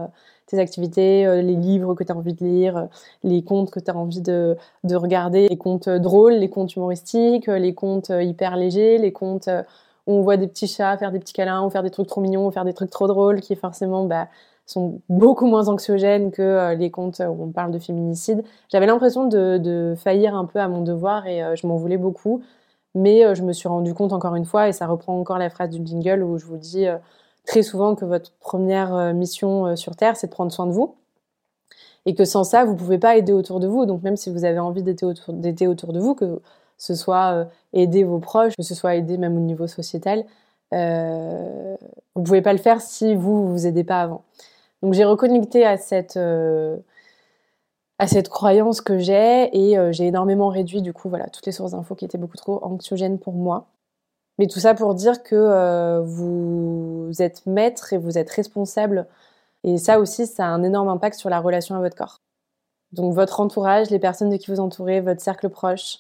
tes 0.48 0.60
activités, 0.60 1.26
les 1.42 1.56
livres 1.56 1.94
que 1.94 2.04
tu 2.04 2.12
as 2.12 2.16
envie 2.16 2.34
de 2.34 2.44
lire, 2.44 2.88
les 3.24 3.44
contes 3.44 3.72
que 3.72 3.80
tu 3.80 3.90
as 3.90 3.96
envie 3.96 4.22
de, 4.22 4.58
de, 4.84 4.96
regarder, 4.96 5.48
les 5.48 5.58
contes 5.58 5.88
drôles, 5.90 6.34
les 6.34 6.50
contes 6.50 6.76
humoristiques, 6.76 7.48
les 7.48 7.74
contes 7.74 8.10
hyper 8.10 8.58
légers, 8.58 8.98
les 8.98 9.14
contes 9.14 9.48
où 10.08 10.14
on 10.14 10.22
voit 10.24 10.38
des 10.38 10.48
petits 10.48 10.68
chats 10.68 10.98
faire 10.98 11.12
des 11.12 11.20
petits 11.20 11.34
câlins 11.34 11.64
ou 11.64 11.70
faire 11.70 11.84
des 11.84 11.92
trucs 11.92 12.08
trop 12.08 12.22
mignons 12.22 12.48
ou 12.48 12.52
faire 12.52 12.66
des 12.66 12.74
trucs 12.74 12.90
trop 12.90 13.08
drôles 13.08 13.42
qui 13.42 13.56
forcément 13.56 14.06
bah, 14.06 14.28
sont 14.70 15.02
beaucoup 15.10 15.48
moins 15.48 15.68
anxiogènes 15.68 16.32
que 16.32 16.42
euh, 16.42 16.76
les 16.76 16.92
contes 16.92 17.20
où 17.20 17.44
on 17.44 17.52
parle 17.52 17.72
de 17.72 17.80
féminicide. 17.80 18.44
J'avais 18.72 18.86
l'impression 18.86 19.26
de, 19.28 19.96
faillir 19.98 20.36
un 20.36 20.46
peu 20.46 20.60
à 20.60 20.68
mon 20.68 20.82
devoir 20.82 21.26
et 21.26 21.44
euh, 21.44 21.56
je 21.56 21.66
m'en 21.66 21.76
voulais 21.76 21.98
beaucoup. 21.98 22.42
Mais 22.96 23.26
euh, 23.26 23.36
je 23.36 23.44
me 23.44 23.52
suis 23.52 23.68
rendu 23.68 23.94
compte 23.94 24.14
encore 24.14 24.36
une 24.36 24.46
fois, 24.46 24.68
et 24.68 24.74
ça 24.74 24.88
reprend 24.88 25.20
encore 25.20 25.38
la 25.38 25.50
phrase 25.50 25.70
du 25.70 25.86
jingle 25.86 26.24
où 26.24 26.38
je 26.38 26.46
vous 26.46 26.58
dis 26.58 26.86
très 27.46 27.64
souvent 27.64 27.96
que 27.96 28.06
votre 28.06 28.32
première 28.40 29.14
mission 29.14 29.76
sur 29.76 29.96
Terre, 29.96 30.16
c'est 30.18 30.28
de 30.28 30.32
prendre 30.32 30.52
soin 30.52 30.68
de 30.68 30.72
vous. 30.72 30.96
Et 32.06 32.16
que 32.16 32.26
sans 32.26 32.44
ça, 32.44 32.66
vous 32.66 32.74
ne 32.74 32.78
pouvez 32.78 32.98
pas 32.98 33.18
aider 33.18 33.34
autour 33.34 33.60
de 33.60 33.68
vous. 33.68 33.86
Donc 33.86 34.04
même 34.04 34.16
si 34.18 34.32
vous 34.32 34.46
avez 34.46 34.60
envie 34.60 34.84
d'aider 34.84 35.06
autour, 35.06 35.36
autour, 35.70 35.94
de 35.94 36.00
vous, 36.00 36.16
que 36.16 36.42
ce 36.78 36.96
soit 36.96 37.48
aider 37.74 38.04
vos 38.04 38.20
proches, 38.20 38.56
que 38.56 38.64
ce 38.64 38.76
soit 38.76 38.96
aider 38.96 39.18
même 39.18 39.36
au 39.38 39.42
niveau 39.42 39.68
sociétal, 39.68 40.26
vous 40.72 40.78
ne 40.78 42.24
pouvez 42.24 42.42
pas 42.42 42.54
le 42.54 42.60
faire 42.60 42.82
si 42.82 43.16
vous 43.16 43.46
ne 43.46 43.52
vous 43.52 43.68
aidez 43.68 43.84
pas 43.84 44.02
avant. 44.02 44.24
Donc 44.82 44.94
j'ai 44.94 45.06
reconnecté 45.06 45.66
à 45.66 45.78
cette, 45.78 46.18
euh, 46.18 46.78
à 47.98 48.08
cette 48.08 48.30
croyance 48.30 48.82
que 48.82 48.98
j'ai 48.98 49.50
et 49.54 49.78
euh, 49.78 49.92
j'ai 49.92 50.08
énormément 50.08 50.50
réduit 50.50 50.82
du 50.82 50.94
coup 50.94 51.10
voilà 51.10 51.28
toutes 51.30 51.46
les 51.46 51.52
sources 51.52 51.72
d'infos 51.72 51.96
qui 51.96 52.06
étaient 52.06 52.18
beaucoup 52.18 52.38
trop 52.38 52.64
anxiogènes 52.64 53.20
pour 53.20 53.34
moi. 53.34 53.68
Mais 54.38 54.48
tout 54.48 54.60
ça 54.60 54.74
pour 54.74 54.96
dire 54.96 55.22
que 55.22 55.36
euh, 55.36 56.02
vous 56.02 57.12
êtes 57.20 57.46
maître 57.46 57.92
et 57.94 57.98
vous 57.98 58.18
êtes 58.18 58.30
responsable. 58.30 59.06
Et 59.66 59.78
ça 59.78 60.00
aussi, 60.00 60.28
ça 60.28 60.46
a 60.46 60.48
un 60.48 60.64
énorme 60.64 60.88
impact 60.88 61.18
sur 61.18 61.30
la 61.30 61.42
relation 61.42 61.76
à 61.76 61.80
votre 61.80 61.98
corps. 61.98 62.22
Donc 62.94 63.14
votre 63.14 63.42
entourage, 63.42 63.90
les 63.90 64.00
personnes 64.00 64.30
de 64.30 64.38
qui 64.38 64.50
vous 64.50 64.62
entourez, 64.62 65.02
votre 65.02 65.22
cercle 65.22 65.50
proche, 65.50 66.00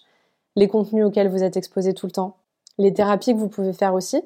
les 0.55 0.69
contenus 0.69 1.05
auxquels 1.05 1.29
vous 1.29 1.43
êtes 1.43 1.57
exposé 1.57 1.93
tout 1.93 2.05
le 2.05 2.13
temps, 2.13 2.37
les 2.77 2.93
thérapies 2.93 3.33
que 3.33 3.39
vous 3.39 3.49
pouvez 3.49 3.73
faire 3.73 3.93
aussi, 3.93 4.23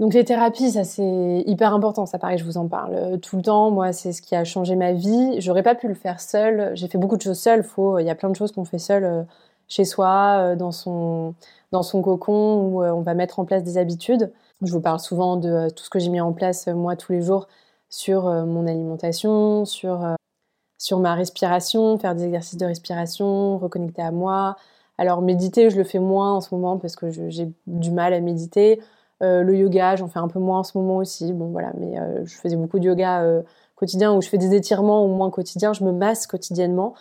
donc 0.00 0.14
les 0.14 0.24
thérapies, 0.24 0.72
ça 0.72 0.84
c'est 0.84 1.44
hyper 1.46 1.74
important, 1.74 2.06
ça 2.06 2.18
pareil, 2.18 2.38
je 2.38 2.44
vous 2.44 2.56
en 2.56 2.66
parle 2.66 2.94
euh, 2.94 3.16
tout 3.18 3.36
le 3.36 3.42
temps. 3.42 3.70
Moi, 3.70 3.92
c'est 3.92 4.12
ce 4.12 4.22
qui 4.22 4.34
a 4.34 4.44
changé 4.44 4.74
ma 4.74 4.92
vie. 4.92 5.40
J'aurais 5.40 5.62
pas 5.62 5.74
pu 5.74 5.86
le 5.88 5.94
faire 5.94 6.20
seule. 6.20 6.72
J'ai 6.74 6.88
fait 6.88 6.98
beaucoup 6.98 7.16
de 7.16 7.22
choses 7.22 7.38
seule. 7.38 7.62
Faut, 7.62 7.98
il 7.98 8.06
y 8.06 8.10
a 8.10 8.14
plein 8.14 8.30
de 8.30 8.36
choses 8.36 8.52
qu'on 8.52 8.64
fait 8.64 8.78
seule 8.78 9.04
euh, 9.04 9.22
chez 9.68 9.84
soi, 9.84 10.38
euh, 10.40 10.56
dans 10.56 10.72
son 10.72 11.34
dans 11.72 11.82
son 11.82 12.02
cocon, 12.02 12.56
où 12.56 12.84
on 12.84 13.00
va 13.00 13.14
mettre 13.14 13.38
en 13.38 13.44
place 13.46 13.62
des 13.64 13.78
habitudes. 13.78 14.32
Je 14.62 14.72
vous 14.72 14.80
parle 14.80 15.00
souvent 15.00 15.36
de 15.36 15.70
tout 15.70 15.84
ce 15.84 15.90
que 15.90 15.98
j'ai 15.98 16.10
mis 16.10 16.20
en 16.20 16.32
place 16.32 16.66
moi 16.68 16.96
tous 16.96 17.12
les 17.12 17.22
jours 17.22 17.48
sur 17.88 18.24
mon 18.24 18.66
alimentation, 18.66 19.64
sur 19.64 20.98
ma 20.98 21.14
respiration, 21.14 21.96
faire 21.98 22.14
des 22.14 22.24
exercices 22.24 22.58
de 22.58 22.66
respiration, 22.66 23.58
reconnecter 23.58 24.02
à 24.02 24.10
moi. 24.10 24.56
Alors 24.98 25.22
méditer, 25.22 25.70
je 25.70 25.76
le 25.78 25.84
fais 25.84 25.98
moins 25.98 26.34
en 26.34 26.40
ce 26.40 26.54
moment 26.54 26.78
parce 26.78 26.96
que 26.96 27.10
j'ai 27.10 27.50
du 27.66 27.90
mal 27.90 28.12
à 28.12 28.20
méditer. 28.20 28.80
Euh, 29.22 29.42
le 29.42 29.56
yoga, 29.56 29.96
j'en 29.96 30.08
fais 30.08 30.18
un 30.18 30.28
peu 30.28 30.40
moins 30.40 30.60
en 30.60 30.64
ce 30.64 30.76
moment 30.76 30.96
aussi. 30.96 31.32
Bon, 31.32 31.46
voilà, 31.46 31.72
mais 31.78 31.98
euh, 31.98 32.24
je 32.24 32.34
faisais 32.36 32.56
beaucoup 32.56 32.78
de 32.78 32.86
yoga 32.86 33.22
euh, 33.22 33.42
quotidien 33.76 34.12
où 34.12 34.20
je 34.20 34.28
fais 34.28 34.38
des 34.38 34.54
étirements 34.54 35.04
au 35.04 35.08
moins 35.08 35.30
quotidiens. 35.30 35.72
Je 35.72 35.84
me 35.84 35.92
masse 35.92 36.26
quotidiennement. 36.26 36.94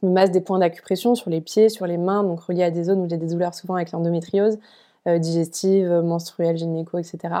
Je 0.00 0.06
me 0.06 0.12
masse 0.12 0.30
des 0.30 0.40
points 0.40 0.58
d'acupression 0.58 1.14
sur 1.14 1.30
les 1.30 1.40
pieds, 1.40 1.68
sur 1.68 1.86
les 1.86 1.96
mains, 1.96 2.24
donc 2.24 2.40
reliés 2.40 2.64
à 2.64 2.70
des 2.70 2.84
zones 2.84 3.00
où 3.00 3.08
j'ai 3.08 3.16
des 3.16 3.28
douleurs 3.28 3.54
souvent 3.54 3.76
avec 3.76 3.92
l'endométriose, 3.92 4.58
digestive, 5.06 5.88
menstruelle, 6.02 6.56
gynéco, 6.56 6.98
etc. 6.98 7.34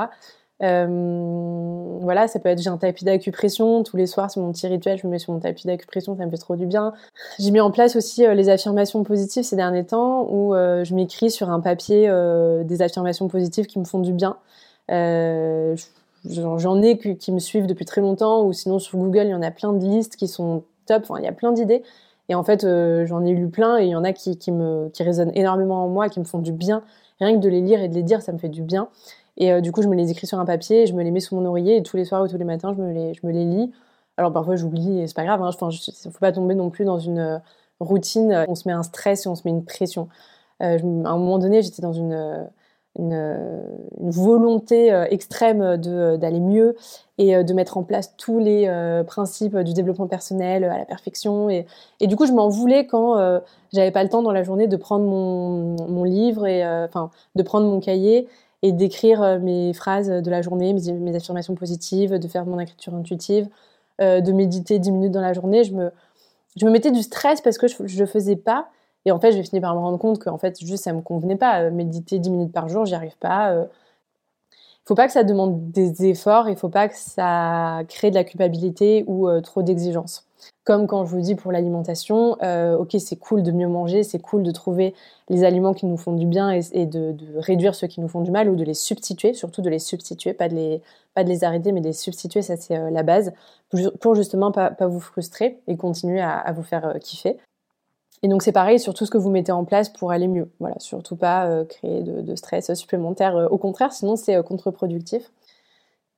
Euh, 0.62 1.98
voilà, 2.00 2.28
ça 2.28 2.38
peut 2.38 2.48
être 2.48 2.62
j'ai 2.62 2.70
un 2.70 2.76
tapis 2.76 3.04
d'acupression 3.04 3.82
tous 3.82 3.96
les 3.96 4.06
soirs, 4.06 4.30
c'est 4.30 4.38
mon 4.40 4.52
petit 4.52 4.66
rituel, 4.68 4.98
je 4.98 5.06
me 5.06 5.12
mets 5.12 5.18
sur 5.18 5.32
mon 5.32 5.40
tapis 5.40 5.66
d'acupression, 5.66 6.16
ça 6.16 6.24
me 6.24 6.30
fait 6.30 6.36
trop 6.36 6.56
du 6.56 6.66
bien. 6.66 6.92
J'ai 7.38 7.50
mis 7.50 7.60
en 7.60 7.70
place 7.70 7.96
aussi 7.96 8.24
euh, 8.24 8.34
les 8.34 8.48
affirmations 8.48 9.02
positives 9.02 9.42
ces 9.42 9.56
derniers 9.56 9.84
temps 9.84 10.26
où 10.30 10.54
euh, 10.54 10.84
je 10.84 10.94
m'écris 10.94 11.30
sur 11.30 11.50
un 11.50 11.60
papier 11.60 12.10
des 12.64 12.82
affirmations 12.82 13.28
positives 13.28 13.66
qui 13.66 13.78
me 13.78 13.84
font 13.84 14.00
du 14.00 14.12
bien. 14.12 14.36
J'en 14.88 16.82
ai 16.82 16.98
qui 16.98 17.32
me 17.32 17.40
suivent 17.40 17.66
depuis 17.66 17.84
très 17.84 18.00
longtemps 18.00 18.44
ou 18.44 18.52
sinon 18.52 18.78
sur 18.78 18.98
Google 18.98 19.24
il 19.24 19.30
y 19.30 19.34
en 19.34 19.42
a 19.42 19.50
plein 19.50 19.72
de 19.72 19.84
listes 19.84 20.14
qui 20.16 20.28
sont 20.28 20.62
top, 20.86 21.04
enfin 21.08 21.18
il 21.18 21.24
y 21.24 21.28
a 21.28 21.32
plein 21.32 21.52
d'idées. 21.52 21.82
Et 22.28 22.36
en 22.36 22.44
fait, 22.44 22.64
j'en 23.06 23.24
ai 23.24 23.32
lu 23.32 23.48
plein 23.48 23.78
et 23.78 23.84
il 23.86 23.90
y 23.90 23.96
en 23.96 24.04
a 24.04 24.12
qui, 24.12 24.38
qui, 24.38 24.52
résonnent 25.00 25.32
énormément 25.34 25.84
en 25.84 25.88
moi, 25.88 26.08
qui 26.08 26.20
me 26.20 26.24
font 26.24 26.38
du 26.38 26.52
bien. 26.52 26.82
Rien 27.20 27.34
que 27.34 27.40
de 27.40 27.48
les 27.48 27.60
lire 27.60 27.80
et 27.80 27.88
de 27.88 27.94
les 27.94 28.02
dire, 28.02 28.22
ça 28.22 28.32
me 28.32 28.38
fait 28.38 28.48
du 28.48 28.62
bien. 28.62 28.88
Et 29.36 29.52
euh, 29.52 29.60
du 29.60 29.72
coup, 29.72 29.82
je 29.82 29.88
me 29.88 29.94
les 29.94 30.10
écris 30.10 30.26
sur 30.26 30.38
un 30.38 30.44
papier, 30.44 30.86
je 30.86 30.94
me 30.94 31.02
les 31.02 31.10
mets 31.10 31.20
sous 31.20 31.34
mon 31.36 31.44
oreiller 31.46 31.76
et 31.76 31.82
tous 31.82 31.96
les 31.96 32.04
soirs 32.04 32.22
ou 32.22 32.28
tous 32.28 32.38
les 32.38 32.44
matins, 32.44 32.74
je 32.76 32.82
me 32.82 32.92
les, 32.92 33.14
je 33.14 33.26
me 33.26 33.32
les 33.32 33.44
lis. 33.44 33.72
Alors 34.18 34.32
parfois, 34.32 34.56
j'oublie 34.56 35.00
et 35.00 35.06
c'est 35.06 35.16
pas 35.16 35.24
grave. 35.24 35.42
Hein. 35.42 35.50
Il 35.60 35.66
ne 36.06 36.12
faut 36.12 36.18
pas 36.20 36.32
tomber 36.32 36.54
non 36.54 36.70
plus 36.70 36.84
dans 36.84 36.98
une 36.98 37.18
euh, 37.18 37.38
routine. 37.80 38.44
On 38.48 38.54
se 38.54 38.68
met 38.68 38.74
un 38.74 38.82
stress 38.82 39.26
et 39.26 39.28
on 39.28 39.34
se 39.34 39.42
met 39.44 39.50
une 39.50 39.64
pression. 39.64 40.08
Euh, 40.62 40.78
à 41.04 41.10
un 41.10 41.18
moment 41.18 41.38
donné, 41.38 41.62
j'étais 41.62 41.82
dans 41.82 41.94
une, 41.94 42.46
une, 42.98 43.62
volonté 43.98 44.90
extrême 45.10 45.76
d'aller 45.78 46.40
mieux 46.40 46.76
et 47.18 47.42
de 47.42 47.54
mettre 47.54 47.78
en 47.78 47.82
place 47.82 48.14
tous 48.16 48.38
les 48.38 48.70
principes 49.06 49.56
du 49.58 49.72
développement 49.72 50.06
personnel 50.06 50.64
à 50.64 50.78
la 50.78 50.84
perfection. 50.84 51.48
Et, 51.50 51.66
et 52.00 52.06
du 52.06 52.14
coup, 52.16 52.26
je 52.26 52.32
m'en 52.32 52.48
voulais 52.48 52.86
quand 52.86 53.40
j'avais 53.72 53.90
pas 53.90 54.04
le 54.04 54.10
temps 54.10 54.22
dans 54.22 54.30
la 54.30 54.44
journée 54.44 54.68
de 54.68 54.76
prendre 54.76 55.04
mon, 55.04 55.88
mon 55.88 56.04
livre 56.04 56.46
et 56.46 56.64
enfin 56.84 57.10
de 57.34 57.42
prendre 57.42 57.66
mon 57.66 57.80
cahier 57.80 58.28
et 58.62 58.72
d'écrire 58.72 59.22
euh, 59.22 59.38
mes 59.38 59.72
phrases 59.72 60.08
de 60.08 60.30
la 60.30 60.40
journée, 60.42 60.72
mes, 60.72 61.16
affirmations 61.16 61.54
positives, 61.54 62.18
de 62.18 62.28
faire 62.28 62.46
mon 62.46 62.58
écriture 62.60 62.94
intuitive, 62.94 63.48
euh, 64.00 64.20
de 64.20 64.32
méditer 64.32 64.78
10 64.78 64.92
minutes 64.92 65.12
dans 65.12 65.20
la 65.20 65.32
journée. 65.32 65.64
Je 65.64 65.74
me, 65.74 65.90
je 66.56 66.64
me 66.64 66.70
mettais 66.70 66.92
du 66.92 67.02
stress 67.02 67.40
parce 67.40 67.58
que 67.58 67.66
je 67.68 68.00
ne 68.00 68.06
faisais 68.06 68.36
pas. 68.36 68.68
Et 69.04 69.10
en 69.10 69.18
fait, 69.18 69.32
j'ai 69.32 69.42
fini 69.42 69.60
par 69.60 69.74
me 69.74 69.80
rendre 69.80 69.98
compte 69.98 70.20
qu'en 70.20 70.38
fait, 70.38 70.64
juste, 70.64 70.84
ça 70.84 70.92
ne 70.92 70.98
me 70.98 71.02
convenait 71.02 71.36
pas. 71.36 71.62
Euh, 71.62 71.70
méditer 71.70 72.18
10 72.20 72.30
minutes 72.30 72.52
par 72.52 72.68
jour, 72.68 72.86
j'y 72.86 72.94
arrive 72.94 73.16
pas. 73.18 73.66
faut 74.84 74.94
pas 74.94 75.06
que 75.06 75.12
ça 75.12 75.24
demande 75.24 75.70
des 75.72 76.06
efforts, 76.06 76.48
il 76.48 76.56
faut 76.56 76.68
pas 76.68 76.88
que 76.88 76.96
ça 76.96 77.82
crée 77.88 78.10
de 78.10 78.14
la 78.14 78.24
culpabilité 78.24 79.04
ou 79.08 79.28
trop 79.40 79.62
d'exigences. 79.62 80.26
Comme 80.64 80.86
quand 80.86 81.04
je 81.04 81.10
vous 81.10 81.20
dis 81.20 81.34
pour 81.34 81.50
l'alimentation, 81.50 82.36
euh, 82.44 82.76
ok, 82.76 82.94
c'est 83.00 83.16
cool 83.16 83.42
de 83.42 83.50
mieux 83.50 83.66
manger, 83.66 84.04
c'est 84.04 84.20
cool 84.20 84.44
de 84.44 84.52
trouver 84.52 84.94
les 85.28 85.42
aliments 85.42 85.74
qui 85.74 85.86
nous 85.86 85.96
font 85.96 86.12
du 86.12 86.24
bien 86.24 86.50
et, 86.52 86.86
de, 86.86 87.16
réduire 87.36 87.74
ceux 87.74 87.88
qui 87.88 88.00
nous 88.00 88.06
font 88.06 88.20
du 88.20 88.30
mal 88.30 88.48
ou 88.48 88.54
de 88.54 88.62
les 88.62 88.74
substituer, 88.74 89.34
surtout 89.34 89.60
de 89.60 89.68
les 89.68 89.80
substituer, 89.80 90.34
pas 90.34 90.48
de 90.48 90.54
les, 90.54 90.80
pas 91.14 91.24
de 91.24 91.28
les 91.28 91.42
arrêter, 91.42 91.72
mais 91.72 91.80
de 91.80 91.86
les 91.86 91.92
substituer, 91.92 92.42
ça 92.42 92.56
c'est 92.56 92.76
euh, 92.76 92.90
la 92.90 93.02
base, 93.02 93.32
pour 94.00 94.14
justement 94.14 94.52
pas, 94.52 94.70
pas, 94.70 94.86
vous 94.86 95.00
frustrer 95.00 95.58
et 95.66 95.76
continuer 95.76 96.20
à, 96.20 96.52
vous 96.52 96.62
faire 96.62 96.86
euh, 96.86 96.98
kiffer. 96.98 97.38
Et 98.22 98.28
donc 98.28 98.44
c'est 98.44 98.52
pareil 98.52 98.78
sur 98.78 98.94
tout 98.94 99.04
ce 99.04 99.10
que 99.10 99.18
vous 99.18 99.30
mettez 99.30 99.50
en 99.50 99.64
place 99.64 99.88
pour 99.88 100.12
aller 100.12 100.28
mieux. 100.28 100.48
Voilà, 100.60 100.76
surtout 100.78 101.16
pas 101.16 101.64
créer 101.64 102.02
de, 102.02 102.20
de, 102.20 102.36
stress 102.36 102.72
supplémentaire. 102.74 103.48
au 103.50 103.58
contraire, 103.58 103.92
sinon 103.92 104.14
c'est 104.14 104.40
contre-productif. 104.44 105.32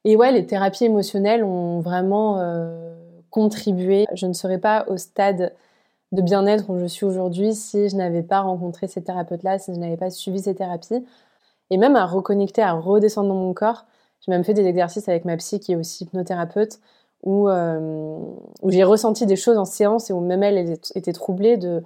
Et 0.05 0.17
ouais, 0.17 0.31
les 0.33 0.45
thérapies 0.45 0.85
émotionnelles 0.85 1.45
ont 1.45 1.81
vraiment 1.81 2.37
contribuer. 3.35 4.07
Je 4.15 4.27
ne 4.27 4.33
serais 4.33 4.59
pas 4.59 4.85
au 4.87 4.97
stade 4.97 5.53
de 6.13 6.23
bien-être 6.23 6.71
où 6.71 6.79
je 6.79 6.87
suis 6.87 7.05
aujourd'hui 7.05 7.53
si 7.53 7.89
je 7.89 7.97
n'avais 7.97 8.23
pas 8.23 8.41
rencontré 8.43 8.87
ces 8.87 9.03
thérapeutes-là, 9.03 9.59
si 9.59 9.75
je 9.75 9.81
n'avais 9.81 9.97
pas 9.97 10.11
suivi 10.11 10.39
ces 10.39 10.55
thérapies. 10.55 11.05
Et 11.71 11.77
même 11.77 11.97
à 11.97 12.07
reconnecter, 12.07 12.63
à 12.63 12.75
redescendre 12.75 13.31
dans 13.31 13.35
mon 13.35 13.53
corps. 13.53 13.87
J'ai 14.21 14.31
même 14.31 14.45
fait 14.45 14.55
des 14.55 14.65
exercices 14.67 15.09
avec 15.09 15.25
ma 15.25 15.37
psy 15.37 15.59
qui 15.59 15.73
est 15.73 15.77
aussi 15.77 16.05
hypnothérapeute 16.05 16.79
où, 17.25 17.49
euh, 17.49 18.21
j'ai 18.69 18.85
ressenti 18.85 19.27
des 19.27 19.37
choses 19.37 19.59
en 19.59 19.65
séance 19.65 20.11
et 20.11 20.13
où 20.13 20.21
même 20.21 20.45
elle 20.45 20.79
était 20.95 21.13
troublée 21.13 21.57
de, 21.57 21.83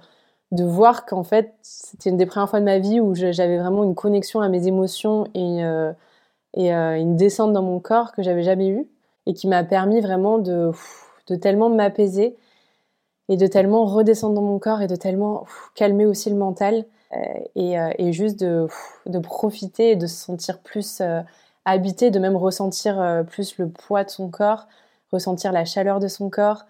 voir 0.51 1.07
qu'en 1.07 1.23
fait, 1.23 1.55
c'était 1.63 2.11
une 2.11 2.17
des 2.17 2.27
premières 2.27 2.49
fois 2.49 2.59
de 2.59 2.65
ma 2.65 2.77
vie 2.77 2.99
où 2.99 3.15
j'avais 3.15 3.57
vraiment 3.57 3.83
une 3.83 3.95
connexion 3.95 4.41
à 4.41 4.49
mes 4.49 4.67
émotions 4.67 5.25
et, 5.33 5.63
euh, 5.65 5.91
euh, 6.57 6.95
une 6.95 7.15
descente 7.15 7.53
dans 7.53 7.63
mon 7.63 7.79
corps 7.79 8.11
que 8.11 8.21
j'avais 8.21 8.43
jamais 8.43 8.67
eue 8.67 8.87
et 9.25 9.33
qui 9.33 9.47
m'a 9.47 9.63
permis 9.63 10.01
vraiment 10.01 10.37
de 10.37 10.71
de 11.29 11.35
tellement 11.35 11.69
m'apaiser 11.69 12.35
et 13.29 13.37
de 13.37 13.47
tellement 13.47 13.85
redescendre 13.85 14.33
dans 14.35 14.41
mon 14.41 14.59
corps 14.59 14.81
et 14.81 14.87
de 14.87 14.95
tellement 14.95 15.45
calmer 15.75 16.05
aussi 16.05 16.29
le 16.29 16.35
mental 16.35 16.85
euh, 17.13 17.17
euh, 17.57 17.91
et, 17.97 18.13
juste 18.13 18.39
de, 18.39 18.67
profiter 19.19 19.91
et 19.91 19.95
de 19.95 20.07
se 20.07 20.15
sentir 20.15 20.59
plus 20.59 21.01
euh, 21.01 21.21
habité, 21.65 22.11
de 22.11 22.19
même 22.19 22.35
ressentir 22.35 23.23
plus 23.27 23.57
le 23.57 23.69
poids 23.69 24.03
de 24.03 24.09
son 24.09 24.29
corps, 24.29 24.67
ressentir 25.11 25.51
la 25.51 25.65
chaleur 25.65 25.99
de 25.99 26.07
son 26.07 26.29
corps. 26.29 26.65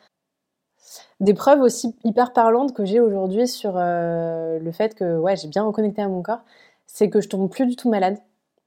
Des 1.19 1.33
preuves 1.33 1.61
aussi 1.61 1.95
hyper 2.03 2.33
parlantes 2.33 2.73
que 2.73 2.85
j'ai 2.85 2.99
aujourd'hui 2.99 3.47
sur 3.47 3.73
le 3.75 4.71
fait 4.71 4.95
que 4.95 5.17
ouais, 5.17 5.35
j'ai 5.35 5.47
bien 5.47 5.63
reconnecté 5.63 6.01
à 6.01 6.07
mon 6.07 6.21
corps, 6.21 6.41
c'est 6.87 7.09
que 7.09 7.21
je 7.21 7.29
tombe 7.29 7.49
plus 7.49 7.65
du 7.65 7.75
tout 7.75 7.89
malade. 7.89 8.17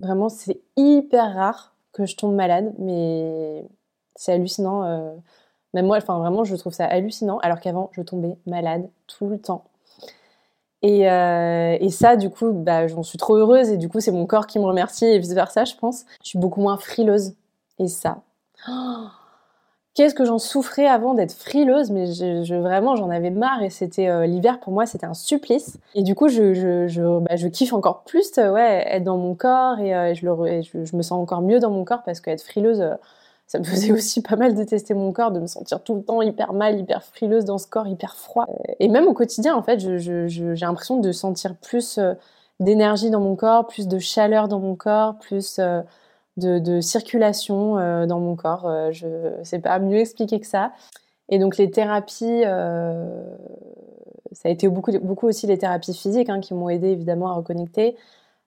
Vraiment, 0.00 0.28
c'est 0.28 0.60
hyper 0.76 1.34
rare 1.34 1.74
que 1.92 2.06
je 2.06 2.16
tombe 2.16 2.34
malade, 2.34 2.72
mais 2.78 3.66
c'est 4.14 4.32
hallucinant. 4.32 5.14
Même 5.74 5.86
moi, 5.86 5.96
enfin 5.96 6.18
vraiment, 6.18 6.44
je 6.44 6.54
trouve 6.56 6.72
ça 6.72 6.84
hallucinant, 6.86 7.38
alors 7.38 7.60
qu'avant, 7.60 7.90
je 7.92 8.02
tombais 8.02 8.36
malade 8.46 8.88
tout 9.06 9.26
le 9.26 9.38
temps. 9.38 9.64
Et, 10.82 11.08
euh, 11.08 11.76
et 11.80 11.90
ça, 11.90 12.16
du 12.16 12.28
coup, 12.28 12.50
bah, 12.52 12.88
j'en 12.88 13.04
suis 13.04 13.18
trop 13.18 13.36
heureuse 13.36 13.70
et 13.70 13.76
du 13.76 13.88
coup, 13.88 14.00
c'est 14.00 14.10
mon 14.10 14.26
corps 14.26 14.46
qui 14.46 14.58
me 14.58 14.64
remercie 14.64 15.06
et 15.06 15.18
vice 15.18 15.32
versa, 15.32 15.64
je 15.64 15.76
pense. 15.76 16.04
Je 16.22 16.28
suis 16.28 16.38
beaucoup 16.38 16.60
moins 16.60 16.76
frileuse. 16.76 17.34
Et 17.78 17.86
ça, 17.86 18.18
oh, 18.68 19.06
qu'est-ce 19.94 20.14
que 20.14 20.24
j'en 20.24 20.38
souffrais 20.38 20.86
avant 20.86 21.14
d'être 21.14 21.32
frileuse, 21.32 21.90
mais 21.90 22.06
vraiment, 22.58 22.96
j'en 22.96 23.10
avais 23.10 23.30
marre 23.30 23.62
et 23.62 23.70
c'était 23.70 24.08
euh, 24.08 24.26
l'hiver 24.26 24.58
pour 24.60 24.72
moi, 24.72 24.84
c'était 24.84 25.06
un 25.06 25.14
supplice. 25.14 25.78
Et 25.94 26.02
du 26.02 26.14
coup, 26.16 26.28
je, 26.28 27.18
bah, 27.20 27.36
kiffe 27.50 27.72
encore 27.72 28.02
plus, 28.02 28.32
ouais, 28.36 28.84
être 28.88 29.04
dans 29.04 29.18
mon 29.18 29.34
corps 29.34 29.78
et, 29.78 29.94
euh, 29.94 30.14
je, 30.14 30.96
me 30.96 31.02
sens 31.02 31.12
encore 31.12 31.42
mieux 31.42 31.60
dans 31.60 31.70
mon 31.70 31.84
corps 31.84 32.02
parce 32.02 32.20
qu'être 32.20 32.42
frileuse 32.42 32.84
ça 33.52 33.58
me 33.58 33.64
faisait 33.64 33.92
aussi 33.92 34.22
pas 34.22 34.36
mal 34.36 34.54
détester 34.54 34.94
mon 34.94 35.12
corps, 35.12 35.30
de 35.30 35.38
me 35.38 35.46
sentir 35.46 35.82
tout 35.82 35.94
le 35.94 36.02
temps 36.02 36.22
hyper 36.22 36.54
mal, 36.54 36.80
hyper 36.80 37.04
frileuse 37.04 37.44
dans 37.44 37.58
ce 37.58 37.66
corps, 37.66 37.86
hyper 37.86 38.16
froid. 38.16 38.46
Et 38.80 38.88
même 38.88 39.06
au 39.06 39.12
quotidien, 39.12 39.54
en 39.54 39.62
fait, 39.62 39.78
j'ai 39.78 40.56
l'impression 40.58 41.00
de 41.00 41.12
sentir 41.12 41.54
plus 41.56 41.98
euh, 41.98 42.14
d'énergie 42.60 43.10
dans 43.10 43.20
mon 43.20 43.36
corps, 43.36 43.66
plus 43.66 43.88
de 43.88 43.98
chaleur 43.98 44.48
dans 44.48 44.58
mon 44.58 44.74
corps, 44.74 45.18
plus 45.18 45.58
euh, 45.58 45.82
de, 46.38 46.80
circulation 46.80 47.76
euh, 47.76 48.06
dans 48.06 48.20
mon 48.20 48.36
corps. 48.36 48.90
je 48.90 49.06
sais 49.42 49.58
pas 49.58 49.78
mieux 49.78 49.98
expliquer 49.98 50.40
que 50.40 50.46
ça. 50.46 50.72
Et 51.28 51.38
donc 51.38 51.58
les 51.58 51.70
thérapies, 51.70 52.44
ça 54.32 54.48
a 54.48 54.48
été 54.48 54.66
beaucoup, 54.68 54.92
beaucoup 55.00 55.28
aussi 55.28 55.46
les 55.46 55.58
thérapies 55.58 55.92
physiques 55.92 56.30
hein, 56.30 56.40
qui 56.40 56.54
m'ont 56.54 56.70
aidé 56.70 56.88
évidemment 56.88 57.28
à 57.28 57.34
reconnecter. 57.34 57.96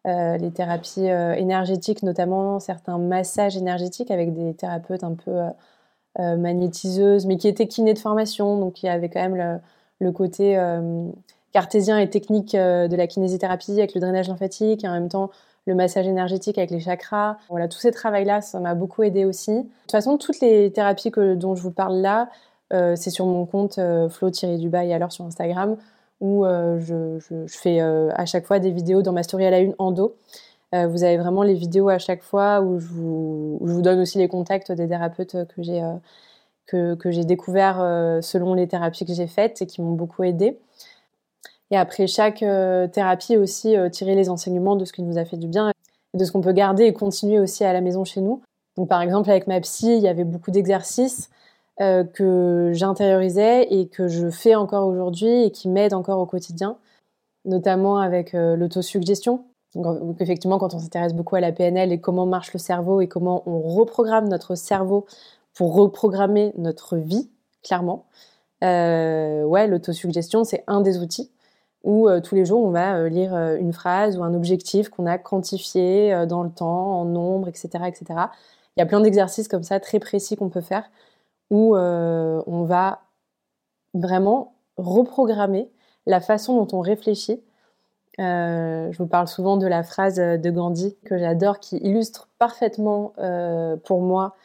Euh, 0.05 0.37
les 0.37 0.51
thérapies 0.51 1.09
euh, 1.09 1.33
énergétiques, 1.33 2.03
notamment 2.03 2.59
certains 2.59 2.99
massages 2.99 3.57
énergétiques 3.57 4.11
avec 4.11 4.33
des 4.33 4.53
thérapeutes 4.53 5.03
un 5.03 5.15
peu 5.15 5.31
euh, 6.19 6.37
magnétiseuses, 6.37 7.25
mais 7.25 7.37
qui 7.37 7.47
étaient 7.47 7.67
kinés 7.67 7.95
de 7.95 7.99
formation, 7.99 8.59
donc 8.59 8.83
il 8.83 8.85
y 8.85 8.89
avait 8.89 9.09
quand 9.09 9.27
même 9.27 9.59
le, 9.99 10.11
côté 10.11 10.59
cartésien 11.51 11.97
et 11.97 12.09
technique 12.09 12.55
de 12.55 12.95
la 12.95 13.07
kinésithérapie 13.07 13.71
avec 13.71 13.95
le 13.95 14.01
drainage 14.01 14.27
lymphatique 14.27 14.83
et 14.83 14.87
en 14.87 14.91
même 14.91 15.09
temps 15.09 15.31
le 15.65 15.73
massage 15.73 16.05
énergétique 16.05 16.59
avec 16.59 16.69
les 16.69 16.79
chakras. 16.79 17.37
Voilà, 17.49 17.67
tous 17.67 17.79
ces 17.79 17.91
travaux-là, 17.91 18.41
ça 18.41 18.59
m'a 18.59 18.75
beaucoup 18.75 19.01
aidé 19.01 19.25
aussi. 19.25 19.51
De 19.51 19.61
toute 19.61 19.91
façon, 19.91 20.17
toutes 20.17 20.39
les 20.41 20.71
thérapies 20.71 21.11
dont 21.35 21.55
je 21.55 21.61
vous 21.63 21.71
parle 21.71 21.95
là, 21.95 22.29
c'est 22.69 23.09
sur 23.09 23.25
mon 23.25 23.45
compte 23.45 23.79
Flo-du-bas 24.09 24.85
et 24.85 24.93
alors 24.93 25.11
sur 25.11 25.25
Instagram 25.25 25.75
où 26.21 26.45
euh, 26.45 26.79
je, 26.79 27.45
fais 27.47 27.81
euh, 27.81 28.09
à 28.15 28.25
chaque 28.25 28.45
fois 28.45 28.59
des 28.59 28.71
vidéos 28.71 29.01
dans 29.01 29.13
ma 29.13 29.23
story 29.23 29.45
à 29.45 29.51
la 29.51 29.59
une 29.59 29.75
en 29.79 29.91
dos. 29.91 30.15
Euh, 30.73 30.87
vous 30.87 31.03
avez 31.03 31.17
vraiment 31.17 31.43
les 31.43 31.53
vidéos 31.53 31.89
à 31.89 31.99
chaque 31.99 32.23
fois 32.23 32.61
où 32.61 32.79
je 32.79 32.87
vous, 32.87 33.81
donne 33.81 33.99
aussi 33.99 34.17
les 34.17 34.27
contacts 34.27 34.71
des 34.71 34.87
thérapeutes 34.87 35.37
que 35.55 35.61
j'ai 35.61 35.81
que 36.67 37.11
j'ai 37.11 37.23
découvert 37.23 37.75
selon 38.23 38.55
les 38.55 38.67
thérapies 38.67 39.05
que 39.05 39.13
j'ai 39.13 39.27
faites 39.27 39.61
et 39.61 39.67
qui 39.67 39.81
m'ont 39.81 39.93
beaucoup 39.93 40.23
aidé. 40.23 40.57
Et 41.69 41.77
après 41.77 42.07
chaque 42.07 42.43
thérapie 42.91 43.37
aussi 43.37 43.75
tirer 43.91 44.15
les 44.15 44.29
enseignements 44.29 44.75
de 44.75 44.83
ce 44.83 44.91
qui 44.91 45.03
nous 45.03 45.19
a 45.19 45.25
fait 45.25 45.37
du 45.37 45.47
bien 45.47 45.69
et 45.69 46.17
de 46.17 46.25
ce 46.25 46.31
qu'on 46.31 46.41
peut 46.41 46.53
garder 46.53 46.85
et 46.85 46.93
continuer 46.93 47.39
aussi 47.39 47.63
à 47.63 47.71
la 47.71 47.81
maison 47.81 48.03
chez 48.03 48.21
nous. 48.21 48.41
Donc 48.77 48.89
par 48.89 49.01
exemple 49.03 49.29
avec 49.29 49.45
ma 49.45 49.61
psy, 49.61 49.95
il 49.95 50.01
y 50.01 50.07
avait 50.07 50.23
beaucoup 50.23 50.49
d'exercices 50.49 51.29
euh, 51.81 52.05
que 52.05 52.71
j'intériorisais 52.71 53.67
et 53.69 53.89
que 53.89 54.07
je 54.07 54.29
fais 54.29 54.55
encore 54.55 54.87
aujourd'hui 54.87 55.43
et 55.43 55.51
qui 55.51 55.67
m'aide 55.67 55.93
encore 55.93 56.19
au 56.19 56.25
quotidien, 56.25 56.77
notamment 57.43 57.97
avec 57.99 58.33
euh, 58.33 58.55
l'autosuggestion. 58.55 59.43
Effectivement, 60.21 60.57
quand 60.57 60.73
on 60.73 60.79
s'intéresse 60.79 61.13
beaucoup 61.13 61.35
à 61.35 61.41
la 61.41 61.51
PNL 61.51 61.91
et 61.91 61.99
comment 61.99 62.25
marche 62.25 62.53
le 62.53 62.59
cerveau 62.59 63.01
et 63.01 63.09
comment 63.09 63.43
on 63.45 63.59
reprogramme 63.59 64.29
notre 64.29 64.55
cerveau 64.55 65.05
pour 65.53 65.75
reprogrammer 65.75 66.53
notre 66.57 66.95
vie, 66.95 67.29
clairement, 67.61 68.05
euh, 68.63 69.43
ouais, 69.43 69.67
l'autosuggestion, 69.67 70.45
c'est 70.45 70.63
un 70.67 70.79
des 70.79 70.99
outils 70.99 71.29
où 71.83 72.07
tous 72.23 72.33
les 72.35 72.45
jours, 72.45 72.63
on 72.63 72.71
va 72.71 73.07
lire 73.09 73.35
une 73.35 73.71
phrase 73.71 74.17
ou 74.17 74.23
un 74.23 74.33
objectif 74.33 74.89
qu'on 74.89 75.05
a 75.05 75.19
quantifié 75.19 76.25
dans 76.25 76.41
le 76.41 76.49
temps, 76.49 77.01
en 77.01 77.05
nombre, 77.05 77.47
etc., 77.47 77.67
etc. 77.85 78.05
Il 78.75 78.79
y 78.79 78.81
a 78.81 78.87
plein 78.87 79.01
d'exercices 79.01 79.47
comme 79.47 79.61
ça, 79.61 79.79
très 79.79 79.99
précis 79.99 80.35
qu'on 80.35 80.49
peut 80.49 80.61
faire 80.61 80.89
où 81.49 81.75
euh, 81.75 82.41
on 82.47 82.63
va 82.63 83.01
vraiment 83.93 84.55
reprogrammer 84.77 85.69
la 86.05 86.19
façon 86.19 86.55
dont 86.63 86.77
on 86.77 86.81
réfléchit. 86.81 87.43
Euh, 88.19 88.91
je 88.91 88.97
vous 88.97 89.07
parle 89.07 89.27
souvent 89.27 89.57
de 89.57 89.67
la 89.67 89.83
phrase 89.83 90.15
de 90.15 90.49
Gandhi 90.49 90.95
que 91.05 91.17
j'adore, 91.17 91.59
qui 91.59 91.77
illustre 91.77 92.29
parfaitement 92.39 93.13
euh, 93.19 93.75
pour 93.77 94.01
moi 94.01 94.35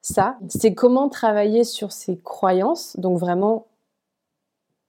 ça. 0.00 0.38
C'est 0.48 0.74
comment 0.74 1.08
travailler 1.08 1.64
sur 1.64 1.92
ses 1.92 2.18
croyances, 2.18 2.98
donc 2.98 3.18
vraiment 3.18 3.66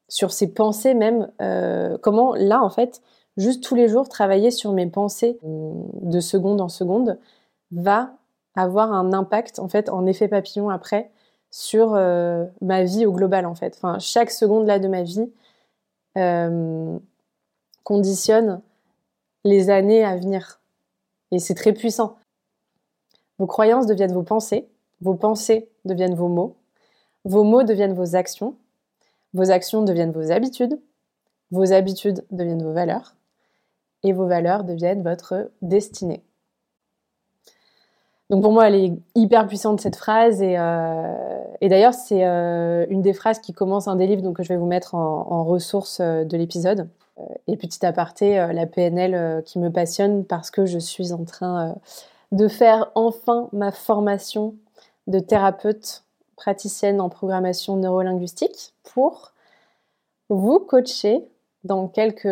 sur 0.08 0.32
ses 0.32 0.54
pensées 0.54 0.94
même. 0.94 1.32
comment 2.02 2.34
là, 2.36 2.64
en 2.64 2.70
fait, 2.70 3.02
juste 3.38 3.64
tous 3.64 3.76
les 3.76 3.88
jours, 3.88 4.08
travailler 4.10 4.52
sur 4.52 4.74
mes 4.74 4.88
pensées 4.88 5.40
de 5.44 6.20
seconde 6.20 6.62
en 6.62 6.70
seconde 6.70 7.20
va 7.72 8.12
avoir 8.56 8.92
un 8.92 9.14
impact, 9.14 9.60
en 9.60 9.68
fait, 9.68 9.90
en 9.90 10.06
effet 10.06 10.28
papillon 10.28 10.70
après, 10.70 11.12
sur 11.52 11.96
euh, 11.96 12.46
ma 12.62 12.84
vie 12.84 13.06
au 13.06 13.12
global 13.12 13.46
en 13.46 13.56
fait. 13.56 13.76
Enfin, 13.78 14.00
chaque 14.00 14.32
seconde 14.32 14.68
là 14.68 14.80
de 14.80 14.88
ma 14.88 15.04
vie 15.04 15.32
euh, 16.18 16.98
conditionne 17.84 18.62
les 19.44 19.70
années 19.70 20.04
à 20.04 20.16
venir. 20.16 20.60
Et 21.32 21.40
c'est 21.40 21.56
très 21.56 21.74
puissant. 21.74 22.18
Vos 23.38 23.48
croyances 23.48 23.86
deviennent 23.86 24.14
vos 24.14 24.24
pensées, 24.24 24.68
vos 25.02 25.16
pensées 25.16 25.70
deviennent 25.86 26.16
vos 26.16 26.28
mots, 26.28 26.56
vos 27.24 27.44
mots 27.44 27.64
deviennent 27.64 27.94
vos 27.94 28.16
actions, 28.16 28.56
vos 29.34 29.50
actions 29.50 29.84
deviennent 29.84 30.12
vos 30.12 30.32
habitudes, 30.32 30.80
vos 31.52 31.72
habitudes 31.72 32.26
deviennent 32.32 32.64
vos 32.64 32.74
valeurs, 32.74 33.16
et 34.04 34.14
vos 34.14 34.28
valeurs 34.28 34.64
deviennent 34.64 35.04
votre 35.04 35.52
destinée. 35.62 36.24
Donc 38.30 38.44
pour 38.44 38.52
moi, 38.52 38.68
elle 38.68 38.76
est 38.76 38.94
hyper 39.16 39.48
puissante 39.48 39.82
cette 39.82 39.96
phrase 39.96 40.42
et, 40.42 40.56
euh, 40.58 41.14
d'ailleurs 41.62 41.96
c'est 41.96 42.26
euh, 42.26 42.86
une 42.90 43.02
des 43.02 43.14
phrases 43.14 43.40
qui 43.40 43.54
commence 43.54 43.88
un 43.88 43.96
des 43.96 44.06
livres 44.06 44.22
donc 44.22 44.38
que 44.38 44.44
je 44.44 44.50
vais 44.50 44.58
vous 44.58 44.68
mettre 44.68 44.94
en, 44.94 45.28
en 45.32 45.44
ressources 45.44 46.00
euh, 46.00 46.24
de 46.24 46.38
l'épisode. 46.38 46.88
Et 47.48 47.58
petit 47.58 47.86
aparté, 47.86 48.36
la 48.54 48.66
PNL 48.66 49.44
qui 49.44 49.60
me 49.60 49.70
passionne 49.70 50.24
parce 50.24 50.52
que 50.52 50.66
je 50.66 50.80
suis 50.80 51.12
en 51.12 51.26
train 51.26 51.76
de 52.32 52.48
faire 52.48 52.92
enfin 52.96 53.50
ma 53.52 53.74
formation 53.74 54.56
de 55.08 55.20
thérapeute 55.20 56.06
praticienne 56.38 57.02
en 57.02 57.10
programmation 57.10 57.76
neurolinguistique 57.76 58.74
pour 58.84 59.34
vous 60.30 60.60
coacher 60.60 61.28
dans 61.66 61.90
quelques, 61.90 62.30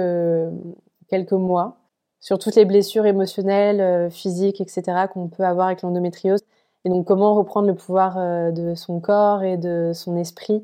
quelques 1.10 1.34
mois 1.34 1.76
sur 2.20 2.40
toutes 2.40 2.56
les 2.56 2.66
blessures 2.66 3.06
émotionnelles, 3.06 3.82
euh, 3.82 4.10
physiques, 4.10 4.62
etc. 4.62 5.08
qu'on 5.12 5.28
peut 5.28 5.44
avoir 5.44 5.68
avec 5.68 5.82
l'endométriose. 5.82 6.42
Et 6.86 6.90
donc 6.90 7.06
comment 7.06 7.36
reprendre 7.36 7.68
le 7.68 7.76
pouvoir 7.76 8.18
euh, 8.18 8.52
de 8.52 8.76
son 8.76 9.00
corps 9.00 9.44
et 9.44 9.58
de 9.58 9.92
son 9.94 10.16
esprit 10.18 10.64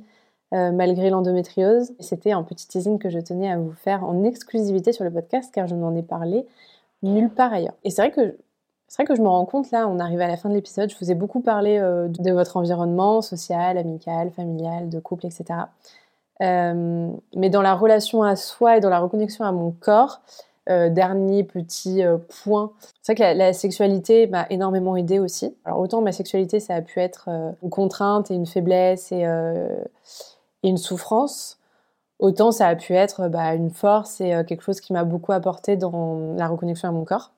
euh, 0.53 0.71
malgré 0.71 1.09
l'endométriose. 1.09 1.93
C'était 1.99 2.31
un 2.31 2.43
petit 2.43 2.67
teasing 2.67 2.99
que 2.99 3.09
je 3.09 3.19
tenais 3.19 3.51
à 3.51 3.57
vous 3.57 3.73
faire 3.73 4.03
en 4.03 4.23
exclusivité 4.23 4.93
sur 4.93 5.03
le 5.03 5.11
podcast 5.11 5.51
car 5.53 5.67
je 5.67 5.75
n'en 5.75 5.95
ai 5.95 6.03
parlé 6.03 6.45
nulle 7.01 7.29
part 7.29 7.53
ailleurs. 7.53 7.73
Et 7.83 7.89
c'est 7.89 8.01
vrai 8.01 8.11
que 8.11 8.37
c'est 8.87 9.01
vrai 9.01 9.07
que 9.07 9.15
je 9.15 9.21
me 9.21 9.27
rends 9.27 9.45
compte 9.45 9.71
là, 9.71 9.87
on 9.87 9.97
arrive 9.99 10.21
à 10.21 10.27
la 10.27 10.37
fin 10.37 10.49
de 10.49 10.53
l'épisode, 10.53 10.91
je 10.91 10.95
vous 10.99 11.09
ai 11.09 11.15
beaucoup 11.15 11.41
parlé 11.41 11.79
de 11.79 12.31
votre 12.31 12.57
environnement 12.57 13.23
social, 13.23 13.75
amical, 13.79 14.29
familial, 14.29 14.87
de 14.87 14.99
couple, 14.99 15.25
etc. 15.25 15.61
mais 16.39 17.49
dans 17.49 17.63
la 17.63 17.73
relation 17.73 18.21
à 18.21 18.35
soi 18.35 18.77
et 18.77 18.81
dans 18.81 18.91
la 18.91 18.99
reconnexion 18.99 19.45
à 19.45 19.51
mon 19.51 19.71
corps, 19.71 20.21
euh, 20.69 20.89
dernier 20.89 21.43
petit 21.43 22.05
euh, 22.05 22.17
point. 22.43 22.71
C'est 23.01 23.17
vrai 23.17 23.33
que 23.33 23.37
la, 23.37 23.51
sexualité 23.51 24.27
m'a 24.27 24.47
énormément 24.49 24.95
aidée 24.95 25.19
aussi. 25.19 25.53
Alors 25.65 25.79
autant 25.79 26.01
ma 26.01 26.13
sexualité, 26.13 26.61
ça 26.61 26.75
a 26.75 26.81
pu 26.81 27.01
être 27.01 27.25
euh, 27.27 27.51
une 27.63 27.69
contrainte 27.69 28.31
et 28.31 28.35
une 28.35 28.45
faiblesse 28.45 29.11
et, 29.11 29.25
une 30.63 30.77
souffrance, 30.77 31.59
autant 32.19 32.53
ça 32.53 32.69
a 32.69 32.75
pu 32.77 32.93
être 32.93 33.27
bah, 33.27 33.53
une 33.55 33.71
force 33.71 34.21
et 34.21 34.31
quelque 34.47 34.61
chose 34.61 34.79
qui 34.79 34.93
m'a 34.93 35.03
beaucoup 35.03 35.33
apporté 35.33 35.75
dans 35.75 36.33
la 36.37 36.47
reconnexion 36.47 36.87
à 36.87 36.93
mon 36.93 37.03
corps, 37.03 37.31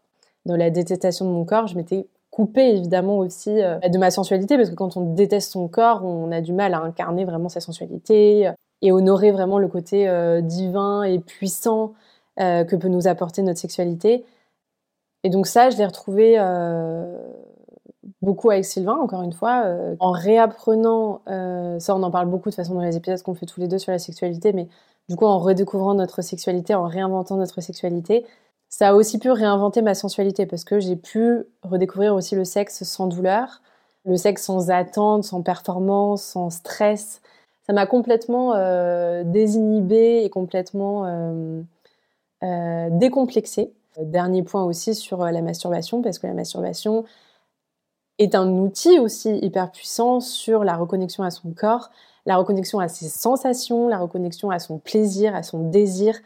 dans 0.45 0.55
la 0.55 0.69
détestation 0.69 1.26
de 1.26 1.32
mon 1.32 1.43
corps. 1.45 1.65
Je 1.65 1.76
m'étais 1.76 2.05
coupée 2.30 2.76
évidemment 2.76 3.17
aussi 3.17 3.49
de 3.49 3.97
ma 3.97 4.11
sensualité 4.11 4.57
parce 4.57 4.69
que 4.69 4.76
quand 4.76 4.95
on 4.95 5.15
déteste 5.15 5.53
son 5.53 5.67
corps, 5.67 6.05
on 6.05 6.32
a 6.32 6.41
du 6.41 6.53
mal 6.53 6.76
à 6.76 6.82
incarner 6.82 7.26
vraiment 7.26 7.49
sa 7.49 7.61
sensualité 7.61 8.51
et 8.84 8.91
honorer 8.91 9.32
vraiment 9.32 9.57
le 9.57 9.67
côté 9.67 10.07
divin 10.43 11.01
et 11.01 11.17
puissant 11.17 11.93
euh, 12.38 12.66
que 12.66 12.76
peut 12.76 12.90
nous 12.90 13.08
apporter 13.08 13.42
notre 13.44 13.60
sexualité. 13.60 14.26
Et 15.24 15.30
donc 15.30 15.48
ça, 15.48 15.70
je 15.70 15.78
l'ai 15.78 15.86
retrouvé 15.86 16.36
euh, 16.38 17.18
beaucoup 18.22 18.52
avec 18.52 18.66
Sylvain, 18.66 18.98
encore 18.98 19.22
une 19.22 19.32
fois, 19.32 19.64
euh, 19.64 19.96
en 20.02 20.12
réapprenant, 20.12 21.22
ça 21.80 21.96
on 21.96 22.04
en 22.04 22.12
parle 22.12 22.28
beaucoup 22.28 22.50
de 22.50 22.56
façon 22.56 22.74
dans 22.74 22.82
les 22.82 22.98
épisodes 22.98 23.22
qu'on 23.22 23.36
fait 23.36 23.46
tous 23.46 23.62
les 23.62 23.70
deux 23.70 23.78
sur 23.78 23.94
la 23.94 24.00
sexualité, 24.00 24.52
mais 24.52 24.68
du 25.08 25.16
coup 25.16 25.26
en 25.26 25.40
redécouvrant 25.40 25.94
notre 25.94 26.22
sexualité, 26.22 26.76
en 26.76 26.88
réinventant 26.88 27.38
notre 27.38 27.62
sexualité, 27.62 28.26
ça 28.68 28.90
a 28.90 28.94
aussi 28.96 29.18
pu 29.18 29.32
réinventer 29.32 29.82
ma 29.82 29.94
sensualité 29.94 30.46
parce 30.46 30.66
que 30.66 30.82
j'ai 30.82 30.98
pu 30.98 31.46
redécouvrir 31.64 32.14
aussi 32.14 32.36
le 32.36 32.44
sexe 32.44 32.84
sans 32.84 33.08
douleur, 33.08 33.62
le 34.04 34.18
sexe 34.18 34.44
sans 34.44 34.72
attente, 34.72 35.24
sans 35.24 35.42
performance, 35.42 36.22
sans 36.22 36.50
stress. 36.50 37.22
Ça 37.66 37.72
m'a 37.72 37.86
complètement 37.86 38.54
désinhibée 39.24 40.24
et 40.26 40.30
complètement 40.30 41.06
décomplexé. 42.91 43.74
Dernier 44.02 44.43
point 44.43 44.64
aussi 44.64 44.93
sur 44.93 45.24
euh, 45.24 45.32
la 45.32 45.41
masturbation, 45.41 46.02
parce 46.02 46.20
que 46.20 46.28
la 46.28 46.34
masturbation 46.34 47.06
est 48.18 48.36
un 48.36 48.50
outil 48.50 49.00
aussi 49.00 49.38
hyper 49.38 49.72
puissant 49.72 50.20
sur 50.20 50.64
la 50.64 50.76
reconnexion 50.76 51.24
à 51.24 51.32
son 51.32 51.52
corps, 51.52 51.89
la 52.26 52.38
reconnexion 52.38 52.80
à 52.80 52.88
ses 52.88 53.08
sensations, 53.08 53.88
la 53.88 53.98
reconnexion 53.98 54.50
à 54.50 54.60
son 54.60 54.80
plaisir, 54.80 55.34
à 55.36 55.43
son 55.43 55.70
désir, 55.70 56.18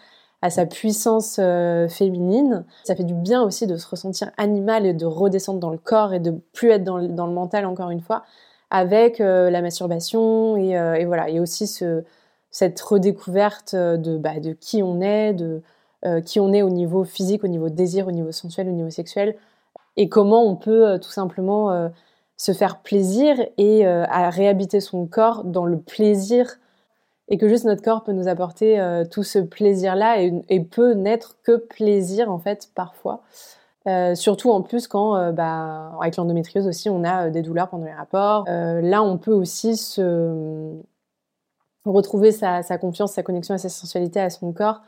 à 0.42 0.50
sa 0.50 0.66
puissance 0.66 1.38
euh, 1.40 1.88
féminine. 1.90 2.66
Ça 2.86 2.96
fait 2.96 3.04
du 3.04 3.14
bien 3.14 3.44
aussi 3.44 3.68
de 3.68 3.76
se 3.76 3.88
ressentir 3.88 4.32
animal 4.38 4.86
et 4.86 4.94
de 4.94 5.06
redescendre 5.06 5.60
dans 5.60 5.72
le 5.72 5.78
corps 5.78 6.14
et 6.14 6.20
de 6.20 6.32
plus 6.54 6.70
être 6.70 6.84
dans 6.84 6.98
le, 6.98 7.34
mental 7.34 7.66
encore 7.66 7.92
une 7.92 8.02
fois 8.02 8.24
avec 8.72 9.18
la 9.18 9.64
masturbation 9.64 10.56
et, 10.56 11.06
voilà 11.06 11.28
et 11.28 11.40
aussi 11.40 11.66
ce, 11.66 12.04
cette 12.52 12.80
redécouverte 12.80 13.76
de, 13.76 14.20
bah, 14.20 14.40
de 14.40 14.54
qui 14.54 14.84
on 14.84 15.02
est, 15.02 15.34
de, 15.34 15.64
euh, 16.06 16.22
qui 16.22 16.40
on 16.40 16.54
est 16.54 16.62
au 16.62 16.70
niveau 16.70 17.04
physique, 17.04 17.44
au 17.44 17.50
niveau 17.50 17.68
désir, 17.68 18.08
au 18.08 18.12
niveau 18.12 18.32
sensuel, 18.32 18.70
au 18.70 18.72
niveau 18.72 18.90
sexuel, 18.90 19.36
et 19.98 20.08
comment 20.08 20.46
on 20.46 20.56
peut 20.56 20.88
euh, 20.88 20.98
tout 20.98 21.10
simplement 21.10 21.72
euh, 21.72 21.90
se 22.38 22.54
faire 22.54 22.80
plaisir 22.80 23.36
et 23.58 23.86
réhabiter 23.86 24.80
son 24.80 25.08
corps 25.08 25.44
dans 25.44 25.66
le 25.66 25.78
plaisir 25.78 26.58
et 27.28 27.38
que 27.38 27.50
juste 27.50 27.66
notre 27.66 27.82
corps 27.82 28.06
peut 28.06 28.14
nous 28.14 28.30
apporter 28.30 28.82
tout 29.12 29.24
ce 29.24 29.40
plaisir-là 29.40 30.22
et, 30.22 30.60
peut 30.62 30.94
n'être 30.94 31.36
que 31.44 31.58
plaisir 31.58 32.32
en 32.32 32.40
fait 32.40 32.70
parfois. 32.74 33.24
surtout 34.16 34.52
en 34.52 34.62
plus 34.62 34.88
quand, 34.88 35.34
bah, 35.34 35.92
avec 36.00 36.16
l'endométriose 36.16 36.66
aussi, 36.66 36.90
on 36.90 37.04
a 37.04 37.30
des 37.30 37.42
douleurs 37.42 37.68
pendant 37.68 37.84
les 37.84 37.92
rapports. 37.92 38.46
là, 38.48 39.04
on 39.04 39.18
peut 39.18 39.34
aussi 39.34 39.76
se 39.76 40.72
retrouver 41.84 42.32
sa, 42.32 42.64
sa, 42.64 42.78
confiance, 42.78 43.12
sa 43.12 43.22
connexion 43.22 43.54
à 43.54 43.58
sa 43.58 43.68
sensualité, 43.68 44.22
à 44.22 44.30
son 44.30 44.54
corps 44.54 44.80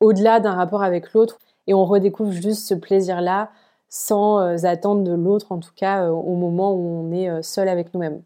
au-delà 0.00 0.40
d'un 0.40 0.54
rapport 0.54 0.82
avec 0.82 1.12
l'autre 1.12 1.38
et 1.66 1.74
on 1.74 1.84
redécouvre 1.84 2.32
juste 2.32 2.66
ce 2.66 2.74
plaisir-là 2.74 3.50
sans 3.88 4.40
euh, 4.40 4.56
attendre 4.64 5.02
de 5.02 5.12
l'autre, 5.12 5.52
en 5.52 5.58
tout 5.58 5.72
cas 5.74 6.04
euh, 6.04 6.10
au 6.10 6.34
moment 6.34 6.74
où 6.74 7.06
on 7.06 7.12
est 7.12 7.30
euh, 7.30 7.42
seul 7.42 7.68
avec 7.68 7.94
nous-mêmes. 7.94 8.22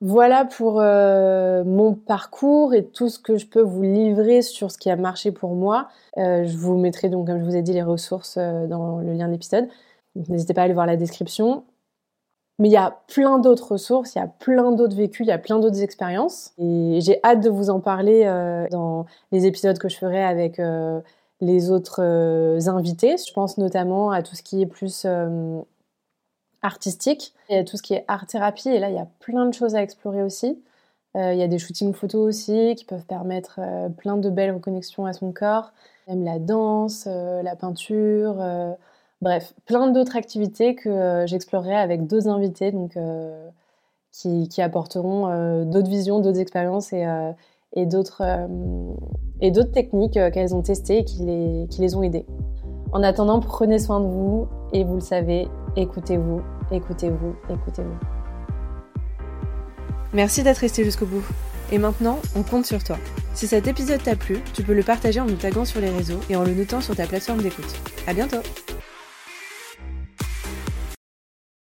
Voilà 0.00 0.44
pour 0.44 0.80
mon 0.80 1.94
parcours 1.94 2.74
et 2.74 2.84
tout 2.84 3.08
ce 3.08 3.20
que 3.20 3.36
je 3.36 3.46
peux 3.46 3.60
vous 3.60 3.82
livrer 3.82 4.42
sur 4.42 4.72
ce 4.72 4.76
qui 4.76 4.90
a 4.90 4.96
marché 4.96 5.30
pour 5.30 5.54
moi. 5.54 5.86
je 6.16 6.56
vous 6.56 6.76
mettrai 6.76 7.08
donc, 7.08 7.28
comme 7.28 7.38
je 7.38 7.44
vous 7.44 7.54
ai 7.54 7.62
dit, 7.62 7.72
les 7.72 7.84
ressources 7.84 8.36
dans 8.36 8.98
le 8.98 9.12
lien 9.12 9.28
de 9.28 9.32
l'épisode. 9.34 9.68
N'hésitez 10.16 10.54
pas 10.54 10.62
à 10.62 10.64
aller 10.64 10.74
voir 10.74 10.86
la 10.86 10.96
description. 10.96 11.62
Mais 12.62 12.68
il 12.68 12.72
y 12.72 12.76
a 12.76 12.96
plein 13.08 13.40
d'autres 13.40 13.72
ressources, 13.72 14.14
il 14.14 14.18
y 14.18 14.22
a 14.22 14.28
plein 14.28 14.70
d'autres 14.70 14.94
vécus, 14.94 15.26
il 15.26 15.30
y 15.30 15.32
a 15.32 15.38
plein 15.38 15.58
d'autres 15.58 15.82
expériences. 15.82 16.52
Et 16.58 17.00
j'ai 17.00 17.18
hâte 17.24 17.40
de 17.40 17.50
vous 17.50 17.70
en 17.70 17.80
parler 17.80 18.22
euh, 18.24 18.68
dans 18.70 19.04
les 19.32 19.46
épisodes 19.46 19.76
que 19.78 19.88
je 19.88 19.96
ferai 19.96 20.22
avec 20.22 20.60
euh, 20.60 21.00
les 21.40 21.72
autres 21.72 22.00
euh, 22.00 22.60
invités. 22.68 23.16
Je 23.16 23.32
pense 23.32 23.58
notamment 23.58 24.12
à 24.12 24.22
tout 24.22 24.36
ce 24.36 24.44
qui 24.44 24.62
est 24.62 24.66
plus 24.66 25.08
artistique 26.62 27.34
et 27.48 27.58
à 27.58 27.64
tout 27.64 27.76
ce 27.76 27.82
qui 27.82 27.94
est 27.94 28.04
art-thérapie. 28.06 28.68
Et 28.68 28.78
là, 28.78 28.90
il 28.90 28.94
y 28.94 29.00
a 29.00 29.08
plein 29.18 29.46
de 29.46 29.52
choses 29.52 29.74
à 29.74 29.82
explorer 29.82 30.22
aussi. 30.22 30.62
Il 31.16 31.34
y 31.34 31.42
a 31.42 31.48
des 31.48 31.58
shootings 31.58 31.92
photos 31.92 32.28
aussi 32.28 32.76
qui 32.76 32.84
peuvent 32.84 33.06
permettre 33.06 33.58
plein 33.98 34.16
de 34.16 34.30
belles 34.30 34.54
reconnexions 34.54 35.04
à 35.04 35.12
son 35.12 35.32
corps. 35.32 35.72
Même 36.06 36.24
la 36.24 36.38
danse, 36.38 37.06
la 37.06 37.56
peinture 37.56 38.36
Bref, 39.22 39.54
plein 39.66 39.86
d'autres 39.86 40.16
activités 40.16 40.74
que 40.74 40.88
euh, 40.88 41.26
j'explorerai 41.28 41.76
avec 41.76 42.08
deux 42.08 42.26
invités 42.26 42.74
euh, 42.96 43.48
qui, 44.10 44.60
apporteront 44.60 45.28
euh, 45.28 45.64
d'autres 45.64 45.88
visions, 45.88 46.18
d'autres 46.18 46.40
expériences 46.40 46.92
et, 46.92 47.06
et 47.74 47.86
d'autres 47.86 48.24
techniques 49.72 50.18
qu'elles 50.32 50.54
ont 50.56 50.62
testées 50.62 50.98
et 50.98 51.04
qui 51.04 51.22
les, 51.22 51.68
qui 51.70 51.80
les 51.80 51.94
ont 51.94 52.02
aidées. 52.02 52.26
En 52.92 53.04
attendant, 53.04 53.38
prenez 53.38 53.78
soin 53.78 54.00
de 54.00 54.06
vous 54.06 54.48
et 54.72 54.82
vous 54.82 54.96
le 54.96 55.00
savez, 55.00 55.46
écoutez-vous, 55.76 56.42
écoutez-vous, 56.72 57.36
écoutez-vous. 57.48 57.98
Merci 60.12 60.42
d'être 60.42 60.58
resté 60.58 60.82
jusqu'au 60.82 61.06
bout. 61.06 61.24
Et 61.70 61.78
maintenant, 61.78 62.18
on 62.36 62.42
compte 62.42 62.66
sur 62.66 62.82
toi. 62.82 62.96
Si 63.34 63.46
cet 63.46 63.68
épisode 63.68 64.02
t'a 64.02 64.16
plu, 64.16 64.42
tu 64.52 64.64
peux 64.64 64.74
le 64.74 64.82
partager 64.82 65.20
en 65.20 65.26
nous 65.26 65.36
taguant 65.36 65.64
sur 65.64 65.80
les 65.80 65.88
réseaux 65.88 66.20
et 66.28 66.34
en 66.34 66.42
le 66.42 66.52
notant 66.52 66.80
sur 66.80 66.96
ta 66.96 67.06
plateforme 67.06 67.40
d'écoute. 67.40 67.72
À 68.06 68.12
bientôt! 68.12 68.42